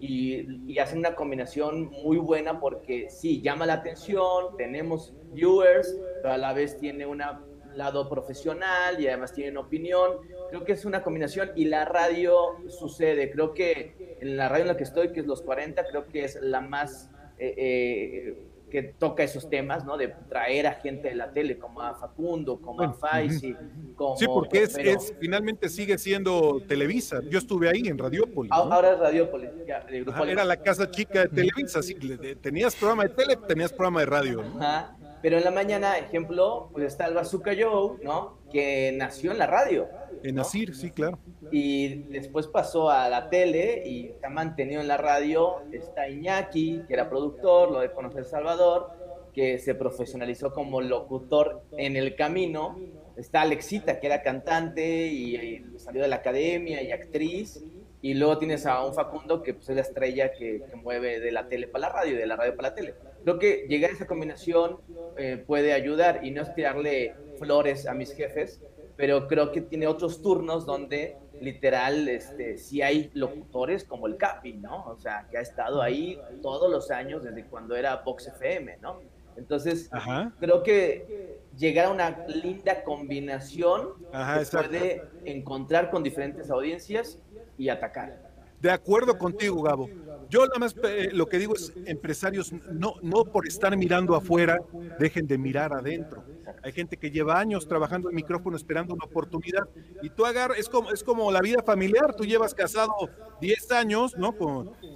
y, 0.00 0.72
y 0.72 0.78
hacen 0.78 0.98
una 0.98 1.14
combinación 1.14 1.90
muy 2.04 2.18
buena 2.18 2.60
porque 2.60 3.08
sí, 3.10 3.40
llama 3.40 3.66
la 3.66 3.74
atención, 3.74 4.56
tenemos 4.56 5.12
viewers, 5.32 5.96
pero 6.22 6.34
a 6.34 6.38
la 6.38 6.52
vez 6.52 6.78
tiene 6.78 7.06
un 7.06 7.22
lado 7.76 8.08
profesional 8.08 9.00
y 9.00 9.08
además 9.08 9.32
tienen 9.32 9.56
opinión. 9.56 10.18
Creo 10.50 10.64
que 10.64 10.72
es 10.72 10.84
una 10.84 11.02
combinación 11.02 11.50
y 11.56 11.66
la 11.66 11.84
radio 11.84 12.56
sucede. 12.68 13.30
Creo 13.30 13.54
que 13.54 14.16
en 14.20 14.36
la 14.36 14.48
radio 14.48 14.62
en 14.62 14.68
la 14.68 14.76
que 14.76 14.84
estoy, 14.84 15.12
que 15.12 15.20
es 15.20 15.26
los 15.26 15.42
40, 15.42 15.86
creo 15.86 16.06
que 16.06 16.24
es 16.24 16.38
la 16.40 16.60
más 16.60 17.10
eh, 17.38 17.54
eh, 17.56 18.46
que 18.70 18.82
toca 18.82 19.22
esos 19.22 19.48
temas, 19.48 19.84
¿no? 19.84 19.96
De 19.96 20.08
traer 20.28 20.66
a 20.66 20.72
gente 20.72 21.08
de 21.08 21.14
la 21.14 21.32
tele, 21.32 21.58
como 21.58 21.80
a 21.80 21.94
Facundo, 21.94 22.60
como 22.60 22.82
a 22.82 22.92
Faisy, 22.92 23.54
como... 23.94 24.16
Sí, 24.16 24.26
porque 24.26 24.64
es, 24.64 25.14
finalmente 25.20 25.68
sigue 25.68 25.96
siendo 25.96 26.60
Televisa. 26.66 27.20
Yo 27.28 27.38
estuve 27.38 27.68
ahí 27.68 27.86
en 27.86 27.96
Radiópolis. 27.96 28.50
Ahora 28.50 28.94
es 28.94 28.98
Radiópolis, 28.98 29.50
Era 30.26 30.44
la 30.44 30.56
casa 30.56 30.90
chica 30.90 31.20
de 31.20 31.28
Televisa, 31.28 31.84
sí, 31.84 31.94
tenías 32.42 32.74
programa 32.74 33.04
de 33.04 33.10
tele, 33.10 33.36
tenías 33.46 33.72
programa 33.72 34.00
de 34.00 34.06
radio, 34.06 34.40
Ajá. 34.58 34.96
Pero 35.24 35.38
en 35.38 35.44
la 35.44 35.50
mañana, 35.50 35.96
ejemplo, 35.96 36.68
pues 36.70 36.84
está 36.84 37.06
el 37.06 37.14
Bazooka 37.14 37.52
Joe, 37.58 37.96
¿no? 38.02 38.36
Que 38.52 38.92
nació 38.94 39.32
en 39.32 39.38
la 39.38 39.46
radio. 39.46 39.88
En 40.22 40.38
Asir, 40.38 40.76
sí, 40.76 40.90
claro. 40.90 41.18
Y 41.50 42.02
después 42.10 42.46
pasó 42.46 42.90
a 42.90 43.08
la 43.08 43.30
tele 43.30 43.84
y 43.86 44.08
está 44.08 44.28
mantenido 44.28 44.82
en 44.82 44.88
la 44.88 44.98
radio. 44.98 45.62
Está 45.72 46.10
Iñaki, 46.10 46.82
que 46.86 46.92
era 46.92 47.08
productor, 47.08 47.70
lo 47.70 47.80
de 47.80 47.90
conocer 47.90 48.26
Salvador, 48.26 48.90
que 49.32 49.58
se 49.58 49.74
profesionalizó 49.74 50.52
como 50.52 50.82
locutor 50.82 51.62
en 51.78 51.96
el 51.96 52.16
camino. 52.16 52.78
Está 53.16 53.40
Alexita, 53.40 54.00
que 54.00 54.08
era 54.08 54.20
cantante 54.20 55.06
y, 55.06 55.64
salió 55.78 56.02
de 56.02 56.08
la 56.08 56.16
academia 56.16 56.82
y 56.82 56.92
actriz. 56.92 57.64
Y 58.02 58.12
luego 58.12 58.36
tienes 58.36 58.66
a 58.66 58.84
un 58.84 58.92
Facundo 58.92 59.42
que 59.42 59.54
pues, 59.54 59.70
es 59.70 59.74
la 59.74 59.80
estrella 59.80 60.32
que, 60.32 60.64
que 60.68 60.76
mueve 60.76 61.18
de 61.18 61.32
la 61.32 61.48
tele 61.48 61.66
para 61.66 61.88
la 61.88 61.94
radio 61.94 62.12
y 62.12 62.18
de 62.18 62.26
la 62.26 62.36
radio 62.36 62.54
para 62.54 62.68
la 62.68 62.74
tele. 62.74 62.94
Creo 63.24 63.38
que 63.38 63.66
llegar 63.68 63.90
a 63.90 63.94
esa 63.94 64.06
combinación 64.06 64.78
eh, 65.16 65.42
puede 65.46 65.72
ayudar 65.72 66.20
y 66.24 66.30
no 66.30 66.42
es 66.42 66.54
tirarle 66.54 67.14
flores 67.38 67.86
a 67.86 67.94
mis 67.94 68.12
jefes, 68.12 68.60
pero 68.96 69.26
creo 69.26 69.50
que 69.50 69.62
tiene 69.62 69.86
otros 69.86 70.22
turnos 70.22 70.66
donde 70.66 71.16
literal, 71.40 72.08
este, 72.08 72.58
sí 72.58 72.82
hay 72.82 73.10
locutores 73.14 73.84
como 73.84 74.06
el 74.06 74.16
Capi, 74.16 74.54
¿no? 74.54 74.84
O 74.86 74.96
sea, 74.96 75.26
que 75.30 75.38
ha 75.38 75.40
estado 75.40 75.82
ahí 75.82 76.20
todos 76.42 76.70
los 76.70 76.90
años 76.90 77.22
desde 77.22 77.44
cuando 77.44 77.74
era 77.76 77.96
Vox 77.96 78.28
FM, 78.28 78.78
¿no? 78.80 79.00
Entonces, 79.36 79.90
creo 80.38 80.62
que 80.62 81.40
llegar 81.56 81.86
a 81.86 81.90
una 81.90 82.24
linda 82.28 82.84
combinación 82.84 83.94
puede 84.50 85.02
encontrar 85.24 85.90
con 85.90 86.02
diferentes 86.02 86.50
audiencias 86.50 87.18
y 87.58 87.68
atacar. 87.68 88.16
De 88.60 88.70
acuerdo 88.70 89.18
contigo, 89.18 89.60
Gabo. 89.62 89.88
Yo 90.30 90.46
nada 90.46 90.58
más 90.58 90.74
eh, 90.84 91.10
lo 91.12 91.26
que 91.26 91.38
digo 91.38 91.54
es, 91.54 91.72
empresarios, 91.86 92.52
no, 92.52 92.94
no 93.02 93.24
por 93.24 93.46
estar 93.46 93.76
mirando 93.76 94.14
afuera, 94.14 94.58
dejen 94.98 95.26
de 95.26 95.38
mirar 95.38 95.72
adentro. 95.72 96.24
Hay 96.62 96.72
gente 96.72 96.96
que 96.96 97.10
lleva 97.10 97.38
años 97.38 97.66
trabajando 97.66 98.08
el 98.08 98.14
micrófono 98.14 98.56
esperando 98.56 98.94
una 98.94 99.04
oportunidad 99.04 99.68
y 100.02 100.10
tú 100.10 100.24
agarras, 100.26 100.58
es 100.58 100.68
como, 100.68 100.90
es 100.90 101.02
como 101.02 101.30
la 101.30 101.40
vida 101.40 101.62
familiar, 101.62 102.14
tú 102.14 102.24
llevas 102.24 102.54
casado 102.54 102.92
10 103.40 103.72
años, 103.72 104.16
¿no? 104.16 104.34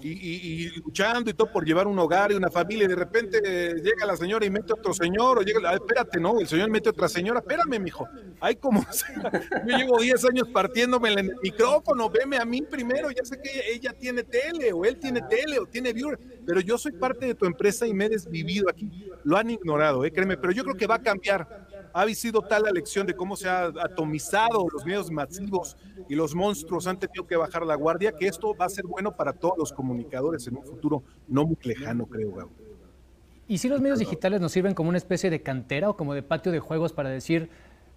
y, 0.03 0.69
luchando 0.81 1.31
y 1.31 1.35
todo 1.35 1.51
por 1.53 1.65
llevar 1.65 1.87
un 1.87 1.99
hogar 1.99 2.33
y 2.33 2.35
una 2.35 2.51
familia 2.51 2.85
y 2.85 2.89
de 2.89 2.97
repente 2.97 3.41
llega 3.83 4.07
la 4.07 4.17
señora 4.17 4.45
y 4.47 4.51
mete 4.51 4.73
otro 4.73 4.93
señor 4.95 5.39
o 5.39 5.43
llega, 5.43 5.61
ah, 5.69 5.75
espérate, 5.75 6.21
¿no? 6.21 6.39
El 6.41 6.49
señor 6.49 6.71
mete 6.71 6.91
otra 6.91 7.09
señora, 7.09 7.41
espérame, 7.41 7.81
mijo. 7.81 8.09
Hay 8.41 8.57
como, 8.57 8.81
yo 9.67 9.77
llevo 9.77 9.99
10 9.99 10.25
años 10.27 10.49
partiéndome 10.49 11.13
en 11.13 11.19
el 11.19 11.37
micrófono, 11.43 12.11
veme 12.11 12.37
a 12.37 12.45
mí 12.45 12.63
primero, 12.63 13.11
ya 13.11 13.25
sé 13.25 13.41
que 13.41 13.73
ella 13.73 13.93
tiene 13.93 14.23
tele 14.23 14.73
o 14.73 14.85
él 14.85 14.99
tiene 14.99 15.08
tele 15.15 15.59
o 15.59 15.67
tiene 15.67 15.93
viewer, 15.93 16.19
pero 16.47 16.61
yo 16.61 16.79
soy 16.79 16.93
parte 16.93 17.27
de 17.27 17.35
tu 17.35 17.47
empresa 17.47 17.87
y 17.87 17.93
me 17.93 18.07
he 18.07 18.09
desvivido 18.09 18.69
aquí. 18.69 18.91
Lo 19.25 19.37
han 19.37 19.51
ignorado, 19.51 20.05
¿eh? 20.05 20.13
créeme, 20.13 20.37
pero 20.37 20.53
yo 20.53 20.65
creo 20.65 20.77
que 20.77 20.87
va 20.87 20.97
a 20.97 21.03
cambiar. 21.03 21.69
Ha 21.93 22.07
sido 22.09 22.43
tal 22.43 22.65
la 22.65 22.71
lección 22.71 23.07
de 23.07 23.15
cómo 23.15 23.37
se 23.37 23.49
ha 23.49 23.67
atomizado 23.67 24.67
los 24.73 24.85
medios 24.85 25.11
masivos 25.11 25.77
y 26.09 26.15
los 26.15 26.35
monstruos 26.35 26.87
han 26.87 26.99
tenido 26.99 27.27
que 27.27 27.37
bajar 27.37 27.65
la 27.67 27.75
guardia, 27.75 28.13
que 28.13 28.27
esto 28.27 28.55
va 28.55 28.67
a 28.67 28.69
ser 28.69 28.87
bueno 28.87 29.17
para 29.17 29.33
todos 29.33 29.55
los 29.59 29.73
comunicadores 29.73 30.47
en 30.47 30.57
un 30.57 30.65
futuro 30.65 31.03
no 31.27 31.45
muy 31.45 31.57
lejano, 31.63 32.07
creo, 32.07 32.33
Gabo. 32.33 32.51
¿Y 33.51 33.57
si 33.59 33.69
los 33.69 33.81
medios 33.81 33.99
digitales 33.99 34.43
nos 34.43 34.53
sirven 34.53 34.75
como 34.75 34.91
una 34.91 34.99
especie 34.99 35.31
de 35.31 35.41
cantera 35.43 35.89
o 35.89 35.97
como 35.97 36.13
de 36.13 36.23
patio 36.23 36.53
de 36.53 36.61
juegos 36.61 36.93
para 36.93 37.09
decir, 37.09 37.49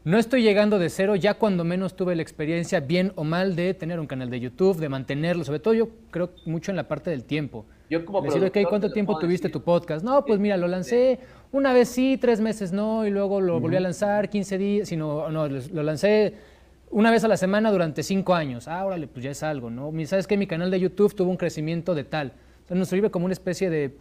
no 0.04 0.18
estoy 0.18 0.42
llegando 0.42 0.80
de 0.80 0.90
cero, 0.90 1.16
ya 1.16 1.36
cuando 1.36 1.64
menos 1.64 1.96
tuve 1.96 2.16
la 2.16 2.22
experiencia, 2.22 2.80
bien 2.80 3.12
o 3.16 3.24
mal, 3.24 3.56
de 3.56 3.74
tener 3.74 4.00
un 4.00 4.08
canal 4.08 4.30
de 4.30 4.40
YouTube, 4.40 4.78
de 4.78 4.90
mantenerlo, 4.90 5.44
sobre 5.44 5.60
todo 5.60 5.74
yo 5.74 5.90
creo 6.10 6.32
mucho 6.46 6.72
en 6.72 6.78
la 6.78 6.88
parte 6.88 7.10
del 7.12 7.24
tiempo. 7.24 7.66
Yo 7.90 8.06
como 8.06 8.22
Decir, 8.22 8.44
okay, 8.44 8.64
¿cuánto 8.64 8.92
tiempo 8.92 9.20
tuviste 9.20 9.50
tu 9.50 9.62
podcast? 9.62 10.04
No, 10.04 10.24
pues 10.26 10.40
mira, 10.40 10.58
lo 10.58 10.68
lancé 10.68 11.20
una 11.52 11.74
vez 11.74 11.90
sí, 11.90 12.18
tres 12.20 12.40
meses 12.40 12.72
no, 12.72 13.06
y 13.06 13.12
luego 13.12 13.42
lo 13.42 13.60
volví 13.60 13.76
a 13.76 13.82
lanzar 13.82 14.30
15 14.30 14.58
días, 14.58 14.88
sino, 14.88 15.30
no, 15.30 15.48
lo 15.48 15.84
lancé 15.84 16.36
una 16.90 17.12
vez 17.12 17.24
a 17.24 17.28
la 17.28 17.38
semana 17.38 17.72
durante 17.72 18.02
cinco 18.02 18.34
años. 18.34 18.68
Ah, 18.68 18.86
órale, 18.86 19.08
pues 19.08 19.24
ya 19.24 19.32
es 19.32 19.44
algo, 19.44 19.70
¿no? 19.70 19.92
¿Sabes 20.06 20.26
que 20.26 20.38
Mi 20.38 20.48
canal 20.48 20.72
de 20.72 20.80
YouTube 20.80 21.14
tuvo 21.14 21.30
un 21.30 21.38
crecimiento 21.38 21.94
de 21.94 22.06
tal. 22.06 22.34
O 22.66 22.68
sea, 22.68 22.78
nos 22.78 22.88
sirve 22.88 23.12
como 23.12 23.26
una 23.26 23.34
especie 23.34 23.70
de 23.70 23.96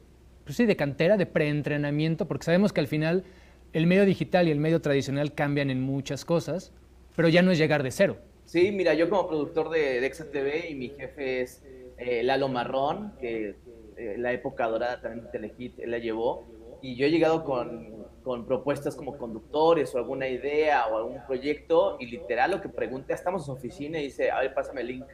pues 0.44 0.56
sí, 0.56 0.66
de 0.66 0.76
cantera, 0.76 1.16
de 1.16 1.26
preentrenamiento, 1.26 2.26
porque 2.26 2.44
sabemos 2.44 2.72
que 2.72 2.80
al 2.80 2.88
final 2.88 3.24
el 3.72 3.86
medio 3.86 4.04
digital 4.04 4.48
y 4.48 4.50
el 4.50 4.58
medio 4.58 4.80
tradicional 4.80 5.34
cambian 5.34 5.70
en 5.70 5.80
muchas 5.80 6.24
cosas, 6.24 6.72
pero 7.16 7.28
ya 7.28 7.42
no 7.42 7.50
es 7.50 7.58
llegar 7.58 7.82
de 7.82 7.90
cero. 7.90 8.16
Sí, 8.44 8.72
mira, 8.72 8.94
yo 8.94 9.08
como 9.08 9.28
productor 9.28 9.70
de, 9.70 10.00
Dexa 10.00 10.30
TV 10.30 10.70
y 10.70 10.74
mi 10.74 10.88
jefe 10.88 11.42
es 11.42 11.62
eh, 11.98 12.22
Lalo 12.24 12.48
Marrón, 12.48 13.12
que 13.20 13.54
eh, 13.96 14.16
la 14.18 14.32
época 14.32 14.66
dorada 14.66 15.00
también 15.00 15.26
de 15.26 15.30
Telehit 15.30 15.78
él 15.78 15.90
la 15.92 15.98
llevó, 15.98 16.48
y 16.82 16.96
yo 16.96 17.06
he 17.06 17.10
llegado 17.10 17.44
con, 17.44 18.06
con, 18.24 18.46
propuestas 18.46 18.96
como 18.96 19.18
conductores 19.18 19.94
o 19.94 19.98
alguna 19.98 20.26
idea 20.26 20.86
o 20.86 20.96
algún 20.96 21.18
proyecto, 21.26 21.96
y 22.00 22.06
literal 22.06 22.52
lo 22.52 22.60
que 22.60 22.68
pregunté, 22.68 23.12
estamos 23.12 23.42
en 23.42 23.46
su 23.46 23.52
oficina 23.52 24.00
y 24.00 24.04
dice, 24.04 24.30
a 24.30 24.40
ver, 24.40 24.54
pásame 24.54 24.80
el 24.80 24.86
link. 24.86 25.06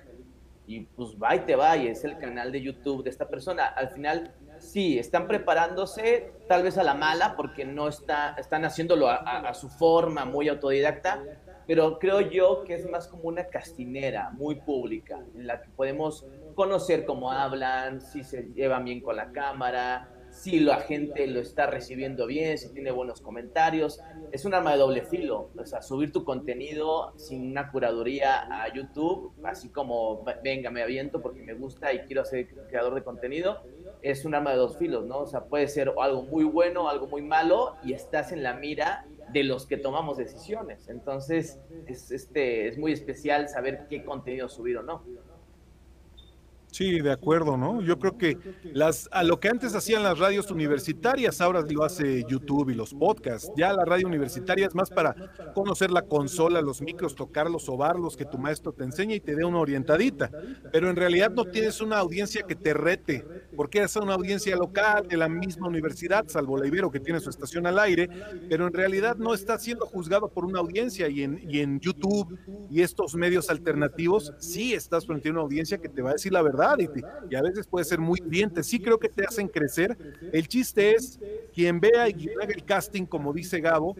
Y 0.68 0.80
pues 0.80 1.10
va 1.22 1.36
y 1.36 1.40
te 1.40 1.56
va, 1.56 1.76
y 1.76 1.88
es 1.88 2.04
el 2.04 2.18
canal 2.18 2.50
de 2.52 2.60
YouTube 2.60 3.04
de 3.04 3.10
esta 3.10 3.28
persona. 3.28 3.66
Al 3.66 3.90
final, 3.90 4.34
sí, 4.66 4.98
están 4.98 5.26
preparándose 5.26 6.32
tal 6.48 6.62
vez 6.62 6.78
a 6.78 6.82
la 6.82 6.94
mala 6.94 7.36
porque 7.36 7.64
no 7.64 7.88
está, 7.88 8.34
están 8.38 8.64
haciéndolo 8.64 9.08
a, 9.08 9.54
su 9.54 9.68
forma, 9.68 10.24
muy 10.24 10.48
autodidacta, 10.48 11.22
pero 11.66 11.98
creo 11.98 12.20
yo 12.20 12.64
que 12.64 12.74
es 12.74 12.88
más 12.88 13.08
como 13.08 13.24
una 13.24 13.46
castinera 13.46 14.30
muy 14.30 14.56
pública, 14.56 15.20
en 15.34 15.46
la 15.46 15.60
que 15.62 15.68
podemos 15.70 16.26
conocer 16.54 17.04
cómo 17.04 17.32
hablan, 17.32 18.00
si 18.00 18.22
se 18.24 18.50
llevan 18.54 18.84
bien 18.84 19.00
con 19.00 19.16
la 19.16 19.32
cámara, 19.32 20.08
si 20.30 20.60
la 20.60 20.80
gente 20.80 21.26
lo 21.26 21.40
está 21.40 21.66
recibiendo 21.66 22.26
bien, 22.26 22.58
si 22.58 22.72
tiene 22.72 22.90
buenos 22.90 23.20
comentarios. 23.20 24.00
Es 24.32 24.44
un 24.44 24.54
arma 24.54 24.72
de 24.72 24.78
doble 24.78 25.02
filo, 25.02 25.50
o 25.56 25.64
sea, 25.64 25.80
subir 25.80 26.12
tu 26.12 26.24
contenido 26.24 27.14
sin 27.16 27.50
una 27.50 27.70
curaduría 27.70 28.46
a 28.50 28.72
YouTube, 28.72 29.32
así 29.44 29.70
como, 29.70 30.24
venga, 30.44 30.70
me 30.70 30.82
aviento 30.82 31.22
porque 31.22 31.42
me 31.42 31.54
gusta 31.54 31.92
y 31.92 32.00
quiero 32.00 32.24
ser 32.24 32.48
creador 32.68 32.94
de 32.94 33.02
contenido, 33.02 33.62
es 34.02 34.24
un 34.24 34.34
arma 34.34 34.50
de 34.50 34.56
dos 34.56 34.76
filos, 34.76 35.06
¿no? 35.06 35.18
O 35.18 35.26
sea, 35.26 35.44
puede 35.44 35.68
ser 35.68 35.92
algo 36.00 36.22
muy 36.22 36.44
bueno, 36.44 36.88
algo 36.88 37.06
muy 37.06 37.22
malo, 37.22 37.76
y 37.82 37.92
estás 37.92 38.32
en 38.32 38.42
la 38.42 38.54
mira 38.54 39.06
de 39.32 39.44
los 39.44 39.66
que 39.66 39.76
tomamos 39.76 40.16
decisiones. 40.16 40.88
Entonces, 40.88 41.60
es, 41.86 42.10
este, 42.10 42.68
es 42.68 42.78
muy 42.78 42.92
especial 42.92 43.48
saber 43.48 43.86
qué 43.88 44.04
contenido 44.04 44.48
subir 44.48 44.78
o 44.78 44.82
no. 44.82 45.02
Sí, 46.76 47.00
de 47.00 47.10
acuerdo, 47.10 47.56
¿no? 47.56 47.80
Yo 47.80 47.98
creo 47.98 48.18
que 48.18 48.36
las 48.74 49.08
a 49.10 49.22
lo 49.22 49.40
que 49.40 49.48
antes 49.48 49.74
hacían 49.74 50.02
las 50.02 50.18
radios 50.18 50.50
universitarias, 50.50 51.40
ahora 51.40 51.62
lo 51.62 51.84
hace 51.84 52.22
YouTube 52.28 52.68
y 52.68 52.74
los 52.74 52.92
podcasts. 52.92 53.50
Ya 53.56 53.72
la 53.72 53.86
radio 53.86 54.06
universitaria 54.06 54.66
es 54.66 54.74
más 54.74 54.90
para 54.90 55.16
conocer 55.54 55.90
la 55.90 56.02
consola, 56.02 56.60
los 56.60 56.82
micros, 56.82 57.14
tocarlos, 57.14 57.64
sobarlos, 57.64 58.14
que 58.14 58.26
tu 58.26 58.36
maestro 58.36 58.74
te 58.74 58.84
enseñe 58.84 59.14
y 59.14 59.20
te 59.20 59.34
dé 59.34 59.42
una 59.46 59.60
orientadita. 59.60 60.30
Pero 60.70 60.90
en 60.90 60.96
realidad 60.96 61.30
no 61.30 61.46
tienes 61.46 61.80
una 61.80 61.96
audiencia 61.96 62.42
que 62.42 62.54
te 62.54 62.74
rete, 62.74 63.24
porque 63.56 63.80
es 63.80 63.96
una 63.96 64.12
audiencia 64.12 64.54
local 64.54 65.08
de 65.08 65.16
la 65.16 65.30
misma 65.30 65.68
universidad, 65.68 66.28
salvo 66.28 66.58
la 66.58 66.66
Ibero 66.66 66.90
que 66.90 67.00
tiene 67.00 67.20
su 67.20 67.30
estación 67.30 67.66
al 67.66 67.78
aire, 67.78 68.06
pero 68.50 68.66
en 68.66 68.74
realidad 68.74 69.16
no 69.16 69.32
está 69.32 69.58
siendo 69.58 69.86
juzgado 69.86 70.28
por 70.28 70.44
una 70.44 70.58
audiencia 70.58 71.08
y 71.08 71.22
en, 71.22 71.40
y 71.48 71.60
en 71.60 71.80
YouTube 71.80 72.38
y 72.70 72.82
estos 72.82 73.14
medios 73.14 73.48
alternativos 73.48 74.34
sí 74.40 74.74
estás 74.74 75.06
frente 75.06 75.30
a 75.30 75.32
una 75.32 75.40
audiencia 75.40 75.78
que 75.78 75.88
te 75.88 76.02
va 76.02 76.10
a 76.10 76.12
decir 76.12 76.34
la 76.34 76.42
verdad 76.42 76.65
y, 76.78 77.34
a 77.34 77.42
veces 77.42 77.66
puede 77.66 77.84
ser 77.84 78.00
muy 78.00 78.20
diente. 78.24 78.62
Sí 78.62 78.80
creo 78.80 78.98
que 78.98 79.08
te 79.08 79.24
hacen 79.24 79.48
crecer. 79.48 79.96
El 80.32 80.48
chiste 80.48 80.94
es 80.94 81.20
quien 81.52 81.80
vea 81.80 82.08
y 82.08 82.14
quien 82.14 82.40
haga 82.40 82.52
el 82.54 82.64
casting, 82.64 83.06
como 83.06 83.32
dice 83.32 83.60
Gabo, 83.60 83.96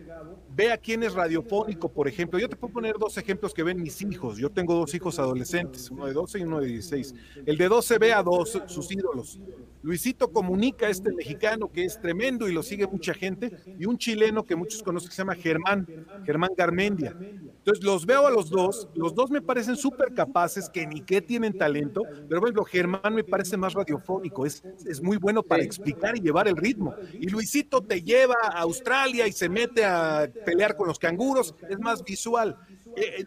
vea 0.56 0.78
quién 0.78 1.02
es 1.02 1.12
radiofónico, 1.12 1.90
por 1.90 2.08
ejemplo. 2.08 2.38
Yo 2.38 2.48
te 2.48 2.56
puedo 2.56 2.72
poner 2.72 2.96
dos 2.98 3.18
ejemplos 3.18 3.52
que 3.52 3.62
ven 3.62 3.80
mis 3.80 4.00
hijos. 4.00 4.38
Yo 4.38 4.50
tengo 4.50 4.74
dos 4.74 4.94
hijos 4.94 5.18
adolescentes, 5.18 5.90
uno 5.90 6.06
de 6.06 6.14
12 6.14 6.38
y 6.38 6.42
uno 6.44 6.60
de 6.60 6.68
16. 6.68 7.14
El 7.44 7.58
de 7.58 7.68
12 7.68 7.98
ve 7.98 8.12
a 8.14 8.22
dos 8.22 8.58
sus 8.66 8.90
ídolos. 8.90 9.38
Luisito 9.82 10.32
comunica 10.32 10.88
este 10.88 11.12
mexicano 11.12 11.70
que 11.70 11.84
es 11.84 12.00
tremendo 12.00 12.48
y 12.48 12.52
lo 12.52 12.64
sigue 12.64 12.88
mucha 12.88 13.14
gente, 13.14 13.52
y 13.78 13.86
un 13.86 13.98
chileno 13.98 14.44
que 14.44 14.56
muchos 14.56 14.82
conocen 14.82 15.10
que 15.10 15.14
se 15.14 15.22
llama 15.22 15.36
Germán, 15.36 15.86
Germán 16.24 16.50
Garmendia. 16.56 17.14
Entonces 17.20 17.84
los 17.84 18.04
veo 18.04 18.26
a 18.26 18.30
los 18.30 18.50
dos, 18.50 18.88
los 18.94 19.14
dos 19.14 19.30
me 19.30 19.40
parecen 19.40 19.76
súper 19.76 20.12
capaces, 20.12 20.68
que 20.68 20.86
ni 20.86 21.02
qué 21.02 21.20
tienen 21.20 21.56
talento, 21.56 22.02
pero 22.28 22.40
bueno, 22.40 22.64
Germán 22.64 23.14
me 23.14 23.22
parece 23.22 23.56
más 23.56 23.74
radiofónico, 23.74 24.44
es, 24.44 24.64
es 24.86 25.00
muy 25.00 25.18
bueno 25.18 25.42
para 25.42 25.62
explicar 25.62 26.16
y 26.16 26.20
llevar 26.20 26.48
el 26.48 26.56
ritmo. 26.56 26.94
Y 27.12 27.28
Luisito 27.28 27.80
te 27.80 28.02
lleva 28.02 28.34
a 28.42 28.62
Australia 28.62 29.28
y 29.28 29.32
se 29.32 29.48
mete 29.48 29.84
a 29.84 30.28
pelear 30.46 30.76
con 30.76 30.88
los 30.88 30.98
canguros, 30.98 31.54
es 31.68 31.78
más 31.78 32.02
visual. 32.02 32.56
Eh, 32.96 33.20
eh, 33.20 33.24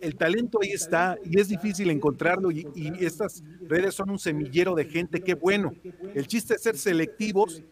el 0.00 0.14
talento 0.14 0.58
ahí 0.62 0.70
está 0.70 1.16
y 1.24 1.40
es 1.40 1.48
difícil 1.48 1.90
encontrarlo 1.90 2.52
y, 2.52 2.68
y, 2.76 3.04
estas 3.04 3.42
redes 3.62 3.94
son 3.94 4.10
un 4.10 4.18
semillero 4.18 4.76
de 4.76 4.84
gente, 4.84 5.20
qué 5.20 5.34
bueno. 5.34 5.72
El 6.14 6.28
chiste 6.28 6.54
es 6.54 6.62
ser 6.62 6.76
selectivos, 6.76 7.62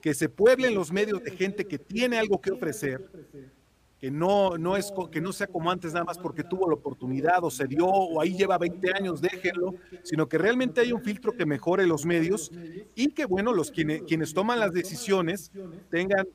que 0.00 0.14
se 0.14 0.28
pueblen 0.28 0.74
los 0.74 0.92
medios 0.92 1.22
de 1.22 1.32
gente 1.32 1.66
que 1.66 1.78
tiene 1.78 2.18
algo 2.18 2.40
que 2.40 2.52
ofrecer 2.52 3.10
que 4.04 4.10
no, 4.10 4.58
no 4.58 4.76
es, 4.76 4.92
que 5.10 5.22
no 5.22 5.32
sea 5.32 5.46
como 5.46 5.70
antes 5.70 5.94
nada 5.94 6.04
más 6.04 6.18
porque 6.18 6.44
tuvo 6.44 6.68
la 6.68 6.74
oportunidad 6.74 7.42
o 7.42 7.50
se 7.50 7.66
dio 7.66 7.86
o 7.86 8.20
ahí 8.20 8.36
lleva 8.36 8.58
20 8.58 8.92
años, 8.92 9.22
déjenlo, 9.22 9.76
sino 10.02 10.28
que 10.28 10.36
realmente 10.36 10.82
hay 10.82 10.92
un 10.92 11.00
filtro 11.00 11.32
que 11.32 11.46
mejore 11.46 11.86
los 11.86 12.04
medios 12.04 12.52
y 12.94 13.14
que, 13.14 13.24
bueno, 13.24 13.54
los 13.54 13.70
quienes, 13.70 14.02
quienes 14.02 14.34
toman 14.34 14.60
las 14.60 14.74
decisiones 14.74 15.50
tengan 15.88 16.26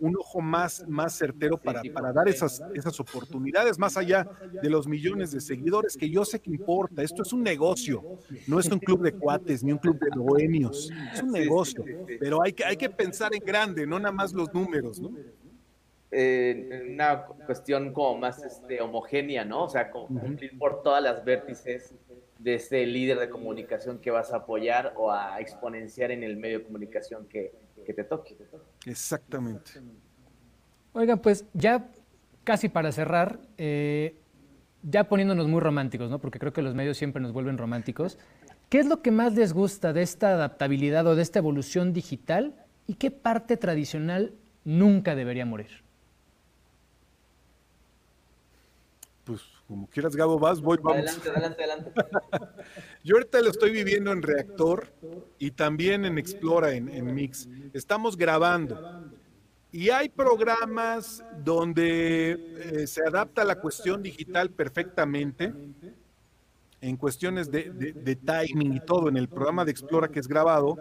un 0.00 0.14
ojo 0.18 0.42
más, 0.42 0.86
más 0.86 1.16
certero 1.16 1.56
para, 1.56 1.80
para 1.94 2.12
dar 2.12 2.28
esas, 2.28 2.62
esas 2.74 3.00
oportunidades, 3.00 3.78
más 3.78 3.96
allá 3.96 4.28
de 4.62 4.68
los 4.68 4.86
millones 4.86 5.30
de 5.30 5.40
seguidores, 5.40 5.96
que 5.96 6.10
yo 6.10 6.26
sé 6.26 6.40
que 6.40 6.50
importa. 6.50 7.02
Esto 7.02 7.22
es 7.22 7.32
un 7.32 7.42
negocio, 7.42 8.04
no 8.46 8.60
es 8.60 8.66
un 8.66 8.80
club 8.80 9.00
de 9.00 9.12
cuates 9.12 9.64
ni 9.64 9.72
un 9.72 9.78
club 9.78 9.98
de 9.98 10.10
bohemios, 10.14 10.90
es 11.14 11.22
un 11.22 11.32
negocio, 11.32 11.86
pero 12.20 12.42
hay 12.42 12.52
que, 12.52 12.66
hay 12.66 12.76
que 12.76 12.90
pensar 12.90 13.34
en 13.34 13.42
grande, 13.42 13.86
no 13.86 13.98
nada 13.98 14.12
más 14.12 14.34
los 14.34 14.52
números, 14.52 15.00
¿no? 15.00 15.10
Una 16.92 17.24
cuestión 17.46 17.92
como 17.92 18.18
más 18.18 18.42
este, 18.44 18.80
homogénea, 18.80 19.44
¿no? 19.44 19.64
O 19.64 19.68
sea, 19.68 19.90
como 19.90 20.06
cumplir 20.06 20.56
por 20.58 20.82
todas 20.82 21.02
las 21.02 21.24
vértices 21.24 21.94
de 22.38 22.54
ese 22.54 22.84
líder 22.86 23.18
de 23.18 23.28
comunicación 23.28 23.98
que 23.98 24.10
vas 24.10 24.32
a 24.32 24.38
apoyar 24.38 24.92
o 24.96 25.10
a 25.10 25.40
exponenciar 25.40 26.10
en 26.10 26.22
el 26.22 26.36
medio 26.36 26.58
de 26.58 26.64
comunicación 26.64 27.26
que, 27.26 27.52
te 27.84 28.04
toque. 28.04 28.36
Exactamente. 28.86 29.72
Oigan, 30.92 31.18
pues 31.18 31.44
ya 31.52 31.86
casi 32.44 32.68
para 32.68 32.92
cerrar, 32.92 33.40
eh, 33.58 34.16
ya 34.82 35.04
poniéndonos 35.04 35.48
muy 35.48 35.60
románticos, 35.60 36.10
¿no? 36.10 36.18
Porque 36.18 36.38
creo 36.38 36.52
que 36.52 36.62
los 36.62 36.74
medios 36.74 36.96
siempre 36.96 37.20
nos 37.20 37.32
vuelven 37.32 37.58
románticos. 37.58 38.18
¿Qué 38.68 38.78
es 38.78 38.86
lo 38.86 39.02
que 39.02 39.10
más 39.10 39.34
les 39.34 39.52
gusta 39.52 39.92
de 39.92 40.02
esta 40.02 40.30
adaptabilidad 40.30 41.06
o 41.06 41.14
de 41.14 41.22
esta 41.22 41.38
evolución 41.38 41.92
digital 41.92 42.54
y 42.86 42.94
qué 42.94 43.10
parte 43.10 43.56
tradicional 43.56 44.32
nunca 44.64 45.14
debería 45.14 45.46
morir? 45.46 45.83
Como 49.66 49.88
quieras, 49.88 50.14
Gabo, 50.14 50.38
vas, 50.38 50.60
voy, 50.60 50.78
vamos. 50.82 50.98
Adelante, 50.98 51.30
adelante, 51.30 51.64
adelante. 51.64 51.92
Yo 53.04 53.16
ahorita 53.16 53.40
lo 53.40 53.50
estoy 53.50 53.70
viviendo 53.70 54.12
en 54.12 54.22
Reactor 54.22 54.92
y 55.38 55.50
también 55.52 56.04
en 56.04 56.18
Explora, 56.18 56.72
en, 56.72 57.14
Mix. 57.14 57.48
Estamos 57.72 58.16
grabando. 58.16 59.10
Y 59.72 59.90
hay 59.90 60.08
programas 60.08 61.24
donde 61.42 62.32
eh, 62.32 62.86
se 62.86 63.02
adapta 63.02 63.42
la 63.42 63.58
cuestión 63.58 64.02
digital 64.02 64.50
perfectamente, 64.50 65.52
en 66.80 66.96
cuestiones 66.98 67.50
de, 67.50 67.70
de, 67.70 68.16
timing 68.16 68.74
y 68.74 68.80
todo, 68.80 69.08
en 69.08 69.16
el 69.16 69.28
programa 69.28 69.64
de 69.64 69.70
Explora 69.70 70.08
que 70.08 70.20
es 70.20 70.28
grabado. 70.28 70.76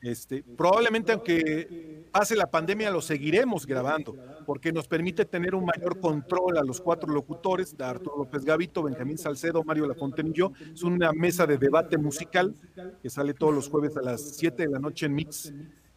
Este, 0.00 0.42
probablemente 0.42 1.12
aunque 1.12 2.06
pase 2.10 2.34
la 2.34 2.50
pandemia 2.50 2.90
lo 2.90 3.00
seguiremos 3.00 3.66
grabando, 3.66 4.16
porque 4.44 4.72
nos 4.72 4.88
permite 4.88 5.24
tener 5.24 5.54
un 5.54 5.64
mayor 5.64 6.00
control 6.00 6.58
a 6.58 6.62
los 6.62 6.80
cuatro 6.80 7.12
locutores, 7.12 7.76
de 7.76 7.84
Arturo 7.84 8.18
López 8.18 8.44
Gavito, 8.44 8.82
Benjamín 8.82 9.18
Salcedo, 9.18 9.62
Mario 9.64 9.86
Lafontaine 9.86 10.30
y 10.30 10.34
yo. 10.34 10.52
Es 10.72 10.82
una 10.82 11.12
mesa 11.12 11.46
de 11.46 11.58
debate 11.58 11.98
musical 11.98 12.54
que 13.02 13.10
sale 13.10 13.34
todos 13.34 13.54
los 13.54 13.68
jueves 13.68 13.96
a 13.96 14.02
las 14.02 14.20
7 14.36 14.64
de 14.64 14.70
la 14.70 14.78
noche 14.78 15.06
en 15.06 15.14
Mix 15.14 15.52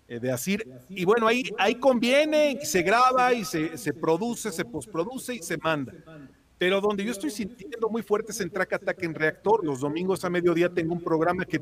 eh, 0.08 0.20
de 0.20 0.32
Asir. 0.32 0.68
Y 0.90 1.06
bueno, 1.06 1.28
ahí, 1.28 1.44
ahí 1.58 1.76
conviene, 1.76 2.60
se 2.64 2.82
graba 2.84 3.34
y 3.34 3.44
se, 3.44 3.78
se 3.78 3.94
produce, 3.94 4.52
se 4.52 4.66
postproduce 4.66 5.36
y 5.36 5.40
se 5.40 5.58
manda. 5.58 5.94
Pero 6.58 6.80
donde 6.80 7.04
yo 7.04 7.12
estoy 7.12 7.32
sintiendo 7.32 7.90
muy 7.90 8.02
fuerte 8.02 8.32
es 8.32 8.40
en 8.40 8.50
Track 8.50 8.74
Attack 8.74 9.04
en 9.04 9.14
Reactor. 9.14 9.66
Los 9.66 9.82
domingos 9.82 10.24
a 10.24 10.30
mediodía 10.30 10.70
tengo 10.70 10.94
un 10.94 11.02
programa 11.02 11.44
que 11.46 11.62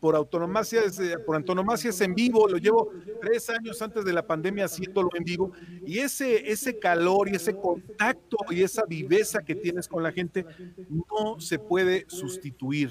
por 0.00 0.16
autonomacia 0.16 0.82
es, 0.82 0.98
eh, 0.98 1.18
por 1.18 1.36
antonomasia 1.36 1.90
es 1.90 2.00
en 2.00 2.14
vivo. 2.14 2.48
Lo 2.48 2.56
llevo 2.56 2.90
tres 3.20 3.50
años 3.50 3.80
antes 3.82 4.04
de 4.04 4.12
la 4.12 4.26
pandemia 4.26 4.64
haciéndolo 4.64 5.10
en 5.14 5.24
vivo. 5.24 5.52
Y 5.86 5.98
ese, 5.98 6.50
ese 6.50 6.78
calor 6.78 7.28
y 7.28 7.36
ese 7.36 7.54
contacto 7.54 8.38
y 8.50 8.62
esa 8.62 8.84
viveza 8.86 9.42
que 9.42 9.54
tienes 9.54 9.86
con 9.86 10.02
la 10.02 10.12
gente 10.12 10.46
no 10.88 11.38
se 11.38 11.58
puede 11.58 12.06
sustituir. 12.08 12.90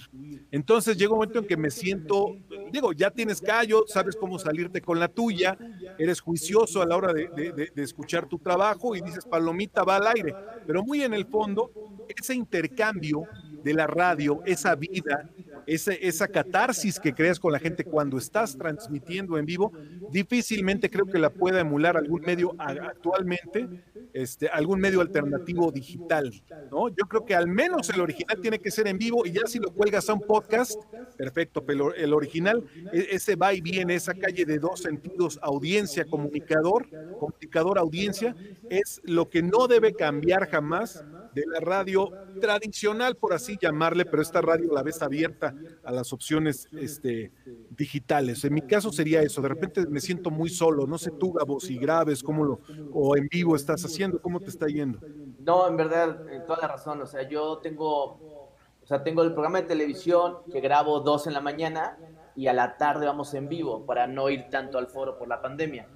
Entonces 0.52 0.96
llega 0.96 1.12
un 1.12 1.18
momento 1.18 1.40
en 1.40 1.48
que 1.48 1.58
me 1.58 1.72
siento, 1.72 2.38
digo, 2.72 2.94
ya 2.94 3.10
tienes 3.10 3.42
callo, 3.42 3.84
sabes 3.88 4.16
cómo 4.16 4.38
salirte 4.38 4.80
con 4.80 5.00
la 5.00 5.08
tuya, 5.08 5.58
eres 5.98 6.22
juicioso 6.22 6.82
a 6.82 6.86
la 6.86 6.96
hora 6.96 7.14
de, 7.14 7.72
de 7.74 7.84
escuchar 7.84 8.28
tu 8.28 8.38
trabajo 8.38 8.96
y 8.96 9.02
dices, 9.02 9.26
palomita 9.26 9.84
va 9.84 9.96
al 9.96 10.08
aire. 10.08 10.36
Pero 10.68 10.84
muy 10.84 11.02
en 11.02 11.14
el 11.14 11.26
fondo, 11.32 11.72
ese 12.08 12.36
intercambio 12.36 13.30
de 13.64 13.74
la 13.74 13.88
radio, 13.88 14.42
esa 14.46 14.76
vida, 14.76 15.30
esa, 15.68 15.94
esa 15.94 16.28
catarsis 16.28 17.00
que 17.00 17.14
creas 17.14 17.40
con 17.40 17.52
la 17.52 17.60
gente 17.60 17.84
cuando 17.84 18.18
estás 18.18 18.58
transmitiendo 18.58 19.38
en 19.38 19.46
vivo, 19.46 19.72
difícilmente 20.12 20.90
creo 20.90 21.06
que 21.06 21.20
la 21.20 21.30
pueda 21.30 21.60
emular 21.60 21.98
algún 21.98 22.22
medio 22.22 22.56
actualmente, 22.58 23.68
este, 24.14 24.48
algún 24.50 24.80
medio 24.80 25.02
alternativo 25.02 25.72
digital, 25.72 26.32
¿no? 26.70 26.90
Yo 26.90 27.08
creo 27.08 27.26
que 27.26 27.36
al 27.36 27.48
menos 27.48 27.90
el 27.90 28.02
original 28.02 28.40
tiene 28.42 28.60
que 28.60 28.72
ser 28.72 28.88
en 28.88 28.98
vivo 28.98 29.26
y 29.26 29.32
ya 29.32 29.42
si 29.46 29.60
lo 29.60 29.72
cuelgas 29.72 30.10
a 30.10 30.14
un 30.14 30.22
podcast, 30.22 30.82
perfecto, 31.18 31.66
pero 31.66 31.94
el 31.94 32.14
original, 32.14 32.64
e, 32.92 33.08
ese 33.12 33.36
va 33.36 33.54
y 33.54 33.62
viene, 33.62 33.96
esa 33.96 34.14
calle 34.14 34.46
de 34.46 34.60
dos 34.60 34.82
sentidos, 34.82 35.40
audiencia, 35.42 36.06
comunicador, 36.06 36.88
comunicador, 37.20 37.78
audiencia, 37.78 38.36
es 38.70 39.02
lo 39.04 39.30
que 39.30 39.42
no 39.42 39.68
debe 39.68 39.94
cambiar 39.94 40.50
jamás 40.50 41.04
de 41.34 41.46
la 41.48 41.60
radio 41.60 42.10
tradicional, 42.40 43.16
por 43.16 43.34
así 43.34 43.58
llamarle, 43.62 44.06
pero 44.06 44.22
esta 44.22 44.42
radio 44.42 44.74
la 44.74 44.84
ves 44.84 45.02
abierta 45.02 45.56
a 45.84 45.92
las 45.92 46.14
opciones 46.14 46.68
este, 46.74 47.32
digitales. 47.70 48.44
En 48.44 48.54
mi 48.54 48.62
caso 48.62 48.92
sería 48.92 49.22
eso, 49.22 49.42
de 49.42 49.50
repente 49.50 49.86
me 49.88 50.00
siento 50.00 50.30
muy 50.30 50.50
solo, 50.50 50.86
no 50.88 50.98
sé 50.98 51.12
tú, 51.12 51.34
Gabo, 51.34 51.60
si 51.60 51.78
graves, 51.78 52.24
cómo 52.24 52.44
lo, 52.44 52.60
o 52.92 53.16
en 53.16 53.28
vivo 53.28 53.56
estás 53.56 53.84
haciendo, 53.86 54.22
cómo 54.22 54.40
te 54.40 54.50
está 54.50 54.68
yendo. 54.68 55.00
No, 55.40 55.68
en 55.68 55.78
verdad, 55.78 56.22
toda 56.46 56.60
la 56.62 56.68
razón, 56.68 57.02
o 57.02 57.06
sea, 57.06 57.28
yo 57.28 57.58
tengo, 57.60 58.04
o 58.04 58.86
sea, 58.86 59.04
tengo 59.04 59.24
el 59.24 59.34
programa 59.34 59.62
de 59.62 59.68
televisión 59.68 60.38
que 60.52 60.62
grabo 60.62 61.00
dos 61.00 61.28
en 61.28 61.34
la 61.34 61.42
mañana 61.42 61.98
y 62.36 62.48
a 62.48 62.54
la 62.54 62.78
tarde 62.78 63.06
vamos 63.06 63.34
en 63.34 63.50
vivo 63.50 63.86
para 63.86 64.08
no 64.08 64.30
ir 64.30 64.50
tanto 64.50 64.78
al 64.78 64.88
foro 64.88 65.18
por 65.18 65.28
la 65.28 65.42
pandemia. 65.42 65.88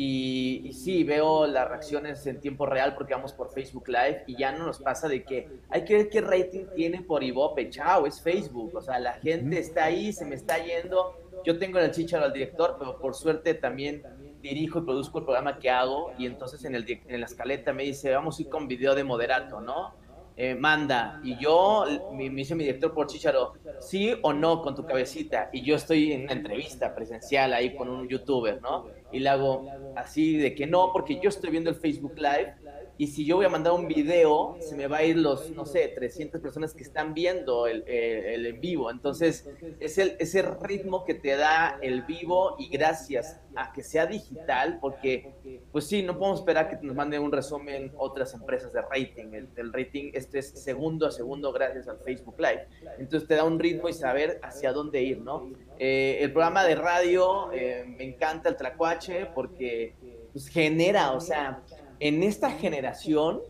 Y, 0.00 0.72
sí, 0.74 1.02
veo 1.02 1.44
las 1.48 1.68
reacciones 1.68 2.24
en 2.28 2.40
tiempo 2.40 2.66
real 2.66 2.94
porque 2.94 3.14
vamos 3.14 3.32
por 3.32 3.50
Facebook 3.50 3.88
Live 3.88 4.22
y 4.28 4.36
ya 4.36 4.52
no 4.52 4.64
nos 4.64 4.78
pasa 4.78 5.08
de 5.08 5.24
que 5.24 5.48
hay 5.70 5.84
que 5.84 5.96
ver 5.96 6.08
qué 6.08 6.20
rating 6.20 6.66
tiene 6.76 7.02
por 7.02 7.24
Ibope. 7.24 7.68
Chao, 7.68 8.06
es 8.06 8.22
Facebook. 8.22 8.76
O 8.76 8.80
sea, 8.80 9.00
la 9.00 9.14
gente 9.14 9.58
está 9.58 9.86
ahí, 9.86 10.12
se 10.12 10.24
me 10.24 10.36
está 10.36 10.64
yendo. 10.64 11.16
Yo 11.44 11.58
tengo 11.58 11.80
en 11.80 11.86
el 11.86 11.90
chicharo 11.90 12.26
al 12.26 12.32
director, 12.32 12.76
pero 12.78 13.00
por 13.00 13.16
suerte 13.16 13.54
también 13.54 14.04
dirijo 14.40 14.78
y 14.78 14.82
produzco 14.82 15.18
el 15.18 15.24
programa 15.24 15.58
que 15.58 15.68
hago. 15.68 16.12
Y 16.16 16.26
entonces 16.26 16.64
en, 16.64 16.76
el, 16.76 16.86
en 16.88 17.18
la 17.18 17.26
escaleta 17.26 17.72
me 17.72 17.82
dice, 17.82 18.12
vamos 18.12 18.38
a 18.38 18.42
ir 18.42 18.48
con 18.48 18.68
video 18.68 18.94
de 18.94 19.02
moderato, 19.02 19.60
¿no? 19.60 19.94
Eh, 20.40 20.54
manda. 20.54 21.20
Y 21.24 21.36
yo, 21.40 21.84
me, 22.12 22.30
dice 22.30 22.54
mi 22.54 22.62
director 22.62 22.94
por 22.94 23.08
Chicharo, 23.08 23.54
sí 23.80 24.14
o 24.22 24.32
no 24.32 24.62
con 24.62 24.76
tu 24.76 24.86
cabecita. 24.86 25.50
Y 25.52 25.62
yo 25.62 25.74
estoy 25.74 26.12
en 26.12 26.22
una 26.22 26.34
entrevista 26.34 26.94
presencial 26.94 27.52
ahí 27.52 27.74
con 27.74 27.88
un 27.88 28.08
youtuber, 28.08 28.62
¿no? 28.62 28.86
Y 29.12 29.20
le 29.20 29.28
hago 29.28 29.66
así 29.96 30.36
de 30.36 30.54
que 30.54 30.66
no, 30.66 30.90
porque 30.92 31.18
yo 31.20 31.28
estoy 31.28 31.50
viendo 31.50 31.70
el 31.70 31.76
Facebook 31.76 32.14
Live 32.16 32.54
y 32.98 33.06
si 33.06 33.24
yo 33.24 33.36
voy 33.36 33.46
a 33.46 33.48
mandar 33.48 33.74
un 33.74 33.86
video, 33.86 34.56
se 34.58 34.74
me 34.74 34.88
va 34.88 34.98
a 34.98 35.04
ir 35.04 35.16
los, 35.16 35.52
no 35.52 35.64
sé, 35.64 35.86
300 35.86 36.40
personas 36.40 36.74
que 36.74 36.82
están 36.82 37.14
viendo 37.14 37.68
el, 37.68 37.84
el, 37.86 38.44
en 38.44 38.60
vivo. 38.60 38.90
Entonces, 38.90 39.48
es 39.78 39.98
el, 39.98 40.16
ese 40.18 40.42
ritmo 40.42 41.04
que 41.04 41.14
te 41.14 41.36
da 41.36 41.78
el 41.80 42.02
vivo 42.02 42.56
y 42.58 42.68
gracias 42.68 43.40
a 43.54 43.72
que 43.72 43.84
sea 43.84 44.06
digital, 44.06 44.78
porque, 44.80 45.32
pues 45.70 45.86
sí, 45.86 46.02
no 46.02 46.18
podemos 46.18 46.40
esperar 46.40 46.68
que 46.68 46.84
nos 46.84 46.96
manden 46.96 47.22
un 47.22 47.30
resumen 47.30 47.92
otras 47.96 48.34
empresas 48.34 48.72
de 48.72 48.82
rating. 48.82 49.46
El, 49.56 49.72
rating 49.72 50.10
este 50.14 50.40
es 50.40 50.48
segundo 50.48 51.06
a 51.06 51.12
segundo 51.12 51.52
gracias 51.52 51.86
al 51.86 52.00
Facebook 52.00 52.34
Live. 52.40 52.66
Entonces, 52.98 53.28
te 53.28 53.36
da 53.36 53.44
un 53.44 53.60
ritmo 53.60 53.88
y 53.88 53.92
saber 53.92 54.40
hacia 54.42 54.72
dónde 54.72 55.02
ir, 55.02 55.20
¿no? 55.20 55.52
Eh, 55.78 56.18
el 56.20 56.32
programa 56.32 56.64
de 56.64 56.74
radio, 56.74 57.52
eh, 57.52 57.84
me 57.86 58.02
encanta 58.02 58.48
el 58.48 58.56
Tracuache 58.56 59.26
porque 59.26 59.94
pues, 60.32 60.48
genera, 60.48 61.12
o 61.12 61.20
sea 61.20 61.62
en 62.00 62.22
esta 62.22 62.50
generación 62.50 63.40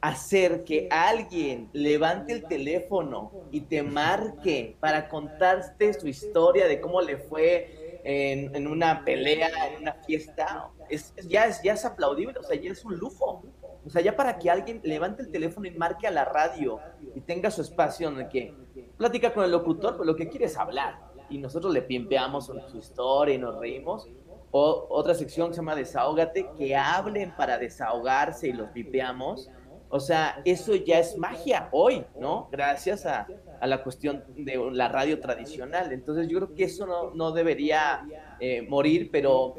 hacer 0.00 0.64
que 0.64 0.88
alguien 0.90 1.68
levante 1.72 2.32
el 2.32 2.44
teléfono 2.44 3.32
y 3.50 3.62
te 3.62 3.82
marque 3.82 4.76
para 4.78 5.08
contarte 5.08 5.94
su 5.94 6.06
historia 6.06 6.68
de 6.68 6.80
cómo 6.80 7.00
le 7.00 7.16
fue 7.16 8.00
en, 8.04 8.66
una 8.68 9.04
pelea, 9.04 9.48
en 9.72 9.82
una 9.82 9.94
fiesta, 9.94 10.70
es, 10.88 11.12
ya, 11.26 11.46
es, 11.46 11.60
ya 11.62 11.72
es 11.72 11.84
aplaudible, 11.84 12.38
o 12.38 12.42
sea, 12.42 12.56
ya 12.56 12.70
es 12.70 12.84
un 12.84 12.96
lujo. 12.96 13.42
O 13.84 13.90
sea, 13.90 14.02
ya 14.02 14.16
para 14.16 14.38
que 14.38 14.50
alguien 14.50 14.80
levante 14.84 15.22
el 15.22 15.30
teléfono 15.30 15.66
y 15.66 15.70
marque 15.72 16.06
a 16.06 16.10
la 16.10 16.24
radio 16.24 16.78
y 17.14 17.20
tenga 17.20 17.50
su 17.50 17.62
espacio 17.62 18.08
en 18.08 18.20
el 18.20 18.28
que 18.28 18.54
platica 18.96 19.32
con 19.32 19.44
el 19.44 19.50
locutor, 19.50 19.96
pues 19.96 20.06
lo 20.06 20.14
que 20.14 20.28
quiere 20.28 20.46
es 20.46 20.56
hablar. 20.56 21.00
Y 21.30 21.38
nosotros 21.38 21.72
le 21.72 21.82
pimpeamos 21.82 22.46
su 22.46 22.78
historia 22.78 23.34
y 23.34 23.38
nos 23.38 23.58
reímos 23.58 24.08
otra 24.50 25.14
sección 25.14 25.48
que 25.48 25.54
se 25.54 25.60
llama 25.60 25.74
Desahógate, 25.74 26.48
que 26.56 26.74
hablen 26.74 27.34
para 27.36 27.58
desahogarse 27.58 28.48
y 28.48 28.52
los 28.52 28.72
vipeamos. 28.72 29.50
O 29.88 30.00
sea, 30.00 30.40
eso 30.44 30.74
ya 30.74 30.98
es 30.98 31.16
magia 31.16 31.68
hoy, 31.70 32.04
¿no? 32.18 32.48
Gracias 32.50 33.06
a, 33.06 33.26
la 33.62 33.82
cuestión 33.82 34.24
de 34.36 34.56
la 34.72 34.88
radio 34.88 35.20
tradicional. 35.20 35.92
Entonces 35.92 36.28
yo 36.28 36.38
creo 36.38 36.54
que 36.54 36.64
eso 36.64 36.86
no, 36.86 37.10
no 37.14 37.32
debería 37.32 38.04
eh, 38.40 38.62
morir, 38.62 39.10
pero 39.10 39.54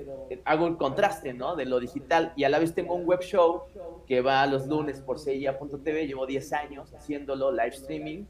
hago 0.45 0.67
el 0.67 0.77
contraste, 0.77 1.33
¿no? 1.33 1.55
De 1.55 1.65
lo 1.65 1.79
digital. 1.79 2.33
Y 2.35 2.43
a 2.43 2.49
la 2.49 2.59
vez 2.59 2.73
tengo 2.73 2.93
un 2.95 3.05
web 3.05 3.21
show 3.21 3.63
que 4.05 4.21
va 4.21 4.45
los 4.47 4.67
lunes 4.67 5.01
por 5.01 5.19
Seiya.tv, 5.19 6.07
llevo 6.07 6.25
10 6.25 6.53
años 6.53 6.93
haciéndolo, 6.93 7.51
live 7.51 7.69
streaming. 7.69 8.25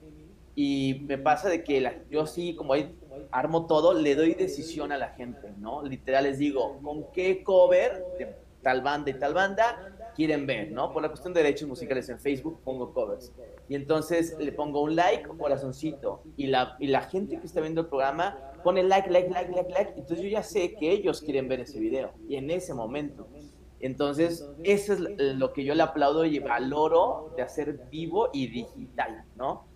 Y 0.56 1.04
me 1.08 1.18
pasa 1.18 1.50
de 1.50 1.64
que 1.64 1.82
la, 1.82 1.96
yo 2.10 2.26
sí, 2.26 2.56
como 2.56 2.74
hay 2.74 2.96
armo 3.32 3.66
todo, 3.68 3.94
le 3.94 4.16
doy 4.16 4.34
decisión 4.34 4.92
a 4.92 4.98
la 4.98 5.10
gente, 5.10 5.54
¿no? 5.58 5.84
Literal 5.84 6.26
les 6.26 6.38
digo, 6.38 6.80
¿con 6.82 7.12
qué 7.12 7.44
cover 7.44 8.04
de 8.18 8.36
tal 8.62 8.82
banda 8.82 9.10
y 9.12 9.14
tal 9.14 9.34
banda 9.34 10.12
quieren 10.16 10.48
ver, 10.48 10.72
¿no? 10.72 10.92
Por 10.92 11.02
la 11.02 11.10
cuestión 11.10 11.34
de 11.34 11.44
derechos 11.44 11.68
musicales 11.68 12.10
en 12.10 12.20
Facebook 12.20 12.60
pongo 12.64 12.94
covers. 12.94 13.32
Y 13.70 13.76
entonces 13.76 14.36
le 14.40 14.52
pongo 14.52 14.82
un 14.82 14.96
like 14.96 15.28
o 15.30 15.38
corazoncito. 15.38 16.24
Y 16.36 16.48
la, 16.48 16.76
y 16.80 16.88
la 16.88 17.02
gente 17.02 17.40
que 17.40 17.46
está 17.46 17.62
viendo 17.62 17.82
el 17.82 17.88
programa 17.88 18.38
pone 18.64 18.84
like, 18.84 19.10
like, 19.10 19.30
like, 19.30 19.52
like, 19.52 19.72
like. 19.72 19.92
Entonces 19.96 20.22
yo 20.22 20.30
ya 20.30 20.44
sé 20.44 20.74
que 20.76 20.92
ellos 20.92 21.22
quieren 21.22 21.48
ver 21.48 21.62
ese 21.62 21.80
video. 21.80 22.12
Y 22.28 22.36
en 22.36 22.50
ese 22.50 22.74
momento. 22.74 23.28
Entonces, 23.80 24.44
eso 24.64 24.94
es 24.94 25.00
lo 25.00 25.54
que 25.54 25.64
yo 25.64 25.76
le 25.76 25.84
aplaudo 25.84 26.26
y 26.26 26.40
valoro 26.40 27.32
de 27.36 27.44
hacer 27.44 27.80
vivo 27.92 28.30
y 28.34 28.48
digital, 28.48 29.24
¿no? 29.36 29.68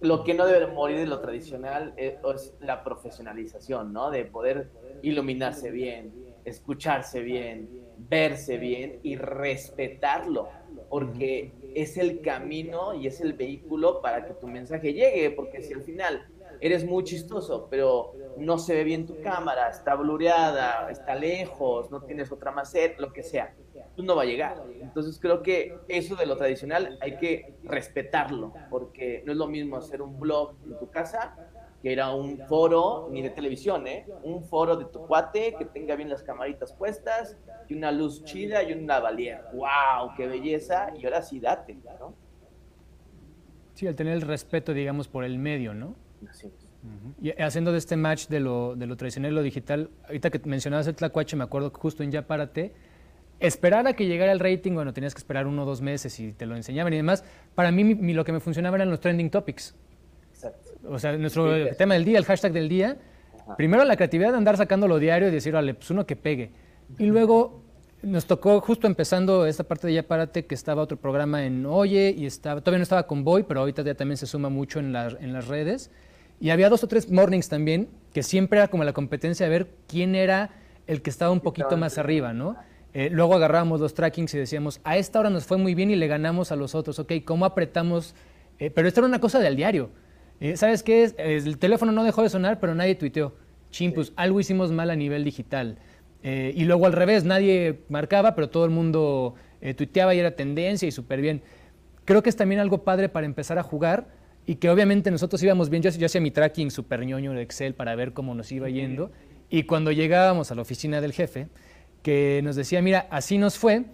Lo 0.00 0.24
que 0.24 0.34
no 0.34 0.46
debe 0.46 0.66
morir 0.66 0.98
de 0.98 1.06
lo 1.06 1.20
tradicional 1.20 1.92
es, 1.96 2.14
la 2.60 2.82
profesionalización, 2.82 3.92
¿no? 3.92 4.10
De 4.10 4.24
poder 4.24 4.70
iluminarse 5.02 5.70
bien, 5.70 6.12
escucharse 6.44 7.20
bien, 7.20 7.68
verse 7.98 8.56
bien 8.56 9.00
y 9.02 9.16
respetarlo, 9.16 10.48
porque 10.88 11.52
es 11.74 11.98
el 11.98 12.20
camino 12.22 12.94
y 12.94 13.06
es 13.06 13.20
el 13.20 13.34
vehículo 13.34 14.00
para 14.00 14.24
que 14.24 14.34
tu 14.34 14.46
mensaje 14.46 14.94
llegue, 14.94 15.30
porque 15.30 15.62
si 15.62 15.74
al 15.74 15.82
final 15.82 16.26
eres 16.60 16.84
muy 16.84 17.04
chistoso, 17.04 17.68
pero 17.70 18.14
no 18.36 18.58
se 18.58 18.74
ve 18.74 18.84
bien 18.84 19.06
tu 19.06 19.20
cámara, 19.20 19.68
está 19.68 19.94
blureada, 19.94 20.90
está 20.90 21.14
lejos, 21.14 21.90
no 21.90 22.02
tienes 22.02 22.32
otra 22.32 22.50
maceta, 22.50 23.00
lo 23.00 23.12
que 23.12 23.22
sea, 23.22 23.54
tú 23.96 24.02
no 24.02 24.16
va 24.16 24.22
a 24.22 24.26
llegar. 24.26 24.62
Entonces 24.80 25.18
creo 25.20 25.42
que 25.42 25.78
eso 25.88 26.16
de 26.16 26.26
lo 26.26 26.36
tradicional 26.36 26.98
hay 27.00 27.16
que 27.18 27.54
respetarlo, 27.64 28.52
porque 28.70 29.22
no 29.26 29.32
es 29.32 29.38
lo 29.38 29.46
mismo 29.46 29.76
hacer 29.76 30.02
un 30.02 30.18
blog 30.18 30.54
en 30.64 30.78
tu 30.78 30.90
casa 30.90 31.36
que 31.82 31.92
era 31.92 32.14
un 32.14 32.38
foro, 32.46 33.08
ni 33.10 33.22
de 33.22 33.30
televisión, 33.30 33.86
¿eh? 33.86 34.06
Un 34.22 34.44
foro 34.44 34.76
de 34.76 34.84
tu 34.84 35.06
cuate 35.06 35.54
que 35.58 35.64
tenga 35.64 35.96
bien 35.96 36.10
las 36.10 36.22
camaritas 36.22 36.74
puestas, 36.74 37.38
y 37.68 37.74
una 37.74 37.90
luz 37.90 38.22
chida 38.24 38.62
y 38.62 38.72
una 38.72 39.00
valier. 39.00 39.40
¡Wow! 39.54 40.14
¡Qué 40.16 40.26
belleza! 40.26 40.92
Y 40.98 41.04
ahora 41.06 41.22
sí, 41.22 41.40
date, 41.40 41.78
¿no? 41.98 42.14
Sí, 43.72 43.86
al 43.86 43.94
tener 43.94 44.12
el 44.12 44.20
respeto, 44.20 44.74
digamos, 44.74 45.08
por 45.08 45.24
el 45.24 45.38
medio, 45.38 45.72
¿no? 45.72 45.94
Y 47.22 47.30
haciendo 47.40 47.72
de 47.72 47.78
este 47.78 47.96
match 47.96 48.28
de 48.28 48.40
lo, 48.40 48.76
de 48.76 48.86
lo 48.86 48.96
tradicional 48.96 49.32
y 49.32 49.34
lo 49.34 49.42
digital, 49.42 49.90
ahorita 50.04 50.30
que 50.30 50.40
mencionabas 50.44 50.86
el 50.86 50.96
tlacuache, 50.96 51.36
me 51.36 51.44
acuerdo 51.44 51.72
que 51.72 51.80
justo 51.80 52.02
en 52.02 52.10
Ya 52.10 52.26
Párate, 52.26 52.74
esperar 53.40 53.86
a 53.86 53.94
que 53.94 54.06
llegara 54.06 54.32
el 54.32 54.38
rating, 54.38 54.72
bueno, 54.72 54.92
tenías 54.92 55.14
que 55.14 55.18
esperar 55.18 55.46
uno 55.46 55.62
o 55.62 55.66
dos 55.66 55.80
meses 55.80 56.18
y 56.20 56.32
te 56.32 56.46
lo 56.46 56.54
enseñaban 56.54 56.92
y 56.92 56.96
demás. 56.96 57.24
Para 57.54 57.72
mí, 57.72 57.94
lo 58.12 58.24
que 58.24 58.32
me 58.32 58.40
funcionaba 58.40 58.76
eran 58.76 58.90
los 58.90 59.00
trending 59.00 59.30
topics. 59.30 59.74
Exacto. 60.32 60.70
O 60.88 60.98
sea, 60.98 61.16
nuestro 61.16 61.74
tema 61.76 61.94
del 61.94 62.04
día, 62.04 62.18
el 62.18 62.24
hashtag 62.24 62.52
del 62.52 62.68
día. 62.68 62.98
Primero 63.56 63.84
la 63.84 63.96
creatividad 63.96 64.30
de 64.30 64.36
andar 64.36 64.56
sacando 64.56 64.86
lo 64.86 64.98
diario 64.98 65.28
y 65.28 65.30
decir, 65.32 65.52
vale, 65.52 65.74
pues 65.74 65.90
uno 65.90 66.06
que 66.06 66.14
pegue. 66.14 66.52
Y 66.98 67.06
luego 67.06 67.62
nos 68.02 68.26
tocó 68.26 68.60
justo 68.60 68.86
empezando 68.86 69.44
esta 69.46 69.64
parte 69.64 69.86
de 69.88 69.94
Ya 69.94 70.02
Párate, 70.04 70.46
que 70.46 70.54
estaba 70.54 70.82
otro 70.82 70.96
programa 70.96 71.44
en 71.44 71.66
Oye 71.66 72.14
y 72.16 72.26
estaba, 72.26 72.60
todavía 72.60 72.78
no 72.78 72.84
estaba 72.84 73.06
con 73.06 73.24
Boy, 73.24 73.42
pero 73.42 73.60
ahorita 73.60 73.82
ya 73.82 73.94
también 73.94 74.16
se 74.16 74.26
suma 74.26 74.48
mucho 74.48 74.78
en, 74.78 74.94
en 74.94 75.32
las 75.32 75.48
redes. 75.48 75.90
Y 76.40 76.50
había 76.50 76.70
dos 76.70 76.82
o 76.84 76.88
tres 76.88 77.10
mornings 77.10 77.48
también, 77.48 77.88
que 78.14 78.22
siempre 78.22 78.58
era 78.58 78.68
como 78.68 78.84
la 78.84 78.92
competencia 78.92 79.46
de 79.46 79.50
ver 79.50 79.68
quién 79.86 80.14
era 80.14 80.50
el 80.86 81.02
que 81.02 81.10
estaba 81.10 81.30
un 81.30 81.40
poquito 81.40 81.76
más 81.76 81.98
arriba, 81.98 82.32
¿no? 82.32 82.56
Eh, 82.92 83.08
luego 83.10 83.34
agarrábamos 83.34 83.80
los 83.80 83.94
trackings 83.94 84.34
y 84.34 84.38
decíamos, 84.38 84.80
a 84.82 84.96
esta 84.96 85.20
hora 85.20 85.30
nos 85.30 85.44
fue 85.44 85.58
muy 85.58 85.74
bien 85.74 85.90
y 85.90 85.96
le 85.96 86.08
ganamos 86.08 86.50
a 86.50 86.56
los 86.56 86.74
otros, 86.74 86.98
ok, 86.98 87.12
¿cómo 87.24 87.44
apretamos? 87.44 88.14
Eh, 88.58 88.70
pero 88.70 88.88
esto 88.88 89.00
era 89.00 89.06
una 89.08 89.20
cosa 89.20 89.38
del 89.38 89.56
diario. 89.56 89.90
Eh, 90.40 90.56
¿Sabes 90.56 90.82
qué? 90.82 91.04
Es? 91.04 91.14
El 91.18 91.58
teléfono 91.58 91.92
no 91.92 92.02
dejó 92.02 92.22
de 92.22 92.30
sonar, 92.30 92.58
pero 92.58 92.74
nadie 92.74 92.94
tuiteó. 92.94 93.34
Chimpus, 93.70 94.12
algo 94.16 94.40
hicimos 94.40 94.72
mal 94.72 94.90
a 94.90 94.96
nivel 94.96 95.22
digital. 95.24 95.78
y 96.22 96.64
luego 96.64 96.86
al 96.86 96.92
revés, 96.92 97.24
nadie 97.24 97.80
marcaba, 97.88 98.34
pero 98.34 98.50
todo 98.50 98.64
el 98.64 98.70
mundo 98.70 99.36
tuiteaba 99.76 100.14
y 100.14 100.18
era 100.18 100.32
tendencia 100.32 100.88
y 100.88 100.90
súper 100.90 101.20
bien. 101.20 101.42
Creo 102.04 102.22
que 102.22 102.28
es 102.28 102.36
también 102.36 102.60
algo 102.60 102.82
padre 102.82 103.08
para 103.08 103.26
empezar 103.26 103.58
a 103.58 103.62
jugar 103.62 104.08
y 104.44 104.56
que 104.56 104.68
obviamente 104.68 105.10
nosotros 105.10 105.42
íbamos 105.42 105.70
bien, 105.70 105.82
yo, 105.82 105.90
yo 105.90 106.06
hacía 106.06 106.20
mi 106.20 106.30
tracking 106.30 106.70
super 106.70 107.06
ñoño 107.06 107.32
de 107.32 107.42
Excel 107.42 107.74
para 107.74 107.94
ver 107.94 108.12
cómo 108.12 108.34
nos 108.34 108.50
iba 108.50 108.68
yendo, 108.68 109.12
y 109.48 109.64
cuando 109.64 109.92
llegábamos 109.92 110.50
a 110.50 110.54
la 110.54 110.62
oficina 110.62 111.00
del 111.00 111.12
jefe, 111.12 111.48
que 112.02 112.40
nos 112.42 112.56
decía, 112.56 112.82
mira, 112.82 113.06
así 113.10 113.38
nos 113.38 113.58
fue, 113.58 113.84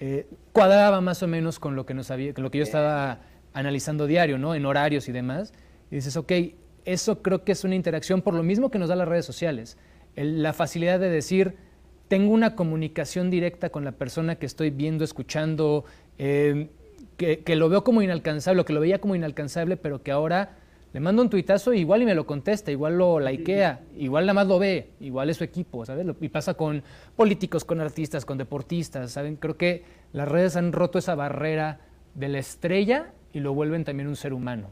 eh, 0.00 0.26
cuadraba 0.52 1.00
más 1.00 1.22
o 1.22 1.28
menos 1.28 1.58
con 1.58 1.76
lo 1.76 1.86
que, 1.86 1.94
nos 1.94 2.10
había, 2.10 2.34
con 2.34 2.44
lo 2.44 2.50
que 2.50 2.58
yo 2.58 2.64
estaba 2.64 3.20
analizando 3.52 4.06
diario, 4.06 4.38
¿no? 4.38 4.54
En 4.54 4.66
horarios 4.66 5.08
y 5.08 5.12
demás. 5.12 5.52
Y 5.90 5.96
dices, 5.96 6.16
ok, 6.16 6.32
eso 6.84 7.22
creo 7.22 7.44
que 7.44 7.52
es 7.52 7.64
una 7.64 7.74
interacción 7.74 8.22
por 8.22 8.34
lo 8.34 8.42
mismo 8.42 8.70
que 8.70 8.78
nos 8.78 8.88
da 8.88 8.96
las 8.96 9.08
redes 9.08 9.24
sociales. 9.24 9.76
la 10.16 10.52
facilidad 10.52 10.98
de 11.00 11.08
decir, 11.08 11.54
tengo 12.08 12.32
una 12.32 12.54
comunicación 12.54 13.30
directa 13.30 13.70
con 13.70 13.84
la 13.84 13.92
persona 13.92 14.36
que 14.36 14.46
estoy 14.46 14.70
viendo, 14.70 15.04
escuchando, 15.04 15.84
eh, 16.18 16.68
que, 17.16 17.40
que, 17.44 17.56
lo 17.56 17.68
veo 17.68 17.84
como 17.84 18.02
inalcanzable, 18.02 18.62
o 18.62 18.64
que 18.64 18.72
lo 18.72 18.80
veía 18.80 19.00
como 19.00 19.14
inalcanzable, 19.14 19.76
pero 19.76 20.02
que 20.02 20.10
ahora 20.10 20.58
le 20.92 21.00
mando 21.00 21.22
un 21.22 21.30
tuitazo 21.30 21.72
igual 21.72 22.02
y 22.02 22.04
me 22.04 22.14
lo 22.14 22.26
contesta, 22.26 22.70
igual 22.70 22.98
lo 22.98 23.18
likea, 23.18 23.80
igual 23.96 24.26
nada 24.26 24.34
más 24.34 24.46
lo 24.46 24.58
ve, 24.58 24.90
igual 25.00 25.30
es 25.30 25.38
su 25.38 25.44
equipo, 25.44 25.86
¿sabes? 25.86 26.06
Y 26.20 26.28
pasa 26.28 26.54
con 26.54 26.82
políticos, 27.16 27.64
con 27.64 27.80
artistas, 27.80 28.26
con 28.26 28.36
deportistas, 28.36 29.12
¿saben? 29.12 29.36
Creo 29.36 29.56
que 29.56 29.84
las 30.12 30.28
redes 30.28 30.56
han 30.56 30.72
roto 30.72 30.98
esa 30.98 31.14
barrera 31.14 31.80
de 32.14 32.28
la 32.28 32.38
estrella 32.38 33.12
y 33.32 33.40
lo 33.40 33.54
vuelven 33.54 33.84
también 33.84 34.08
un 34.08 34.16
ser 34.16 34.34
humano. 34.34 34.68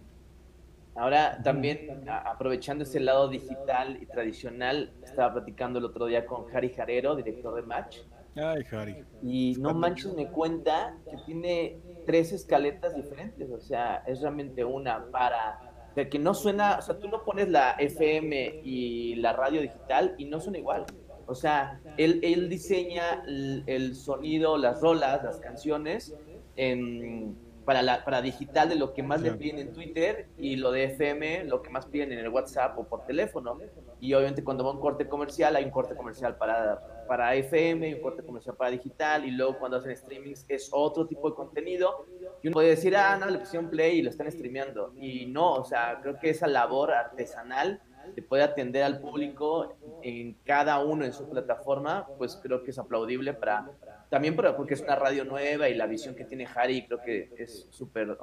Ahora 0.94 1.40
también 1.42 2.04
aprovechando 2.26 2.84
ese 2.84 3.00
lado 3.00 3.28
digital 3.28 3.98
y 4.02 4.06
tradicional, 4.06 4.92
estaba 5.02 5.32
platicando 5.32 5.78
el 5.78 5.86
otro 5.86 6.04
día 6.04 6.26
con 6.26 6.44
Harry 6.54 6.68
Jarero, 6.68 7.16
director 7.16 7.54
de 7.54 7.62
Match. 7.62 7.98
Ay, 8.36 8.62
Harry. 8.70 9.04
Y 9.22 9.56
no 9.58 9.72
manches, 9.72 10.12
me 10.14 10.26
cuenta 10.26 10.94
que 11.10 11.16
tiene 11.24 11.78
tres 12.04 12.32
escaletas 12.32 12.94
diferentes, 12.94 13.50
o 13.50 13.60
sea, 13.60 14.02
es 14.06 14.20
realmente 14.20 14.64
una 14.64 15.06
para 15.10 15.58
que 15.94 16.18
no 16.18 16.34
suena, 16.34 16.78
o 16.78 16.82
sea, 16.82 16.98
tú 16.98 17.08
no 17.08 17.24
pones 17.24 17.48
la 17.48 17.72
FM 17.72 18.60
y 18.64 19.16
la 19.16 19.32
radio 19.32 19.60
digital 19.60 20.14
y 20.18 20.24
no 20.26 20.40
suena 20.40 20.58
igual. 20.58 20.86
O 21.26 21.34
sea, 21.34 21.80
él, 21.96 22.20
él 22.22 22.48
diseña 22.48 23.22
el, 23.26 23.94
sonido, 23.94 24.58
las 24.58 24.80
rolas, 24.80 25.22
las 25.22 25.38
canciones 25.38 26.16
en, 26.56 27.36
para, 27.64 27.82
la, 27.82 28.04
para 28.04 28.22
digital 28.22 28.68
de 28.68 28.76
lo 28.76 28.92
que 28.92 29.02
más 29.02 29.20
le 29.20 29.32
piden 29.32 29.58
en 29.58 29.72
Twitter 29.72 30.28
y 30.38 30.56
lo 30.56 30.72
de 30.72 30.84
FM, 30.84 31.44
lo 31.44 31.62
que 31.62 31.70
más 31.70 31.86
piden 31.86 32.12
en 32.12 32.18
el 32.18 32.28
WhatsApp 32.28 32.78
o 32.78 32.84
por 32.84 33.04
teléfono. 33.06 33.58
Y 34.00 34.14
obviamente 34.14 34.42
cuando 34.42 34.64
va 34.64 34.72
un 34.72 34.80
corte 34.80 35.08
comercial, 35.08 35.56
hay 35.56 35.64
un 35.64 35.70
corte 35.70 35.94
comercial 35.94 36.36
para, 36.36 37.04
para 37.06 37.34
FM 37.34 37.94
un 37.94 38.00
corte 38.00 38.22
comercial 38.22 38.56
para 38.56 38.70
digital. 38.70 39.24
Y 39.24 39.30
luego 39.32 39.58
cuando 39.58 39.76
hacen 39.76 39.96
streamings 39.96 40.44
es 40.48 40.70
otro 40.72 41.06
tipo 41.06 41.28
de 41.28 41.36
contenido. 41.36 42.06
Y 42.42 42.48
uno 42.48 42.54
puede 42.54 42.70
decir, 42.70 42.96
ah, 42.96 43.16
no, 43.18 43.26
le 43.26 43.38
pusieron 43.38 43.68
play 43.68 43.98
y 43.98 44.02
lo 44.02 44.10
están 44.10 44.30
streameando. 44.30 44.94
Y 44.98 45.26
no, 45.26 45.54
o 45.54 45.64
sea, 45.64 45.98
creo 46.02 46.18
que 46.18 46.30
esa 46.30 46.46
labor 46.46 46.92
artesanal 46.92 47.80
de 48.14 48.22
poder 48.22 48.44
atender 48.44 48.82
al 48.82 49.00
público 49.00 49.76
en 50.02 50.34
cada 50.44 50.82
uno 50.82 51.04
en 51.04 51.12
su 51.12 51.28
plataforma, 51.28 52.06
pues 52.18 52.38
creo 52.42 52.64
que 52.64 52.70
es 52.70 52.78
aplaudible 52.78 53.34
para 53.34 53.70
también 54.10 54.36
porque 54.36 54.74
es 54.74 54.82
una 54.82 54.96
radio 54.96 55.24
nueva 55.24 55.68
y 55.68 55.74
la 55.74 55.86
visión 55.86 56.14
que 56.14 56.24
tiene 56.24 56.46
Harry 56.54 56.84
creo 56.84 57.00
que 57.00 57.30
es 57.38 57.66
súper 57.70 58.18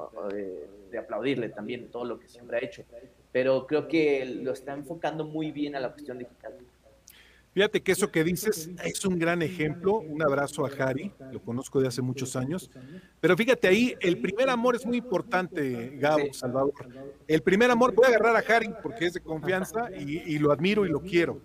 de, 0.92 0.98
aplaudirle 0.98 1.50
también 1.50 1.90
todo 1.90 2.06
lo 2.06 2.20
que 2.20 2.28
siempre 2.28 2.58
ha 2.58 2.64
hecho 2.64 2.84
pero 3.32 3.68
creo 3.68 3.88
que 3.88 4.26
lo 4.26 4.52
está 4.52 4.74
enfocando 4.74 5.24
muy 5.26 5.52
bien 5.52 5.76
a 5.76 5.80
la 5.80 5.92
cuestión 5.92 6.18
digital. 6.18 6.54
Fíjate 7.58 7.82
que 7.82 7.92
eso 7.92 8.12
que 8.12 8.24
dices 8.24 8.70
es 8.84 9.04
un 9.04 9.18
gran 9.18 9.42
ejemplo. 9.42 9.96
Un 9.96 10.22
abrazo 10.22 10.64
a 10.64 10.70
Harry, 10.78 11.12
lo 11.32 11.42
conozco 11.42 11.82
de 11.82 11.88
hace 11.88 12.04
muchos 12.04 12.36
años. 12.36 12.70
Pero 13.20 13.36
fíjate 13.36 13.68
ahí, 13.68 13.96
el 14.00 14.20
primer 14.22 14.48
amor 14.48 14.76
es 14.76 14.86
muy 14.86 14.98
importante, 14.98 15.98
Gabo, 15.98 16.32
Salvador. 16.34 16.74
El 17.28 17.42
primer 17.42 17.72
amor, 17.72 17.96
voy 17.96 18.06
a 18.06 18.10
agarrar 18.10 18.36
a 18.36 18.56
Harry 18.56 18.72
porque 18.84 19.08
es 19.08 19.14
de 19.14 19.22
confianza 19.22 19.90
y, 19.92 20.38
lo 20.38 20.52
admiro 20.52 20.86
y 20.86 20.90
lo 20.90 21.00
quiero. 21.00 21.42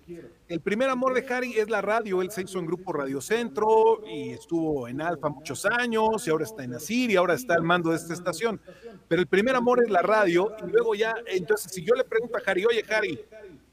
El 0.49 0.61
primer 0.61 0.91
amor 0.91 1.15
de 1.15 1.27
Harry 1.33 1.55
es 1.55 1.71
la 1.71 1.81
radio. 1.81 2.21
Él 2.21 2.31
se 2.31 2.43
hizo 2.43 2.59
en 2.59 2.67
Grupo 2.67 2.93
Radio 2.93 3.23
Centro 3.23 4.03
y 4.07 4.33
estuvo 4.33 4.89
en 4.89 5.01
Alfa 5.01 5.31
muchos 5.31 5.65
años 5.65 6.27
y 6.27 6.31
ahora 6.31 6.45
está 6.45 6.63
en 6.63 6.75
Asir 6.75 7.11
y 7.11 7.17
ahora 7.17 7.33
está 7.33 7.55
al 7.55 7.63
mando 7.63 7.89
de 7.89 7.97
esta 7.97 8.13
estación. 8.13 8.61
Pero 9.09 9.23
el 9.23 9.29
primer 9.29 9.57
amor 9.57 9.83
es 9.83 9.91
la 9.91 10.03
radio 10.03 10.55
y 10.63 10.71
luego 10.71 10.95
ya, 10.95 11.15
entonces 11.27 11.73
si 11.73 11.83
yo 11.83 11.95
le 11.95 12.05
pregunto 12.05 12.37
a 12.37 12.51
Harry, 12.51 12.67
oye 12.67 12.85
Harry, 12.91 13.19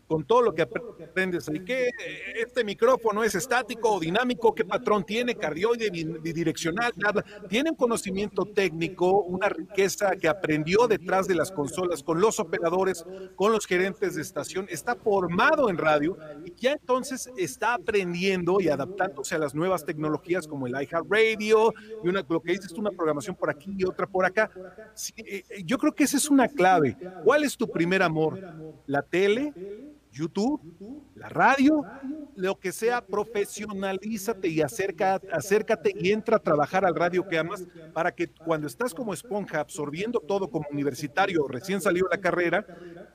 con 0.10 0.26
todo 0.26 0.42
lo 0.42 0.56
que 0.56 0.64
aprendes 0.64 1.48
ahí. 1.50 1.64
¿Qué 1.64 1.88
este 2.36 2.64
micrófono 2.64 3.24
es 3.24 3.36
estático 3.36 3.92
o 3.92 4.00
dinámico? 4.00 4.56
¿Qué 4.56 4.66
patrón 4.66 5.06
tiene? 5.06 5.36
Cardioide, 5.36 5.92
bidireccional, 5.92 6.92
nada. 6.96 7.24
Tiene 7.48 7.70
un 7.70 7.76
conocimiento 7.76 8.44
técnico, 8.44 9.22
una 9.22 9.50
riqueza 9.50 10.16
que 10.20 10.28
aprendió 10.28 10.88
detrás 10.88 11.28
de 11.28 11.36
las 11.36 11.52
consolas, 11.52 12.02
con 12.02 12.20
los 12.20 12.40
operadores, 12.40 13.06
con 13.36 13.52
los 13.52 13.68
gerentes 13.68 14.16
de 14.16 14.24
estación. 14.24 14.66
Está 14.70 14.96
formado 14.96 15.70
en 15.70 15.78
radio 15.78 16.18
y 16.44 16.56
ya 16.56 16.72
entonces 16.72 17.30
está 17.38 17.76
aprendiendo 17.76 18.60
y 18.60 18.68
adaptándose 18.68 19.36
a 19.36 19.38
las 19.38 19.54
nuevas 19.54 19.86
tecnologías 19.86 20.48
como 20.48 20.66
el 20.66 20.74
iHeartRadio 20.74 21.72
y 22.04 22.08
una, 22.08 22.26
lo 22.28 22.42
que 22.42 22.54
dices, 22.54 22.72
una 22.72 22.90
programación 22.90 23.36
por 23.36 23.52
aquí 23.52 23.76
y 23.78 23.84
otra 23.84 24.08
por 24.08 24.26
acá. 24.26 24.50
Eh, 25.18 25.44
eh, 25.50 25.64
yo 25.64 25.78
creo 25.78 25.94
que 25.94 26.06
esa 26.06 26.18
es 26.18 26.32
una 26.32 26.48
clave. 26.48 26.98
¿Cuál 27.24 27.44
es 27.44 27.56
tu 27.56 27.70
primer 27.70 28.02
amor? 28.02 28.40
¿La 28.88 29.04
tele? 29.04 29.54
YouTube, 30.12 30.62
la 31.16 31.30
radio, 31.30 31.86
lo 32.36 32.60
que 32.60 32.72
sea, 32.72 33.06
profesionalízate 33.06 34.48
y 34.48 34.62
acércate 34.62 35.94
y 35.96 36.12
entra 36.12 36.38
a 36.38 36.40
trabajar 36.40 36.86
al 36.86 36.96
radio 36.96 37.28
que 37.28 37.38
amas 37.38 37.66
para 37.94 38.14
que 38.14 38.28
cuando 38.28 38.68
estás 38.68 38.94
como 38.94 39.14
esponja 39.14 39.60
absorbiendo 39.60 40.20
todo 40.20 40.50
como 40.50 40.68
universitario, 40.72 41.48
recién 41.48 41.82
salió 41.82 42.08
la 42.10 42.20
carrera, 42.20 42.66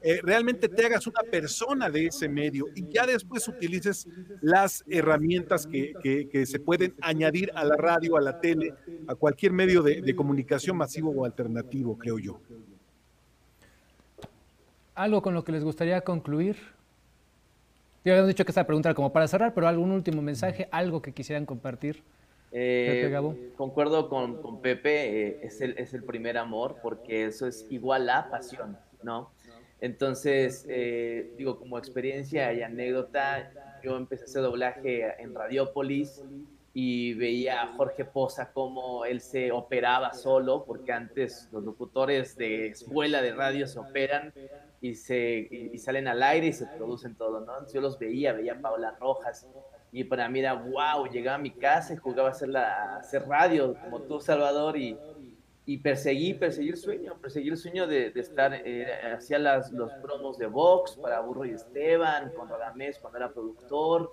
eh, 0.03 0.21
realmente 0.23 0.69
te 0.69 0.87
hagas 0.87 1.07
una 1.07 1.23
persona 1.31 1.91
de 1.91 2.07
ese 2.07 2.29
medio 2.29 2.67
y 2.75 2.89
ya 2.89 3.07
después 3.07 3.47
utilices 3.49 4.07
las 4.41 4.85
herramientas 4.89 5.67
que, 5.67 5.95
se 6.45 6.61
pueden 6.61 6.95
añadir 7.01 7.51
a 7.55 7.65
la 7.65 7.77
radio, 7.77 8.17
a 8.17 8.21
la 8.21 8.41
tele, 8.41 8.75
a 9.07 9.15
cualquier 9.15 9.53
medio 9.53 9.83
de, 9.83 10.01
de 10.03 10.15
comunicación 10.15 10.77
masivo 10.77 11.11
o 11.11 11.25
alternativo, 11.25 11.97
creo 11.97 12.19
yo. 12.19 12.41
¿Algo 14.95 15.23
con 15.23 15.35
lo 15.35 15.43
que 15.43 15.53
les 15.53 15.65
gustaría 15.65 16.01
concluir? 16.03 16.57
Ya 18.05 18.13
habíamos 18.13 18.29
dicho 18.29 18.45
que 18.45 18.51
esta 18.51 18.67
pregunta 18.67 18.91
era 18.91 18.95
como 18.95 19.13
para 19.13 19.27
cerrar, 19.27 19.55
pero 19.55 19.67
algún 19.67 19.91
último 19.91 20.21
mensaje, 20.21 20.69
algo 20.71 21.01
que 21.01 21.13
quisieran 21.13 21.47
compartir. 21.47 22.03
Eh, 22.53 23.53
concuerdo 23.57 24.11
con, 24.11 24.61
Pepe, 24.61 25.27
eh, 25.27 25.39
es, 25.43 25.63
el, 25.63 25.77
es 25.79 25.95
el 25.95 26.05
primer 26.05 26.37
amor, 26.37 26.77
porque 26.83 27.25
eso 27.25 27.47
es 27.47 27.67
igual 27.71 28.09
a 28.11 28.29
pasión, 28.31 28.77
¿no? 29.03 29.31
Entonces, 29.81 30.67
eh, 30.69 31.33
digo, 31.39 31.59
como 31.59 31.79
experiencia 31.79 32.53
y 32.53 32.63
anécdota, 32.63 33.51
yo 33.83 33.97
empecé 33.97 34.25
a 34.25 34.27
hacer 34.27 34.43
doblaje 34.43 35.23
en 35.23 35.35
Radiópolis 35.35 36.23
y 36.75 37.15
veía 37.15 37.63
a 37.63 37.67
Jorge 37.69 38.05
Poza 38.05 38.53
cómo 38.53 39.05
él 39.05 39.21
se 39.21 39.51
operaba 39.51 40.13
solo, 40.13 40.65
porque 40.65 40.93
antes 40.93 41.49
los 41.53 41.65
locutores 41.65 42.37
de 42.37 42.67
escuela 42.67 43.23
de 43.23 43.33
radio 43.33 43.67
se 43.67 43.79
operan 43.79 44.33
y, 44.85 44.95
se, 44.97 45.49
y, 45.51 45.79
salen 45.79 46.09
al 46.09 46.23
aire 46.23 46.49
y 46.49 46.53
se 46.53 46.67
producen 46.67 47.15
todo, 47.15 47.41
¿no? 47.41 47.53
yo 47.73 47.81
los 47.81 47.99
veía, 47.99 48.35
veía 48.35 48.53
a 48.53 48.61
Paula 48.61 48.95
Rojas 49.01 49.49
y 49.91 50.05
para 50.05 50.29
mí 50.29 50.41
era 50.41 50.53
wow, 50.53 51.07
llegaba 51.07 51.37
a 51.37 51.41
mi 51.41 51.53
casa 51.53 51.95
y 51.95 51.97
jugaba 51.97 52.29
a 52.29 52.33
hacer, 52.33 52.51
la, 52.51 52.97
hacer 52.97 53.27
radio 53.27 53.75
como 53.83 54.03
tú, 54.03 54.21
Salvador, 54.21 54.77
y, 54.77 54.99
y 55.65 55.79
perseguí, 55.79 56.35
perseguí 56.35 56.69
el 56.69 56.77
sueño, 56.77 57.17
perseguí 57.19 57.49
el 57.49 57.57
sueño 57.57 57.87
de, 57.87 58.11
de 58.11 58.21
estar, 58.21 58.53
eh, 58.53 58.87
hacía 59.15 59.39
las, 59.39 59.73
los 59.73 59.91
promos 60.03 60.37
de 60.37 60.49
Vox 60.49 60.97
para 60.97 61.21
Burro 61.21 61.47
y 61.47 61.53
Esteban, 61.53 62.33
con 62.37 62.51
Radamés 62.51 62.99
cuando 62.99 63.17
era 63.17 63.33
productor, 63.33 64.13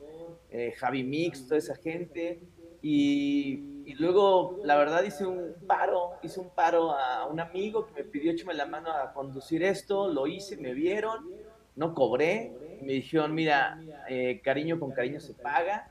eh, 0.51 0.71
Javi 0.77 1.03
Mix, 1.03 1.47
toda 1.47 1.57
esa 1.57 1.75
gente, 1.75 2.39
y, 2.81 3.70
y, 3.85 3.93
luego, 3.95 4.59
la 4.63 4.77
verdad, 4.77 5.03
hice 5.03 5.25
un 5.25 5.53
paro, 5.67 6.11
hice 6.21 6.39
un 6.39 6.49
paro 6.49 6.91
a 6.91 7.27
un 7.27 7.39
amigo 7.39 7.85
que 7.87 7.93
me 7.93 8.03
pidió 8.03 8.31
echarme 8.31 8.53
la 8.53 8.65
mano 8.65 8.91
a 8.91 9.13
conducir 9.13 9.63
esto, 9.63 10.07
lo 10.07 10.27
hice, 10.27 10.57
me 10.57 10.73
vieron, 10.73 11.29
no 11.75 11.93
cobré, 11.93 12.51
me 12.81 12.93
dijeron, 12.93 13.33
mira, 13.33 13.79
eh, 14.09 14.41
cariño 14.43 14.79
con 14.79 14.91
cariño 14.91 15.19
se 15.19 15.33
paga, 15.33 15.87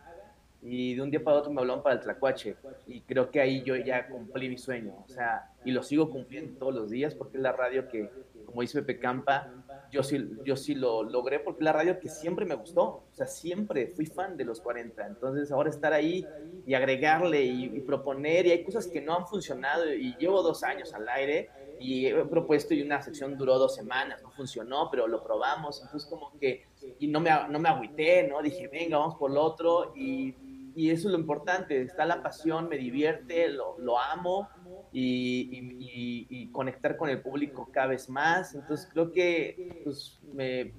y 0.62 0.94
de 0.94 1.02
un 1.02 1.10
día 1.10 1.24
para 1.24 1.38
otro 1.38 1.52
me 1.52 1.60
hablaron 1.60 1.82
para 1.82 1.96
el 1.96 2.00
Tlacuache, 2.02 2.56
y 2.86 3.00
creo 3.00 3.30
que 3.30 3.40
ahí 3.40 3.62
yo 3.62 3.76
ya 3.76 4.08
cumplí 4.08 4.48
mi 4.48 4.58
sueño, 4.58 4.94
o 5.04 5.08
sea, 5.08 5.50
y 5.64 5.70
lo 5.70 5.82
sigo 5.82 6.10
cumpliendo 6.10 6.58
todos 6.58 6.74
los 6.74 6.90
días 6.90 7.14
porque 7.14 7.38
es 7.38 7.42
la 7.42 7.52
radio 7.52 7.88
que, 7.88 8.10
como 8.46 8.60
dice 8.60 8.82
Pepe 8.82 8.98
Campa, 8.98 9.48
yo 9.90 10.02
sí, 10.02 10.28
yo 10.44 10.56
sí 10.56 10.74
lo 10.74 11.02
logré 11.02 11.40
porque 11.40 11.64
la 11.64 11.72
radio 11.72 11.98
que 11.98 12.08
siempre 12.08 12.44
me 12.44 12.54
gustó, 12.54 12.82
o 12.82 13.08
sea, 13.12 13.26
siempre 13.26 13.88
fui 13.88 14.06
fan 14.06 14.36
de 14.36 14.44
los 14.44 14.60
40, 14.60 15.06
entonces 15.06 15.50
ahora 15.50 15.70
estar 15.70 15.92
ahí 15.92 16.26
y 16.66 16.74
agregarle 16.74 17.42
y, 17.42 17.80
proponer, 17.80 18.46
y 18.46 18.52
hay 18.52 18.64
cosas 18.64 18.86
que 18.86 19.00
no 19.00 19.16
han 19.16 19.26
funcionado, 19.26 19.92
y 19.92 20.14
llevo 20.18 20.42
dos 20.42 20.62
años 20.62 20.94
al 20.94 21.08
aire, 21.08 21.50
y 21.80 22.06
he 22.06 22.24
propuesto 22.24 22.74
y 22.74 22.82
una 22.82 23.00
sección 23.02 23.36
duró 23.36 23.58
dos 23.58 23.74
semanas, 23.74 24.22
no 24.22 24.30
funcionó, 24.30 24.88
pero 24.90 25.08
lo 25.08 25.22
probamos, 25.22 25.80
entonces 25.82 26.08
como 26.08 26.38
que, 26.38 26.66
y 26.98 27.08
no 27.08 27.20
me, 27.20 27.30
no 27.48 27.58
me 27.58 27.68
agüité, 27.68 28.28
¿no? 28.28 28.42
Dije, 28.42 28.68
venga, 28.68 28.98
vamos 28.98 29.16
por 29.16 29.30
lo 29.30 29.42
otro, 29.42 29.92
y, 29.96 30.34
y 30.74 30.90
eso 30.90 31.08
es 31.08 31.12
lo 31.12 31.18
importante, 31.18 31.82
está 31.82 32.04
la 32.04 32.22
pasión, 32.22 32.68
me 32.68 32.76
divierte, 32.76 33.48
lo, 33.48 33.78
lo 33.78 33.98
amo, 33.98 34.48
y, 34.92 36.48
conectar 36.52 36.96
con 36.96 37.08
el 37.08 37.20
público 37.20 37.68
cada 37.72 37.88
vez 37.88 38.08
más. 38.08 38.54
Entonces 38.54 38.88
creo 38.92 39.12
que 39.12 39.82
pues, 39.84 40.20
me, 40.32 40.72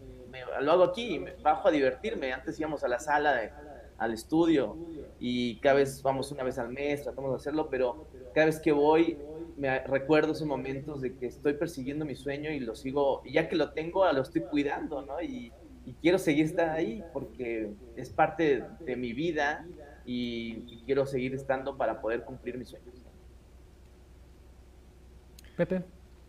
lo 0.62 0.72
hago 0.72 0.84
aquí, 0.84 1.20
me 1.20 1.34
bajo 1.41 1.68
a 1.68 1.72
divertirme. 1.72 2.34
Antes 2.34 2.59
íbamos 2.59 2.84
a 2.84 2.88
la 2.88 2.99
sala, 2.99 3.39
al 3.97 4.14
estudio 4.14 4.78
y 5.20 5.59
cada 5.59 5.76
vez 5.76 6.01
vamos 6.01 6.32
una 6.32 6.43
vez 6.43 6.57
al 6.57 6.70
mes, 6.70 7.03
tratamos 7.03 7.32
de 7.32 7.36
hacerlo, 7.36 7.70
pero 7.70 8.07
cada 8.34 8.47
vez 8.47 8.59
que 8.59 8.72
voy 8.72 9.18
me 9.57 9.80
recuerdo 9.80 10.32
esos 10.32 10.47
momentos 10.47 11.01
de 11.01 11.16
que 11.16 11.28
estoy 11.28 11.53
persiguiendo 11.53 12.03
mi 12.03 12.16
sueño 12.16 12.49
y 12.49 12.59
lo 12.59 12.74
sigo, 12.74 13.22
y 13.24 13.34
ya 13.34 13.47
que 13.47 13.55
lo 13.55 13.74
tengo, 13.74 14.12
lo 14.12 14.22
estoy 14.24 14.41
cuidando, 14.41 15.03
¿no? 15.03 15.22
Y, 15.22 15.51
y 15.86 15.93
quiero 15.93 16.18
seguir 16.18 16.45
estando 16.45 16.74
ahí 16.74 17.03
porque 17.12 17.72
es 17.95 18.09
parte 18.09 18.64
de 18.80 18.95
mi 18.95 19.14
vida 19.14 19.66
y, 20.05 20.84
quiero 20.86 21.05
seguir 21.05 21.34
estando 21.34 21.78
para 21.78 22.01
poder 22.01 22.24
cumplir 22.24 22.57
mis 22.57 22.70
sueños. 22.70 23.01
Pepe. 25.56 25.84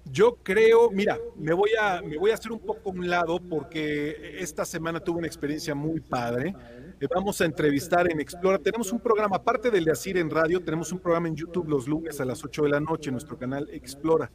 Yo 0.05 0.37
creo, 0.43 0.91
mira, 0.91 1.17
me 1.37 1.53
voy 1.53 1.71
a 1.81 2.03
me 2.03 2.19
voy 2.19 2.33
a 2.33 2.35
hacer 2.35 2.51
un 2.51 2.59
poco 2.59 2.91
a 2.91 2.93
un 2.93 3.09
lado 3.09 3.39
porque 3.39 4.37
esta 4.41 4.65
semana 4.65 4.99
tuve 4.99 5.19
una 5.19 5.29
experiencia 5.29 5.75
muy 5.75 6.01
padre. 6.01 6.55
Eh, 7.01 7.07
vamos 7.13 7.41
a 7.41 7.45
entrevistar 7.45 8.11
en 8.11 8.21
Explora. 8.21 8.59
Tenemos 8.59 8.93
un 8.93 9.01
programa, 9.01 9.37
aparte 9.37 9.71
del 9.71 9.85
de 9.85 9.93
Asir 9.93 10.17
en 10.17 10.29
radio, 10.29 10.61
tenemos 10.61 10.93
un 10.93 10.99
programa 10.99 11.29
en 11.29 11.37
YouTube 11.37 11.69
los 11.69 11.87
lunes 11.87 12.21
a 12.21 12.25
las 12.25 12.45
8 12.45 12.63
de 12.65 12.69
la 12.69 12.81
noche 12.81 13.11
en 13.11 13.15
nuestro 13.15 13.39
canal 13.39 13.69
Explora. 13.71 14.31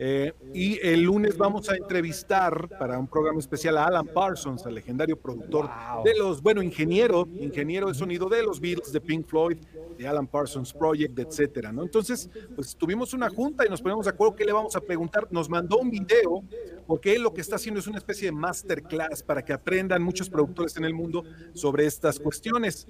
Eh, 0.00 0.32
y 0.54 0.78
el 0.86 1.02
lunes 1.02 1.36
vamos 1.36 1.68
a 1.68 1.76
entrevistar 1.76 2.68
para 2.78 2.98
un 2.98 3.08
programa 3.08 3.40
especial 3.40 3.76
a 3.78 3.86
Alan 3.86 4.06
Parsons, 4.06 4.64
al 4.64 4.74
legendario 4.74 5.18
productor 5.18 5.68
de 6.04 6.16
los, 6.16 6.40
bueno, 6.40 6.62
ingeniero, 6.62 7.26
ingeniero 7.40 7.88
de 7.88 7.94
sonido 7.94 8.28
de 8.28 8.44
los 8.44 8.60
Beatles, 8.60 8.92
de 8.92 9.00
Pink 9.00 9.26
Floyd, 9.26 9.58
de 9.98 10.06
Alan 10.06 10.28
Parsons 10.28 10.72
Project, 10.72 11.18
etcétera, 11.18 11.72
¿no? 11.72 11.82
Entonces, 11.82 12.30
pues 12.54 12.76
tuvimos 12.76 13.12
una 13.12 13.28
junta 13.28 13.66
y 13.66 13.68
nos 13.68 13.82
ponemos 13.82 14.04
de 14.06 14.10
acuerdo 14.10 14.36
qué 14.36 14.44
le 14.44 14.52
vamos 14.52 14.76
a 14.76 14.80
preguntar. 14.80 15.26
Nos 15.30 15.48
mandó 15.48 15.78
un 15.78 15.90
video, 15.90 16.44
porque 16.86 17.16
él 17.16 17.22
lo 17.22 17.34
que 17.34 17.40
está 17.40 17.56
haciendo 17.56 17.80
es 17.80 17.88
una 17.88 17.98
especie 17.98 18.26
de 18.26 18.32
masterclass 18.32 19.24
para 19.24 19.44
que 19.44 19.52
aprendan 19.52 20.00
muchos 20.02 20.30
productores 20.30 20.76
en 20.76 20.84
el 20.84 20.94
mundo 20.94 21.24
sobre 21.54 21.86
estas 21.86 22.20
cuestiones. 22.20 22.86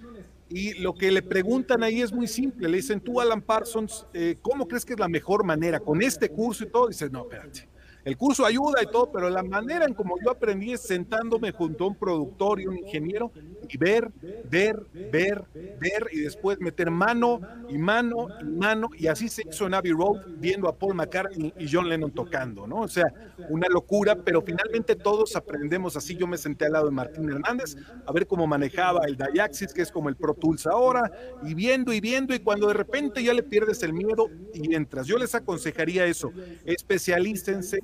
Y 0.50 0.74
lo 0.74 0.94
que 0.94 1.10
le 1.10 1.22
preguntan 1.22 1.82
ahí 1.82 2.00
es 2.00 2.12
muy 2.12 2.26
simple. 2.26 2.68
Le 2.68 2.76
dicen, 2.78 3.00
tú, 3.00 3.20
Alan 3.20 3.42
Parsons, 3.42 4.06
eh, 4.14 4.38
¿cómo 4.40 4.66
crees 4.66 4.84
que 4.84 4.94
es 4.94 4.98
la 4.98 5.08
mejor 5.08 5.44
manera 5.44 5.78
con 5.80 6.02
este 6.02 6.30
curso 6.30 6.64
y 6.64 6.68
todo? 6.68 6.88
Dice, 6.88 7.10
no, 7.10 7.22
espérate 7.22 7.68
el 8.08 8.16
curso 8.16 8.46
ayuda 8.46 8.82
y 8.82 8.86
todo, 8.86 9.12
pero 9.12 9.28
la 9.28 9.42
manera 9.42 9.84
en 9.84 9.92
como 9.92 10.16
yo 10.24 10.30
aprendí 10.30 10.72
es 10.72 10.80
sentándome 10.80 11.52
junto 11.52 11.84
a 11.84 11.88
un 11.88 11.94
productor 11.94 12.58
y 12.58 12.66
un 12.66 12.78
ingeniero 12.78 13.30
y 13.68 13.76
ver, 13.76 14.10
ver, 14.50 14.86
ver, 15.12 15.44
ver 15.52 16.06
y 16.12 16.20
después 16.20 16.58
meter 16.60 16.90
mano 16.90 17.40
y 17.68 17.78
mano 17.78 18.28
y 18.40 18.44
mano 18.44 18.90
y 18.96 19.06
así 19.06 19.28
se 19.28 19.42
hizo 19.48 19.66
en 19.66 19.74
Abbey 19.74 19.92
Road 19.92 20.22
viendo 20.38 20.68
a 20.68 20.76
Paul 20.76 20.94
McCartney 20.94 21.52
y 21.58 21.66
John 21.70 21.88
Lennon 21.88 22.10
tocando, 22.10 22.66
¿no? 22.66 22.80
O 22.80 22.88
sea, 22.88 23.04
una 23.48 23.68
locura, 23.68 24.16
pero 24.16 24.42
finalmente 24.42 24.96
todos 24.96 25.36
aprendemos 25.36 25.96
así. 25.96 26.16
Yo 26.16 26.26
me 26.26 26.36
senté 26.36 26.66
al 26.66 26.72
lado 26.72 26.86
de 26.86 26.92
Martín 26.92 27.28
Hernández 27.28 27.76
a 28.06 28.12
ver 28.12 28.26
cómo 28.26 28.46
manejaba 28.46 29.00
el 29.06 29.16
Diaxis, 29.16 29.72
que 29.72 29.82
es 29.82 29.92
como 29.92 30.08
el 30.08 30.16
Pro 30.16 30.34
Tools 30.34 30.66
ahora, 30.66 31.10
y 31.42 31.54
viendo 31.54 31.92
y 31.92 32.00
viendo 32.00 32.34
y 32.34 32.40
cuando 32.40 32.68
de 32.68 32.74
repente 32.74 33.22
ya 33.22 33.32
le 33.34 33.42
pierdes 33.42 33.82
el 33.82 33.92
miedo 33.92 34.30
y 34.52 34.74
entras. 34.74 35.06
Yo 35.06 35.18
les 35.18 35.34
aconsejaría 35.34 36.06
eso, 36.06 36.32
especialícense 36.64 37.78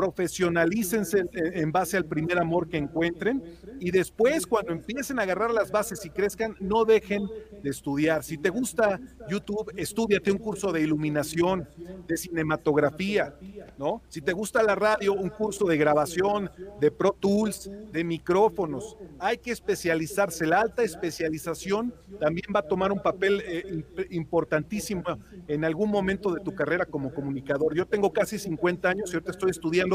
profesionalícense 0.00 1.26
en 1.34 1.70
base 1.72 1.98
al 1.98 2.06
primer 2.06 2.38
amor 2.38 2.70
que 2.70 2.78
encuentren 2.78 3.42
y 3.80 3.90
después 3.90 4.46
cuando 4.46 4.72
empiecen 4.72 5.18
a 5.18 5.24
agarrar 5.24 5.50
las 5.50 5.70
bases 5.70 6.06
y 6.06 6.08
crezcan, 6.08 6.56
no 6.58 6.86
dejen 6.86 7.28
de 7.62 7.68
estudiar. 7.68 8.24
Si 8.24 8.38
te 8.38 8.48
gusta 8.48 8.98
YouTube, 9.28 9.70
estudiate 9.76 10.32
un 10.32 10.38
curso 10.38 10.72
de 10.72 10.80
iluminación, 10.80 11.68
de 12.08 12.16
cinematografía, 12.16 13.34
¿no? 13.76 14.00
Si 14.08 14.22
te 14.22 14.32
gusta 14.32 14.62
la 14.62 14.74
radio, 14.74 15.12
un 15.12 15.28
curso 15.28 15.66
de 15.66 15.76
grabación, 15.76 16.50
de 16.80 16.90
Pro 16.90 17.14
Tools, 17.20 17.70
de 17.92 18.02
micrófonos. 18.02 18.96
Hay 19.18 19.36
que 19.36 19.50
especializarse. 19.50 20.46
La 20.46 20.62
alta 20.62 20.82
especialización 20.82 21.92
también 22.18 22.46
va 22.56 22.60
a 22.60 22.68
tomar 22.68 22.90
un 22.90 23.02
papel 23.02 23.42
eh, 23.46 23.84
importantísimo 24.10 25.02
en 25.46 25.64
algún 25.66 25.90
momento 25.90 26.32
de 26.32 26.40
tu 26.40 26.54
carrera 26.54 26.86
como 26.86 27.12
comunicador. 27.12 27.74
Yo 27.74 27.86
tengo 27.86 28.10
casi 28.12 28.38
50 28.38 28.88
años 28.88 29.10
y 29.10 29.14
ahorita 29.14 29.32
estoy 29.32 29.50
estudiando 29.50 29.89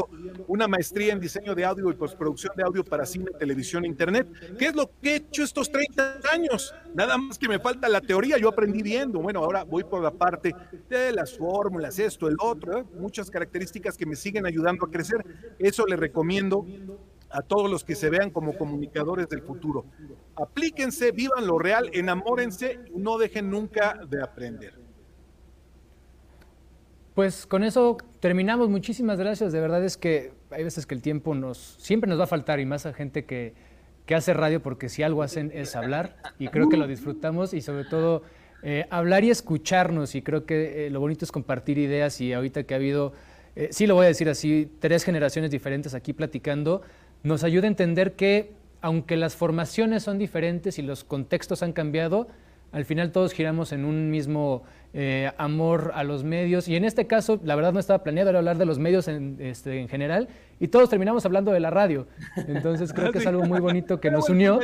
una 0.46 0.68
maestría 0.68 1.12
en 1.12 1.20
diseño 1.20 1.54
de 1.54 1.64
audio 1.64 1.90
y 1.90 1.94
postproducción 1.94 2.52
de 2.56 2.62
audio 2.62 2.84
para 2.84 3.06
cine, 3.06 3.26
televisión 3.38 3.84
e 3.84 3.88
internet. 3.88 4.28
¿Qué 4.58 4.66
es 4.66 4.74
lo 4.74 4.90
que 5.00 5.12
he 5.12 5.16
hecho 5.16 5.42
estos 5.42 5.70
30 5.70 6.20
años? 6.32 6.74
Nada 6.94 7.16
más 7.18 7.38
que 7.38 7.48
me 7.48 7.58
falta 7.58 7.88
la 7.88 8.00
teoría, 8.00 8.38
yo 8.38 8.48
aprendí 8.48 8.82
viendo. 8.82 9.20
Bueno, 9.20 9.40
ahora 9.40 9.64
voy 9.64 9.84
por 9.84 10.02
la 10.02 10.10
parte 10.10 10.54
de 10.88 11.12
las 11.12 11.36
fórmulas, 11.36 11.98
esto, 11.98 12.28
el 12.28 12.36
otro, 12.40 12.78
¿eh? 12.78 12.84
muchas 12.98 13.30
características 13.30 13.96
que 13.96 14.06
me 14.06 14.16
siguen 14.16 14.46
ayudando 14.46 14.86
a 14.86 14.90
crecer. 14.90 15.24
Eso 15.58 15.86
le 15.86 15.96
recomiendo 15.96 16.66
a 17.30 17.42
todos 17.42 17.70
los 17.70 17.84
que 17.84 17.94
se 17.94 18.10
vean 18.10 18.30
como 18.30 18.56
comunicadores 18.56 19.28
del 19.28 19.42
futuro. 19.42 19.84
Aplíquense, 20.36 21.12
vivan 21.12 21.46
lo 21.46 21.58
real, 21.58 21.90
enamórense 21.92 22.78
no 22.94 23.18
dejen 23.18 23.50
nunca 23.50 24.00
de 24.08 24.22
aprender. 24.22 24.85
Pues 27.16 27.46
con 27.46 27.64
eso 27.64 27.96
terminamos. 28.20 28.68
Muchísimas 28.68 29.18
gracias. 29.18 29.50
De 29.50 29.58
verdad 29.58 29.82
es 29.82 29.96
que 29.96 30.34
hay 30.50 30.62
veces 30.62 30.84
que 30.84 30.94
el 30.94 31.00
tiempo 31.00 31.34
nos 31.34 31.56
siempre 31.78 32.10
nos 32.10 32.20
va 32.20 32.24
a 32.24 32.26
faltar 32.26 32.60
y 32.60 32.66
más 32.66 32.84
a 32.84 32.92
gente 32.92 33.24
que, 33.24 33.54
hace 34.14 34.34
radio 34.34 34.60
porque 34.60 34.90
si 34.90 35.02
algo 35.02 35.22
hacen 35.22 35.50
es 35.54 35.74
hablar 35.76 36.18
y 36.38 36.48
creo 36.48 36.68
que 36.68 36.76
lo 36.76 36.86
disfrutamos 36.86 37.54
y 37.54 37.62
sobre 37.62 37.84
todo 37.86 38.22
eh, 38.62 38.84
hablar 38.90 39.24
y 39.24 39.30
escucharnos 39.30 40.14
y 40.14 40.20
creo 40.20 40.44
que 40.44 40.86
eh, 40.86 40.90
lo 40.90 41.00
bonito 41.00 41.24
es 41.24 41.32
compartir 41.32 41.78
ideas 41.78 42.20
y 42.20 42.34
ahorita 42.34 42.64
que 42.64 42.74
ha 42.74 42.76
habido, 42.76 43.14
eh, 43.56 43.68
sí 43.72 43.86
lo 43.86 43.94
voy 43.94 44.04
a 44.04 44.08
decir 44.08 44.28
así, 44.28 44.70
tres 44.78 45.02
generaciones 45.02 45.50
diferentes 45.50 45.94
aquí 45.94 46.12
platicando, 46.12 46.82
nos 47.22 47.44
ayuda 47.44 47.64
a 47.64 47.68
entender 47.68 48.12
que 48.12 48.52
aunque 48.82 49.16
las 49.16 49.34
formaciones 49.34 50.02
son 50.02 50.18
diferentes 50.18 50.78
y 50.78 50.82
los 50.82 51.02
contextos 51.02 51.62
han 51.62 51.72
cambiado, 51.72 52.28
al 52.76 52.84
final 52.84 53.10
todos 53.10 53.32
giramos 53.32 53.72
en 53.72 53.86
un 53.86 54.10
mismo 54.10 54.62
eh, 54.92 55.32
amor 55.38 55.92
a 55.94 56.04
los 56.04 56.24
medios. 56.24 56.68
Y 56.68 56.76
en 56.76 56.84
este 56.84 57.06
caso, 57.06 57.40
la 57.42 57.56
verdad 57.56 57.72
no 57.72 57.80
estaba 57.80 58.02
planeado, 58.02 58.28
era 58.28 58.38
hablar 58.38 58.58
de 58.58 58.66
los 58.66 58.78
medios 58.78 59.08
en, 59.08 59.38
este, 59.40 59.80
en 59.80 59.88
general, 59.88 60.28
y 60.60 60.68
todos 60.68 60.90
terminamos 60.90 61.24
hablando 61.24 61.52
de 61.52 61.60
la 61.60 61.70
radio. 61.70 62.06
Entonces 62.46 62.92
creo 62.92 63.12
que 63.12 63.18
es 63.18 63.26
algo 63.26 63.44
muy 63.44 63.60
bonito 63.60 63.98
que 63.98 64.10
nos 64.10 64.28
unió. 64.28 64.60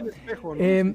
Em, 0.58 0.94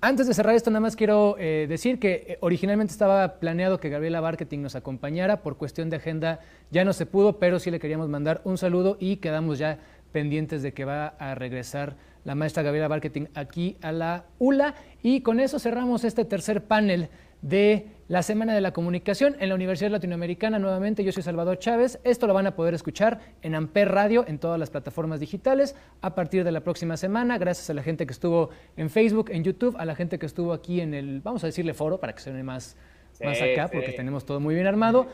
antes 0.00 0.26
de 0.26 0.32
cerrar 0.32 0.54
esto, 0.54 0.70
nada 0.70 0.80
más 0.80 0.96
quiero 0.96 1.36
eh, 1.38 1.66
decir 1.68 1.98
que 1.98 2.24
eh, 2.26 2.38
originalmente 2.40 2.92
estaba 2.92 3.38
planeado 3.38 3.78
que 3.78 3.90
Gabriela 3.90 4.22
Marketing 4.22 4.60
nos 4.60 4.76
acompañara. 4.76 5.42
Por 5.42 5.58
cuestión 5.58 5.90
de 5.90 5.96
agenda 5.96 6.40
ya 6.70 6.86
no 6.86 6.94
se 6.94 7.04
pudo, 7.04 7.38
pero 7.38 7.58
sí 7.58 7.70
le 7.70 7.78
queríamos 7.78 8.08
mandar 8.08 8.40
un 8.44 8.56
saludo 8.56 8.96
y 8.98 9.16
quedamos 9.16 9.58
ya 9.58 9.78
pendientes 10.10 10.62
de 10.62 10.72
que 10.72 10.86
va 10.86 11.08
a 11.18 11.34
regresar 11.34 11.96
la 12.24 12.34
maestra 12.34 12.62
Gabriela 12.62 12.88
Marketing 12.88 13.26
aquí 13.34 13.76
a 13.82 13.92
la 13.92 14.24
ULA. 14.38 14.74
Y 15.02 15.20
con 15.20 15.40
eso 15.40 15.58
cerramos 15.58 16.04
este 16.04 16.24
tercer 16.24 16.64
panel 16.64 17.08
de 17.42 17.88
la 18.08 18.22
Semana 18.22 18.54
de 18.54 18.60
la 18.60 18.72
Comunicación 18.72 19.36
en 19.38 19.50
la 19.50 19.54
Universidad 19.54 19.90
Latinoamericana. 19.90 20.58
Nuevamente, 20.58 21.04
yo 21.04 21.12
soy 21.12 21.22
Salvador 21.22 21.58
Chávez. 21.58 22.00
Esto 22.04 22.26
lo 22.26 22.34
van 22.34 22.46
a 22.46 22.54
poder 22.56 22.74
escuchar 22.74 23.20
en 23.42 23.54
Amper 23.54 23.90
Radio, 23.90 24.24
en 24.26 24.38
todas 24.38 24.58
las 24.58 24.70
plataformas 24.70 25.20
digitales, 25.20 25.74
a 26.00 26.14
partir 26.14 26.44
de 26.44 26.52
la 26.52 26.60
próxima 26.60 26.96
semana. 26.96 27.36
Gracias 27.38 27.68
a 27.70 27.74
la 27.74 27.82
gente 27.82 28.06
que 28.06 28.12
estuvo 28.12 28.50
en 28.76 28.88
Facebook, 28.88 29.30
en 29.30 29.44
YouTube, 29.44 29.76
a 29.78 29.84
la 29.84 29.94
gente 29.94 30.18
que 30.18 30.26
estuvo 30.26 30.52
aquí 30.52 30.80
en 30.80 30.94
el, 30.94 31.20
vamos 31.20 31.44
a 31.44 31.46
decirle 31.46 31.74
foro, 31.74 31.98
para 31.98 32.14
que 32.14 32.20
se 32.20 32.30
más, 32.42 32.76
más 33.22 33.40
acá, 33.40 33.68
porque 33.72 33.92
tenemos 33.92 34.24
todo 34.24 34.40
muy 34.40 34.54
bien 34.54 34.66
armado. 34.66 35.06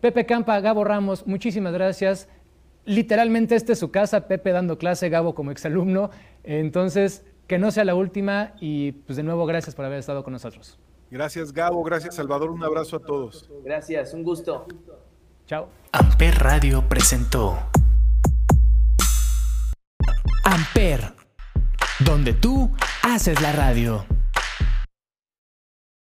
Pepe 0.00 0.26
Campa, 0.26 0.58
Gabo 0.60 0.84
Ramos, 0.84 1.26
muchísimas 1.26 1.72
gracias. 1.72 2.28
Literalmente 2.84 3.54
esta 3.54 3.72
es 3.72 3.78
su 3.78 3.90
casa, 3.90 4.28
Pepe 4.28 4.50
dando 4.50 4.78
clase, 4.78 5.10
Gabo 5.10 5.34
como 5.34 5.50
exalumno. 5.50 6.10
Entonces, 6.50 7.26
que 7.46 7.58
no 7.58 7.70
sea 7.70 7.84
la 7.84 7.94
última 7.94 8.54
y 8.58 8.92
pues 8.92 9.18
de 9.18 9.22
nuevo 9.22 9.44
gracias 9.44 9.74
por 9.74 9.84
haber 9.84 9.98
estado 9.98 10.24
con 10.24 10.32
nosotros. 10.32 10.78
Gracias 11.10 11.52
Gabo, 11.52 11.82
gracias 11.82 12.14
Salvador, 12.14 12.50
un 12.50 12.64
abrazo 12.64 12.96
a 12.96 13.00
todos. 13.00 13.50
Gracias, 13.62 14.14
un 14.14 14.22
gusto. 14.22 14.66
Chao. 15.46 15.68
Amper 15.92 16.34
Radio 16.38 16.88
presentó 16.88 17.58
Amper, 20.42 21.12
donde 22.00 22.32
tú 22.32 22.70
haces 23.02 23.42
la 23.42 23.52
radio. 23.52 24.06